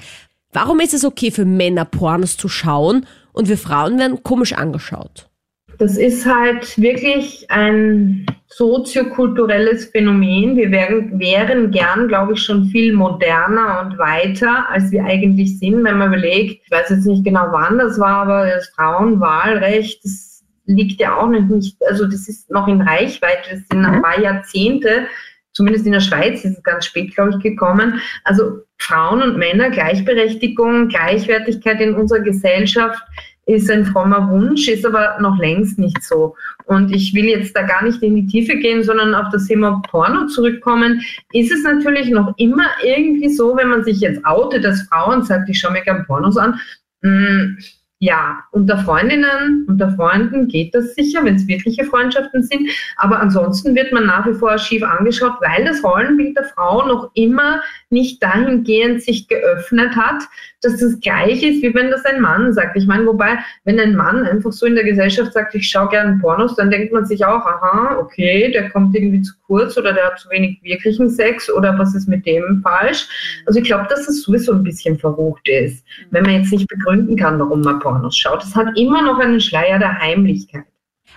Warum 0.54 0.80
ist 0.80 0.94
es 0.94 1.06
okay 1.06 1.32
für 1.32 1.46
Männer 1.46 1.86
Pornos 1.86 2.38
zu 2.38 2.50
schauen 2.50 3.06
und 3.34 3.50
wir 3.50 3.58
Frauen 3.58 3.98
werden 4.00 4.24
komisch 4.24 4.54
angeschaut? 4.54 5.30
Das 5.78 5.98
ist 5.98 6.26
halt 6.26 6.78
wirklich 6.78 7.50
ein 7.50 8.26
soziokulturelles 8.48 9.86
Phänomen. 9.86 10.58
Wir 10.58 10.72
wären, 10.72 11.20
wären 11.20 11.72
gern, 11.72 12.10
glaube 12.10 12.34
ich, 12.34 12.44
schon 12.44 12.66
viel 12.66 12.94
moderner 12.94 13.82
und 13.86 13.98
weiter, 13.98 14.70
als 14.70 14.92
wir 14.92 15.06
eigentlich 15.06 15.58
sind, 15.58 15.84
wenn 15.86 15.98
man 15.98 16.10
überlegt, 16.10 16.64
ich 16.66 16.72
weiß 16.72 16.90
jetzt 16.90 17.06
nicht 17.06 17.24
genau 17.24 17.48
wann 17.52 17.78
das 17.78 17.98
war, 17.98 18.24
aber 18.24 18.48
das 18.48 18.68
Frauenwahlrecht, 18.76 20.04
das 20.04 20.29
liegt 20.70 21.02
ja 21.02 21.18
auch 21.18 21.28
noch 21.28 21.42
nicht, 21.42 21.78
also 21.88 22.06
das 22.06 22.28
ist 22.28 22.50
noch 22.52 22.68
in 22.68 22.82
Reichweite, 22.82 23.50
das 23.52 23.68
sind 23.68 23.84
ein 23.84 24.02
paar 24.02 24.20
Jahrzehnte, 24.20 25.08
zumindest 25.54 25.86
in 25.86 25.94
der 25.94 26.00
Schweiz 26.00 26.46
ist 26.46 26.58
es 26.58 26.64
ganz 26.64 26.86
spät, 26.86 27.16
glaube 27.16 27.32
ich, 27.32 27.44
gekommen. 27.44 28.00
Also 28.24 28.62
Frauen 28.78 29.22
und 29.22 29.38
Männer, 29.38 29.72
Gleichberechtigung, 29.72 30.88
Gleichwertigkeit 30.88 31.82
in 31.82 31.96
unserer 31.96 32.20
Gesellschaft 32.20 33.02
ist 33.48 33.70
ein 33.72 33.84
frommer 33.84 34.30
Wunsch, 34.30 34.68
ist 34.68 34.86
aber 34.86 35.18
noch 35.20 35.40
längst 35.40 35.80
nicht 35.80 36.04
so. 36.04 36.36
Und 36.66 36.94
ich 36.94 37.16
will 37.16 37.26
jetzt 37.26 37.56
da 37.56 37.64
gar 37.64 37.84
nicht 37.84 38.04
in 38.04 38.16
die 38.16 38.28
Tiefe 38.28 38.56
gehen, 38.58 38.84
sondern 38.84 39.16
auf 39.16 39.30
das 39.32 39.48
Thema 39.48 39.82
Porno 39.90 40.28
zurückkommen. 40.28 41.02
Ist 41.34 41.52
es 41.52 41.64
natürlich 41.64 42.12
noch 42.12 42.32
immer 42.38 42.68
irgendwie 42.84 43.30
so, 43.30 43.58
wenn 43.58 43.70
man 43.70 43.84
sich 43.84 44.02
jetzt 44.02 44.24
outet 44.24 44.64
als 44.68 44.84
Frau 44.84 45.12
und 45.12 45.26
sagt, 45.26 45.50
ich 45.50 45.60
schaue 45.60 45.72
mir 45.72 45.82
gerne 45.82 46.04
Pornos 46.04 46.38
an, 46.38 46.60
mh, 47.02 47.56
ja, 48.02 48.40
unter 48.52 48.78
Freundinnen, 48.78 49.66
unter 49.68 49.92
Freunden 49.92 50.48
geht 50.48 50.74
das 50.74 50.96
sicher, 50.96 51.24
wenn 51.26 51.36
es 51.36 51.48
wirkliche 51.48 51.84
Freundschaften 51.84 52.44
sind. 52.44 52.70
Aber 52.96 53.20
ansonsten 53.20 53.76
wird 53.76 53.92
man 53.92 54.06
nach 54.06 54.26
wie 54.26 54.34
vor 54.34 54.58
schief 54.58 54.84
angeschaut, 54.84 55.34
weil 55.42 55.66
das 55.66 55.84
Rollenbild 55.84 56.38
der 56.38 56.46
Frau 56.46 56.88
noch 56.88 57.12
immer 57.14 57.62
nicht 57.90 58.24
dahingehend 58.24 59.04
sich 59.04 59.28
geöffnet 59.28 59.98
hat, 59.98 60.24
dass 60.62 60.78
das 60.78 61.00
gleich 61.02 61.44
ist, 61.44 61.62
wie 61.62 61.74
wenn 61.74 61.92
das 61.92 62.06
ein 62.06 62.22
Mann 62.22 62.54
sagt. 62.54 62.78
Ich 62.78 62.88
meine, 62.88 63.06
wobei, 63.06 63.38
wenn 63.66 63.80
ein 63.80 63.96
Mann 63.96 64.26
einfach 64.26 64.54
so 64.54 64.66
in 64.66 64.76
der 64.76 64.86
Gesellschaft 64.86 65.34
sagt, 65.34 65.54
ich 65.56 65.70
schaue 65.70 65.90
gerne 65.90 66.20
Pornos, 66.22 66.56
dann 66.56 66.72
denkt 66.72 66.94
man 66.94 67.06
sich 67.06 67.26
auch, 67.26 67.46
aha, 67.46 67.98
okay, 68.00 68.50
der 68.52 68.70
kommt 68.70 68.96
irgendwie 68.96 69.22
zu 69.22 69.34
kurz 69.46 69.78
oder 69.78 69.92
der 69.92 70.06
hat 70.06 70.20
zu 70.20 70.30
wenig 70.30 70.60
wirklichen 70.64 71.10
Sex 71.10 71.52
oder 71.52 71.78
was 71.78 71.96
ist 71.96 72.08
mit 72.08 72.26
dem 72.26 72.62
falsch. 72.64 73.08
Also 73.46 73.60
ich 73.60 73.66
glaube, 73.66 73.88
dass 73.90 74.08
es 74.08 74.24
sowieso 74.24 74.54
ein 74.54 74.64
bisschen 74.64 74.98
verrucht 74.98 75.48
ist, 75.50 75.84
wenn 76.12 76.24
man 76.24 76.34
jetzt 76.34 76.52
nicht 76.52 76.68
begründen 76.68 77.18
kann, 77.18 77.40
warum 77.40 77.62
man 77.62 77.80
Pornos 77.80 77.89
schaut. 78.12 78.44
Es 78.44 78.56
hat 78.56 78.78
immer 78.78 79.02
noch 79.02 79.20
einen 79.20 79.42
Schleier 79.42 79.80
der 79.80 80.00
Heimlichkeit. 80.00 80.66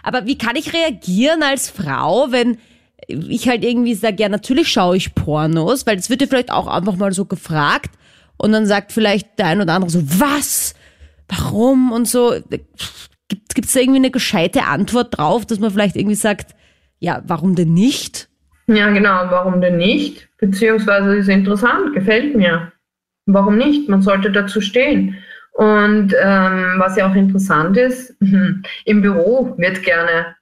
Aber 0.03 0.27
wie 0.27 0.39
kann 0.39 0.57
ich 0.57 0.73
reagieren 0.73 1.43
als 1.43 1.71
Frau, 1.71 2.29
wenn 2.31 2.59
ich 3.09 3.49
halt 3.49 3.65
irgendwie 3.65 3.95
sage, 3.95 4.17
ja, 4.19 4.29
natürlich 4.29 4.69
schaue 4.69 4.97
ich 4.97 5.15
Pornos, 5.15 5.87
weil 5.87 5.97
es 5.97 6.11
wird 6.11 6.21
ja 6.21 6.27
vielleicht 6.27 6.51
auch 6.51 6.67
einfach 6.67 6.97
mal 6.97 7.13
so 7.13 7.25
gefragt 7.25 7.91
und 8.37 8.53
dann 8.53 8.67
sagt 8.67 8.93
vielleicht 8.93 9.39
der 9.39 9.47
ein 9.47 9.61
oder 9.61 9.75
andere 9.75 9.91
so, 9.91 10.03
was? 10.21 10.75
Warum? 11.29 11.93
Und 11.93 12.09
so. 12.09 12.35
Gibt 13.29 13.67
es 13.67 13.73
da 13.73 13.81
irgendwie 13.81 13.99
eine 13.99 14.11
gescheite 14.11 14.65
Antwort 14.65 15.17
drauf, 15.17 15.47
dass 15.47 15.59
man 15.59 15.71
vielleicht 15.71 15.97
irgendwie 15.97 16.17
sagt, 16.17 16.55
ja, 16.99 17.23
warum 17.27 17.55
denn 17.55 17.73
nicht? 17.73 18.29
Ja, 18.67 18.91
genau. 18.91 19.31
Warum 19.31 19.61
denn 19.61 19.79
nicht? 19.79 20.29
Beziehungsweise 20.39 21.17
ist 21.17 21.29
interessant, 21.29 21.95
gefällt 21.95 22.37
mir. 22.37 22.73
Warum 23.27 23.57
nicht? 23.57 23.89
Man 23.89 24.03
sollte 24.03 24.31
dazu 24.31 24.61
stehen. 24.61 25.17
Und 25.63 26.13
ähm, 26.21 26.75
was 26.79 26.97
ja 26.97 27.09
auch 27.09 27.15
interessant 27.15 27.77
ist, 27.77 28.17
im 28.85 29.01
Büro 29.01 29.55
wird 29.59 29.85
gerne, 29.85 30.35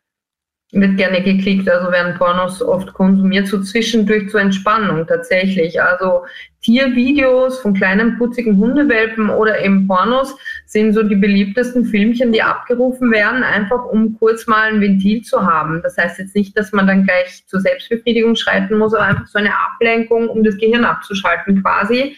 wird 0.73 0.97
gerne 0.97 1.23
geklickt, 1.23 1.69
also 1.69 1.93
werden 1.93 2.15
Pornos 2.15 2.63
oft 2.63 2.95
konsumiert, 2.95 3.47
so 3.47 3.61
zwischendurch 3.61 4.31
zur 4.31 4.41
Entspannung 4.41 5.07
tatsächlich. 5.07 5.83
Also 5.83 6.23
Tiervideos 6.63 7.59
von 7.59 7.75
kleinen 7.75 8.17
putzigen 8.17 8.57
Hundewelpen 8.57 9.29
oder 9.29 9.63
eben 9.63 9.87
Pornos 9.87 10.35
sind 10.65 10.95
so 10.95 11.03
die 11.03 11.17
beliebtesten 11.17 11.85
Filmchen, 11.85 12.33
die 12.33 12.41
abgerufen 12.41 13.11
werden, 13.11 13.43
einfach 13.43 13.85
um 13.85 14.19
kurz 14.19 14.47
mal 14.47 14.73
ein 14.73 14.81
Ventil 14.81 15.21
zu 15.21 15.45
haben. 15.45 15.83
Das 15.83 15.99
heißt 15.99 16.19
jetzt 16.19 16.35
nicht, 16.35 16.57
dass 16.57 16.73
man 16.73 16.87
dann 16.87 17.05
gleich 17.05 17.45
zur 17.47 17.61
Selbstbefriedigung 17.61 18.37
schreiten 18.37 18.79
muss, 18.79 18.95
aber 18.95 19.05
einfach 19.05 19.27
so 19.27 19.39
eine 19.39 19.53
Ablenkung, 19.55 20.31
um 20.31 20.43
das 20.45 20.57
Gehirn 20.57 20.87
abzuschalten 20.87 21.63
quasi 21.63 22.17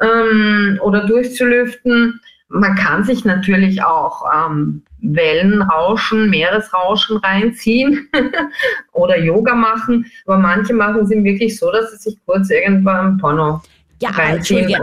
ähm, 0.00 0.80
oder 0.82 1.06
durchzulüften. 1.06 2.20
Man 2.52 2.74
kann 2.74 3.04
sich 3.04 3.24
natürlich 3.24 3.82
auch 3.82 4.24
ähm, 4.34 4.82
Wellenrauschen, 5.00 6.28
Meeresrauschen 6.30 7.18
reinziehen 7.18 8.08
oder 8.92 9.16
Yoga 9.18 9.54
machen, 9.54 10.06
aber 10.26 10.38
manche 10.38 10.74
machen 10.74 11.02
es 11.02 11.12
eben 11.12 11.24
wirklich 11.24 11.56
so, 11.56 11.70
dass 11.70 11.92
sie 11.92 12.10
sich 12.10 12.18
kurz 12.26 12.50
irgendwann 12.50 13.18
Porno 13.18 13.62
Ja, 14.00 14.10
reinziehen. 14.10 14.74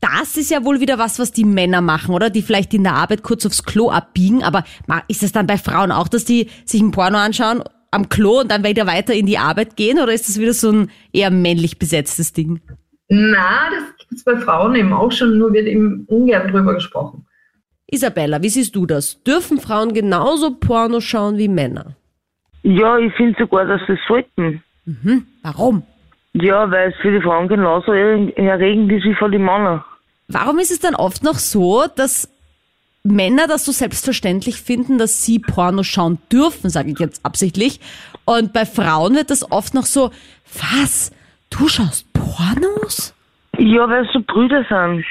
Das 0.00 0.38
ist 0.38 0.50
ja 0.50 0.64
wohl 0.64 0.80
wieder 0.80 0.98
was, 0.98 1.18
was 1.18 1.32
die 1.32 1.44
Männer 1.44 1.82
machen, 1.82 2.14
oder? 2.14 2.30
Die 2.30 2.40
vielleicht 2.40 2.72
in 2.72 2.82
der 2.82 2.94
Arbeit 2.94 3.22
kurz 3.22 3.44
aufs 3.44 3.62
Klo 3.62 3.90
abbiegen, 3.90 4.42
aber 4.42 4.64
ist 5.08 5.22
es 5.22 5.32
dann 5.32 5.46
bei 5.46 5.58
Frauen 5.58 5.92
auch, 5.92 6.08
dass 6.08 6.24
die 6.24 6.48
sich 6.64 6.80
ein 6.80 6.92
Porno 6.92 7.18
anschauen 7.18 7.62
am 7.90 8.08
Klo 8.08 8.40
und 8.40 8.50
dann 8.50 8.64
wieder 8.64 8.86
weiter 8.86 9.12
in 9.12 9.26
die 9.26 9.36
Arbeit 9.36 9.76
gehen, 9.76 9.98
oder 9.98 10.14
ist 10.14 10.28
das 10.30 10.40
wieder 10.40 10.54
so 10.54 10.72
ein 10.72 10.90
eher 11.12 11.30
männlich 11.30 11.78
besetztes 11.78 12.32
Ding? 12.32 12.62
Na, 13.08 13.68
das 13.70 14.01
bei 14.24 14.36
Frauen 14.36 14.74
eben 14.74 14.92
auch 14.92 15.10
schon, 15.12 15.38
nur 15.38 15.52
wird 15.52 15.66
eben 15.66 16.04
ungern 16.08 16.50
drüber 16.50 16.74
gesprochen. 16.74 17.26
Isabella, 17.86 18.40
wie 18.42 18.48
siehst 18.48 18.74
du 18.74 18.86
das? 18.86 19.22
Dürfen 19.22 19.58
Frauen 19.60 19.92
genauso 19.92 20.52
Porno 20.54 21.00
schauen 21.00 21.36
wie 21.38 21.48
Männer? 21.48 21.96
Ja, 22.62 22.96
ich 22.98 23.12
finde 23.14 23.36
sogar, 23.38 23.66
dass 23.66 23.80
sie 23.86 23.98
sollten. 24.08 24.62
Mhm. 24.86 25.26
Warum? 25.42 25.82
Ja, 26.34 26.70
weil 26.70 26.90
es 26.90 26.96
für 27.02 27.12
die 27.12 27.20
Frauen 27.20 27.48
genauso 27.48 27.92
er- 27.92 28.36
erregend 28.38 28.90
ist 28.92 29.04
wie 29.04 29.14
für 29.14 29.30
die 29.30 29.38
Männer. 29.38 29.84
Warum 30.28 30.58
ist 30.58 30.70
es 30.70 30.80
dann 30.80 30.94
oft 30.94 31.22
noch 31.22 31.38
so, 31.38 31.84
dass 31.94 32.28
Männer 33.04 33.48
das 33.48 33.64
so 33.64 33.72
selbstverständlich 33.72 34.56
finden, 34.62 34.96
dass 34.96 35.24
sie 35.24 35.40
Porno 35.40 35.82
schauen 35.82 36.18
dürfen, 36.30 36.70
sage 36.70 36.92
ich 36.92 36.98
jetzt 37.00 37.24
absichtlich. 37.26 37.80
Und 38.24 38.52
bei 38.52 38.64
Frauen 38.64 39.16
wird 39.16 39.30
das 39.30 39.50
oft 39.50 39.74
noch 39.74 39.86
so, 39.86 40.10
was? 40.54 41.10
Du 41.50 41.68
schaust 41.68 42.06
Pornos? 42.14 43.12
Ja, 43.58 43.88
weil 43.88 44.06
es 44.06 44.12
so 44.12 44.20
Brüder 44.20 44.64
sind. 44.68 45.04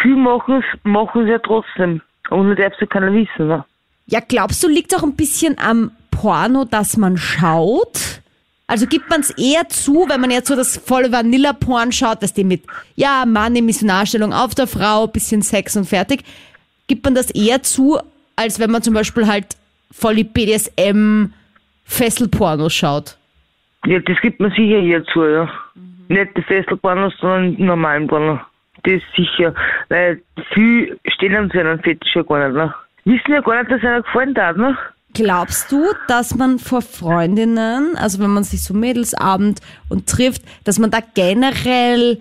Viel 0.00 0.16
machen 0.16 0.62
es 0.62 0.84
machen 0.84 1.24
sie 1.24 1.30
ja 1.30 1.38
trotzdem. 1.38 2.00
Und 2.30 2.50
das 2.50 2.58
darf 2.58 2.80
ja 2.80 2.86
keiner 2.86 3.12
wissen. 3.12 3.48
Ne? 3.48 3.64
Ja, 4.06 4.20
glaubst 4.26 4.62
du, 4.62 4.68
liegt 4.68 4.94
auch 4.94 5.02
ein 5.02 5.16
bisschen 5.16 5.58
am 5.58 5.90
Porno, 6.10 6.64
dass 6.64 6.96
man 6.96 7.16
schaut? 7.16 8.20
Also 8.66 8.86
gibt 8.86 9.10
man 9.10 9.20
es 9.20 9.30
eher 9.30 9.68
zu, 9.68 10.06
wenn 10.08 10.20
man 10.20 10.30
jetzt 10.30 10.48
so 10.48 10.56
das 10.56 10.78
volle 10.78 11.12
Vanilla-Porn 11.12 11.92
schaut, 11.92 12.22
dass 12.22 12.32
die 12.32 12.44
mit, 12.44 12.62
ja, 12.94 13.24
Mann 13.26 13.54
in 13.54 13.66
Missionarstellung 13.66 14.32
auf 14.32 14.54
der 14.54 14.66
Frau, 14.66 15.06
bisschen 15.06 15.42
Sex 15.42 15.76
und 15.76 15.84
fertig. 15.84 16.22
Gibt 16.86 17.04
man 17.04 17.14
das 17.14 17.30
eher 17.30 17.62
zu, 17.62 17.98
als 18.36 18.60
wenn 18.60 18.70
man 18.70 18.82
zum 18.82 18.94
Beispiel 18.94 19.26
halt 19.26 19.56
voll 19.90 20.14
die 20.14 20.24
BDSM, 20.24 21.26
Fesselpornos 21.84 22.72
schaut? 22.72 23.18
Ja, 23.84 23.98
das 23.98 24.16
gibt 24.22 24.40
man 24.40 24.50
sicher 24.50 24.80
hier 24.80 25.04
zu, 25.04 25.24
ja. 25.24 25.50
Nicht 26.08 26.36
die 26.36 26.42
Fesselpornos, 26.42 27.14
sondern 27.20 27.56
die 27.56 27.62
normalen 27.62 28.06
Pornos. 28.06 28.40
Das 28.84 28.94
ist 28.94 29.04
sicher, 29.16 29.54
weil 29.88 30.20
viel 30.52 30.98
stehen 31.06 31.36
an 31.36 31.50
seinen 31.54 31.80
Fetisch 31.80 32.16
ja 32.16 32.22
gar 32.22 32.48
nicht, 32.48 32.56
ne? 32.56 32.74
Wissen 33.04 33.32
ja 33.32 33.40
gar 33.40 33.58
nicht, 33.58 33.70
dass 33.70 33.82
einer 33.82 34.02
gefallen 34.02 34.36
hat, 34.36 34.56
ne? 34.56 34.76
Glaubst 35.14 35.70
du, 35.70 35.92
dass 36.08 36.34
man 36.34 36.58
vor 36.58 36.80
Freundinnen, 36.80 37.96
also 37.96 38.18
wenn 38.18 38.30
man 38.30 38.44
sich 38.44 38.62
so 38.64 38.72
Mädelsabend 38.72 39.60
und 39.90 40.08
trifft, 40.08 40.42
dass 40.64 40.78
man 40.78 40.90
da 40.90 41.00
generell 41.14 42.18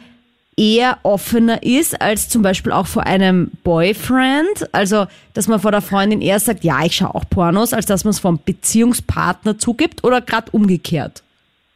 eher 0.57 0.97
offener 1.03 1.63
ist 1.63 2.01
als 2.01 2.27
zum 2.27 2.41
Beispiel 2.41 2.73
auch 2.73 2.87
vor 2.87 3.03
einem 3.05 3.49
Boyfriend? 3.63 4.67
Also, 4.73 5.07
dass 5.33 5.47
man 5.47 5.61
vor 5.61 5.71
der 5.71 5.81
Freundin 5.81 6.21
eher 6.21 6.39
sagt, 6.39 6.65
ja, 6.65 6.83
ich 6.83 6.97
schaue 6.97 7.15
auch 7.15 7.23
Pornos, 7.29 7.73
als 7.73 7.85
dass 7.85 8.03
man 8.03 8.11
es 8.11 8.19
vom 8.19 8.39
Beziehungspartner 8.43 9.57
zugibt 9.57 10.03
oder 10.03 10.19
gerade 10.19 10.51
umgekehrt? 10.51 11.23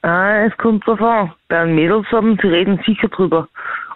Ah, 0.05 0.45
es 0.45 0.55
kommt 0.57 0.85
drauf 0.85 1.01
an. 1.01 1.33
Bei 1.47 1.61
einem 1.61 1.73
Mädelsabend, 1.73 2.39
sie 2.39 2.47
reden 2.47 2.79
sicher 2.85 3.07
drüber. 3.07 3.47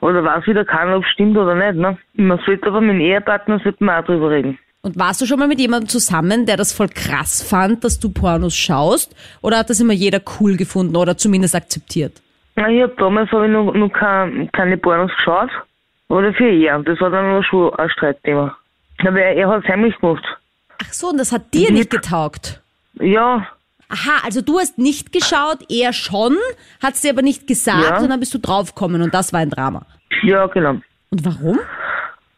Oder 0.01 0.23
weiß 0.23 0.47
wieder 0.47 0.65
keiner, 0.65 0.97
ob 0.97 1.03
es 1.03 1.09
stimmt 1.11 1.37
oder 1.37 1.53
nicht, 1.53 1.79
ne? 1.79 1.99
Man 2.15 2.39
sollte 2.47 2.65
aber 2.65 2.81
mit 2.81 2.95
dem 2.95 3.01
Ehepartner 3.01 3.59
sollte 3.59 3.83
man 3.83 4.01
auch 4.01 4.07
drüber 4.07 4.31
reden. 4.31 4.57
Und 4.81 4.97
warst 4.97 5.21
du 5.21 5.27
schon 5.27 5.37
mal 5.37 5.47
mit 5.47 5.59
jemandem 5.59 5.87
zusammen, 5.87 6.47
der 6.47 6.57
das 6.57 6.73
voll 6.73 6.87
krass 6.87 7.43
fand, 7.47 7.83
dass 7.83 7.99
du 7.99 8.11
Pornos 8.11 8.55
schaust? 8.55 9.15
Oder 9.43 9.59
hat 9.59 9.69
das 9.69 9.81
immer 9.81 9.93
jeder 9.93 10.19
cool 10.39 10.57
gefunden 10.57 10.95
oder 10.95 11.15
zumindest 11.15 11.53
akzeptiert? 11.53 12.13
Na, 12.55 12.69
ich 12.69 12.81
hab 12.81 12.97
damals 12.97 13.31
habe 13.31 13.45
ich 13.45 13.51
noch, 13.51 13.71
noch 13.71 13.93
kein, 13.93 14.49
keine 14.51 14.77
Pornos 14.77 15.11
geschaut. 15.15 15.51
Oder 16.07 16.33
für 16.33 16.49
ihn. 16.49 16.85
Das 16.85 16.99
war 17.01 17.11
dann 17.11 17.43
schon 17.43 17.71
ein 17.75 17.89
Streitthema. 17.91 18.57
Aber 19.05 19.21
er, 19.21 19.35
er 19.35 19.47
hat 19.47 19.63
es 19.63 19.69
heimlich 19.69 19.95
gemacht. 19.99 20.25
Ach 20.81 20.91
so, 20.91 21.09
und 21.09 21.19
das 21.19 21.31
hat 21.31 21.53
dir 21.53 21.71
nicht 21.71 21.91
getaugt? 21.91 22.63
Ja, 22.95 23.45
Aha, 23.89 24.21
also 24.23 24.41
du 24.41 24.59
hast 24.59 24.77
nicht 24.77 25.11
geschaut, 25.11 25.59
er 25.69 25.93
schon, 25.93 26.37
hat 26.81 26.93
es 26.93 27.01
dir 27.01 27.11
aber 27.11 27.21
nicht 27.23 27.47
gesagt 27.47 27.83
Ja. 27.89 27.99
und 27.99 28.09
dann 28.09 28.19
bist 28.19 28.33
du 28.33 28.37
draufgekommen 28.37 29.01
und 29.01 29.13
das 29.13 29.33
war 29.33 29.39
ein 29.39 29.49
Drama. 29.49 29.81
ja, 30.23 30.45
genau. 30.47 30.75
Und 31.11 31.25
warum? 31.25 31.59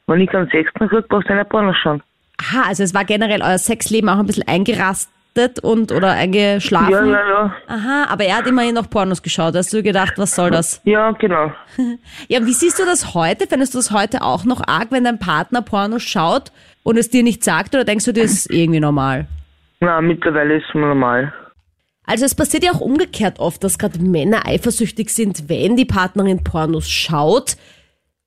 Wenn 0.07 0.21
ich 0.21 0.29
keinen 0.29 0.49
Sechsten 0.49 0.87
krieg, 0.89 1.07
brauchst 1.09 1.27
du 1.29 1.33
eine 1.33 1.43
Pornos 1.45 1.75
schauen. 1.83 2.01
Aha, 2.41 2.63
also 2.69 2.83
es 2.83 2.93
war 2.93 3.03
generell 3.05 3.41
euer 3.41 3.57
Sexleben 3.57 4.09
auch 4.09 4.17
ein 4.17 4.25
bisschen 4.25 4.47
eingerastet 4.47 5.59
und 5.61 5.91
oder 5.91 6.11
eingeschlafen. 6.11 6.91
Ja, 6.91 7.05
ja, 7.05 7.29
ja. 7.29 7.55
Aha, 7.67 8.05
aber 8.09 8.23
er 8.25 8.37
hat 8.37 8.47
immerhin 8.47 8.75
noch 8.75 8.89
Pornos 8.89 9.21
geschaut. 9.21 9.55
Hast 9.55 9.71
du 9.73 9.83
gedacht, 9.83 10.13
was 10.17 10.35
soll 10.35 10.51
das? 10.51 10.81
Ja, 10.85 11.11
genau. 11.11 11.51
Ja, 12.29 12.39
und 12.39 12.45
wie 12.47 12.53
siehst 12.53 12.79
du 12.79 12.85
das 12.85 13.13
heute? 13.13 13.45
Fändest 13.47 13.73
du 13.73 13.77
das 13.77 13.91
heute 13.91 14.21
auch 14.21 14.43
noch 14.45 14.61
arg, 14.67 14.87
wenn 14.91 15.03
dein 15.03 15.19
Partner 15.19 15.61
Pornos 15.61 16.03
schaut 16.03 16.51
und 16.83 16.97
es 16.97 17.09
dir 17.09 17.23
nicht 17.23 17.43
sagt 17.43 17.75
oder 17.75 17.83
denkst 17.83 18.05
du, 18.05 18.13
das 18.13 18.31
ist 18.31 18.49
irgendwie 18.51 18.79
normal? 18.79 19.27
Na, 19.81 19.99
mittlerweile 20.01 20.57
ist 20.57 20.65
es 20.69 20.75
normal. 20.75 21.33
Also 22.05 22.25
es 22.25 22.35
passiert 22.35 22.63
ja 22.63 22.71
auch 22.71 22.81
umgekehrt 22.81 23.39
oft, 23.39 23.63
dass 23.63 23.77
gerade 23.77 23.99
Männer 23.99 24.45
eifersüchtig 24.45 25.09
sind, 25.09 25.49
wenn 25.49 25.75
die 25.75 25.85
Partnerin 25.85 26.43
Pornos 26.43 26.89
schaut. 26.89 27.57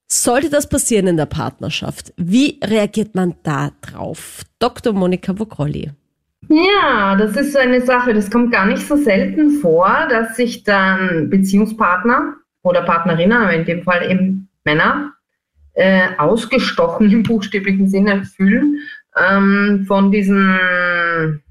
Sollte 0.06 0.50
das 0.50 0.68
passieren 0.68 1.06
in 1.08 1.16
der 1.16 1.26
Partnerschaft, 1.26 2.12
wie 2.16 2.60
reagiert 2.62 3.14
man 3.14 3.34
da 3.42 3.72
drauf? 3.80 4.42
Dr. 4.58 4.92
Monika 4.92 5.36
Vogrolli. 5.38 5.90
Ja, 6.48 7.16
das 7.16 7.36
ist 7.36 7.52
so 7.52 7.58
eine 7.58 7.80
Sache, 7.80 8.12
das 8.12 8.30
kommt 8.30 8.52
gar 8.52 8.66
nicht 8.66 8.86
so 8.86 8.96
selten 8.96 9.60
vor, 9.60 10.06
dass 10.10 10.36
sich 10.36 10.62
dann 10.62 11.30
Beziehungspartner 11.30 12.34
oder 12.62 12.82
Partnerinnen, 12.82 13.36
aber 13.36 13.54
in 13.54 13.64
dem 13.64 13.82
Fall 13.82 14.10
eben 14.10 14.48
Männer, 14.64 15.12
äh, 15.72 16.08
ausgestochen 16.18 17.10
im 17.10 17.22
buchstäblichen 17.22 17.88
Sinne 17.88 18.24
fühlen 18.24 18.78
ähm, 19.16 19.84
von 19.88 20.12
diesen 20.12 21.42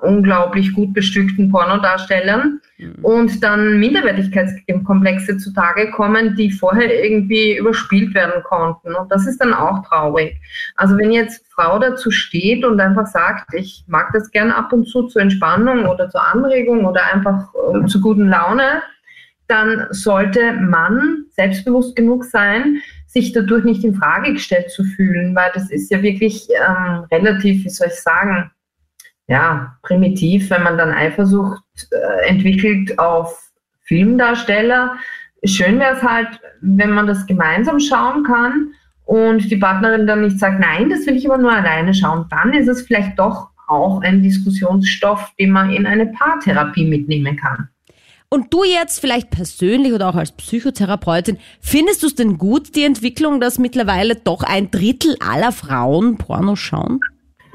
unglaublich 0.00 0.72
gut 0.72 0.92
bestückten 0.94 1.50
Pornodarstellern 1.50 2.60
und 3.02 3.42
dann 3.42 3.78
Minderwertigkeitskomplexe 3.78 5.38
zutage 5.38 5.90
kommen, 5.90 6.36
die 6.36 6.50
vorher 6.50 7.04
irgendwie 7.04 7.56
überspielt 7.56 8.14
werden 8.14 8.42
konnten. 8.42 8.94
Und 8.94 9.10
das 9.10 9.26
ist 9.26 9.38
dann 9.40 9.54
auch 9.54 9.86
traurig. 9.86 10.36
Also 10.76 10.96
wenn 10.98 11.10
jetzt 11.10 11.44
Frau 11.54 11.78
dazu 11.78 12.10
steht 12.10 12.64
und 12.64 12.80
einfach 12.80 13.06
sagt, 13.06 13.54
ich 13.54 13.84
mag 13.86 14.10
das 14.12 14.30
gern 14.30 14.50
ab 14.50 14.72
und 14.72 14.86
zu 14.86 15.04
zur 15.04 15.22
Entspannung 15.22 15.86
oder 15.86 16.10
zur 16.10 16.22
Anregung 16.22 16.84
oder 16.84 17.00
einfach 17.12 17.48
äh, 17.54 17.86
zur 17.86 18.00
guten 18.02 18.28
Laune, 18.28 18.82
dann 19.48 19.86
sollte 19.90 20.52
man 20.52 21.26
selbstbewusst 21.30 21.94
genug 21.96 22.24
sein, 22.24 22.80
sich 23.06 23.32
dadurch 23.32 23.64
nicht 23.64 23.84
in 23.84 23.94
Frage 23.94 24.34
gestellt 24.34 24.70
zu 24.70 24.84
fühlen, 24.84 25.34
weil 25.34 25.50
das 25.54 25.70
ist 25.70 25.90
ja 25.90 26.02
wirklich 26.02 26.48
ähm, 26.50 27.04
relativ, 27.10 27.64
wie 27.64 27.70
soll 27.70 27.86
ich 27.88 27.94
sagen, 27.94 28.50
ja, 29.28 29.76
primitiv, 29.82 30.50
wenn 30.50 30.62
man 30.62 30.78
dann 30.78 30.92
Eifersucht 30.92 31.62
äh, 31.90 32.28
entwickelt 32.28 32.98
auf 32.98 33.50
Filmdarsteller. 33.82 34.96
Schön 35.44 35.78
wäre 35.78 35.96
es 35.96 36.02
halt, 36.02 36.40
wenn 36.60 36.90
man 36.90 37.06
das 37.06 37.26
gemeinsam 37.26 37.80
schauen 37.80 38.24
kann 38.24 38.72
und 39.04 39.50
die 39.50 39.56
Partnerin 39.56 40.06
dann 40.06 40.22
nicht 40.22 40.38
sagt, 40.38 40.60
nein, 40.60 40.90
das 40.90 41.06
will 41.06 41.16
ich 41.16 41.26
aber 41.26 41.38
nur 41.38 41.52
alleine 41.52 41.94
schauen. 41.94 42.26
Dann 42.30 42.52
ist 42.52 42.68
es 42.68 42.82
vielleicht 42.82 43.18
doch 43.18 43.50
auch 43.68 44.00
ein 44.02 44.22
Diskussionsstoff, 44.22 45.32
den 45.38 45.50
man 45.50 45.70
in 45.70 45.86
eine 45.86 46.06
Paartherapie 46.06 46.86
mitnehmen 46.86 47.36
kann. 47.36 47.68
Und 48.28 48.52
du 48.52 48.64
jetzt 48.64 49.00
vielleicht 49.00 49.30
persönlich 49.30 49.92
oder 49.92 50.08
auch 50.08 50.16
als 50.16 50.32
Psychotherapeutin, 50.32 51.38
findest 51.60 52.02
du 52.02 52.08
es 52.08 52.16
denn 52.16 52.38
gut, 52.38 52.74
die 52.74 52.84
Entwicklung, 52.84 53.40
dass 53.40 53.58
mittlerweile 53.58 54.16
doch 54.16 54.42
ein 54.42 54.70
Drittel 54.70 55.16
aller 55.20 55.52
Frauen 55.52 56.16
Porno 56.18 56.56
schauen? 56.56 57.00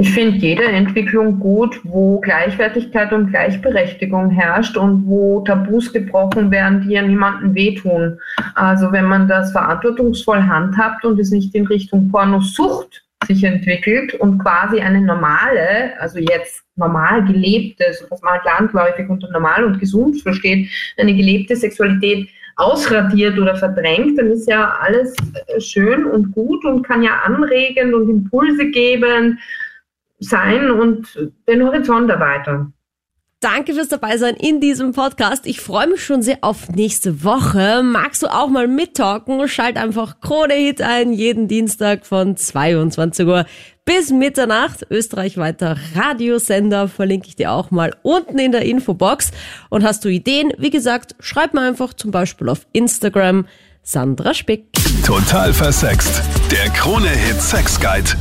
Ich 0.02 0.14
finde 0.14 0.39
jede 0.39 0.64
Entwicklung 0.64 1.39
gut, 1.39 1.80
wo 1.84 2.20
Gleichwertigkeit 2.22 3.14
und 3.14 3.30
Gleichberechtigung 3.30 4.32
herrscht 4.32 4.76
und 4.76 5.06
wo 5.06 5.41
Tabus 5.41 5.93
gebrochen 5.93 6.49
werden, 6.49 6.82
die 6.82 6.93
ja 6.93 7.04
niemandem 7.04 7.54
wehtun. 7.54 8.18
Also 8.56 8.91
wenn 8.91 9.06
man 9.06 9.28
das 9.28 9.52
verantwortungsvoll 9.52 10.41
handhabt 10.41 11.06
und 11.06 11.20
es 11.20 11.30
nicht 11.30 11.54
in 11.54 11.68
Richtung 11.68 12.10
Pornosucht 12.10 13.04
sich 13.28 13.43
entwickelt 13.43 14.16
und 14.16 14.39
quasi 14.39 14.80
eine 14.80 15.02
normale, 15.02 15.93
also 15.99 16.18
jetzt 16.18 16.64
normal 16.78 17.24
gelebte, 17.24 17.84
so 17.93 18.06
was 18.10 18.24
man 18.24 18.34
halt 18.34 18.45
landläufig 18.45 19.08
unter 19.08 19.30
normal 19.30 19.66
und 19.66 19.80
gesund 19.80 20.20
versteht, 20.24 20.68
eine 20.97 21.14
gelebte 21.14 21.56
Sexualität 21.56 22.28
ausradiert 22.56 23.38
oder 23.38 23.56
verdrängt, 23.56 24.18
dann 24.18 24.32
ist 24.32 24.49
ja 24.49 24.78
alles 24.82 25.16
äh, 25.47 25.62
schön 25.62 26.06
und 26.06 26.32
gut 26.32 26.66
und 26.66 26.82
kann 26.82 27.04
ja 27.04 27.20
anregen 27.24 27.93
und 27.93 28.10
Impulse 28.10 28.66
geben 28.72 29.38
sein 30.22 30.72
und 30.72 31.08
den 31.48 31.64
Horizont 31.64 32.10
erweitern. 32.10 32.74
Danke 33.42 33.74
fürs 33.74 33.88
dabei 33.88 34.18
sein 34.18 34.36
in 34.36 34.62
diesem 34.62 34.92
Podcast. 34.92 35.48
Ich 35.48 35.62
freue 35.62 35.88
mich 35.88 36.06
schon 36.06 36.22
sehr 36.22 36.38
auf 36.42 36.70
nächste 36.70 37.24
Woche. 37.24 37.82
Magst 37.84 38.22
du 38.22 38.28
auch 38.28 38.50
mal 38.50 38.68
mittalken? 38.68 39.48
Schalt 39.48 39.78
einfach 39.78 40.22
Krone 40.22 40.54
Hit 40.54 40.84
ein, 40.84 41.12
jeden 41.12 41.48
Dienstag 41.48 42.06
von 42.06 42.38
22 42.38 43.26
Uhr 43.26 43.48
bis 43.84 44.12
Mitternacht. 44.12 44.86
Österreichweiter 44.92 45.76
Radiosender 45.96 46.88
verlinke 46.88 47.30
ich 47.30 47.36
dir 47.36 47.52
auch 47.52 47.72
mal 47.72 47.96
unten 48.04 48.38
in 48.38 48.52
der 48.52 48.62
Infobox. 48.62 49.32
Und 49.72 49.84
hast 49.84 50.06
du 50.06 50.10
Ideen? 50.10 50.54
Wie 50.60 50.70
gesagt, 50.70 51.16
schreib 51.20 51.56
mir 51.56 51.62
einfach 51.62 51.96
zum 51.96 52.12
Beispiel 52.12 52.48
auf 52.48 52.68
Instagram 52.74 53.48
Sandra 53.82 54.36
Spick. 54.36 54.68
Total 55.04 55.52
versext. 55.52 56.22
Der 56.52 56.70
Krone-Hit 56.74 57.42
Sex 57.42 57.80
Guide. 57.80 58.12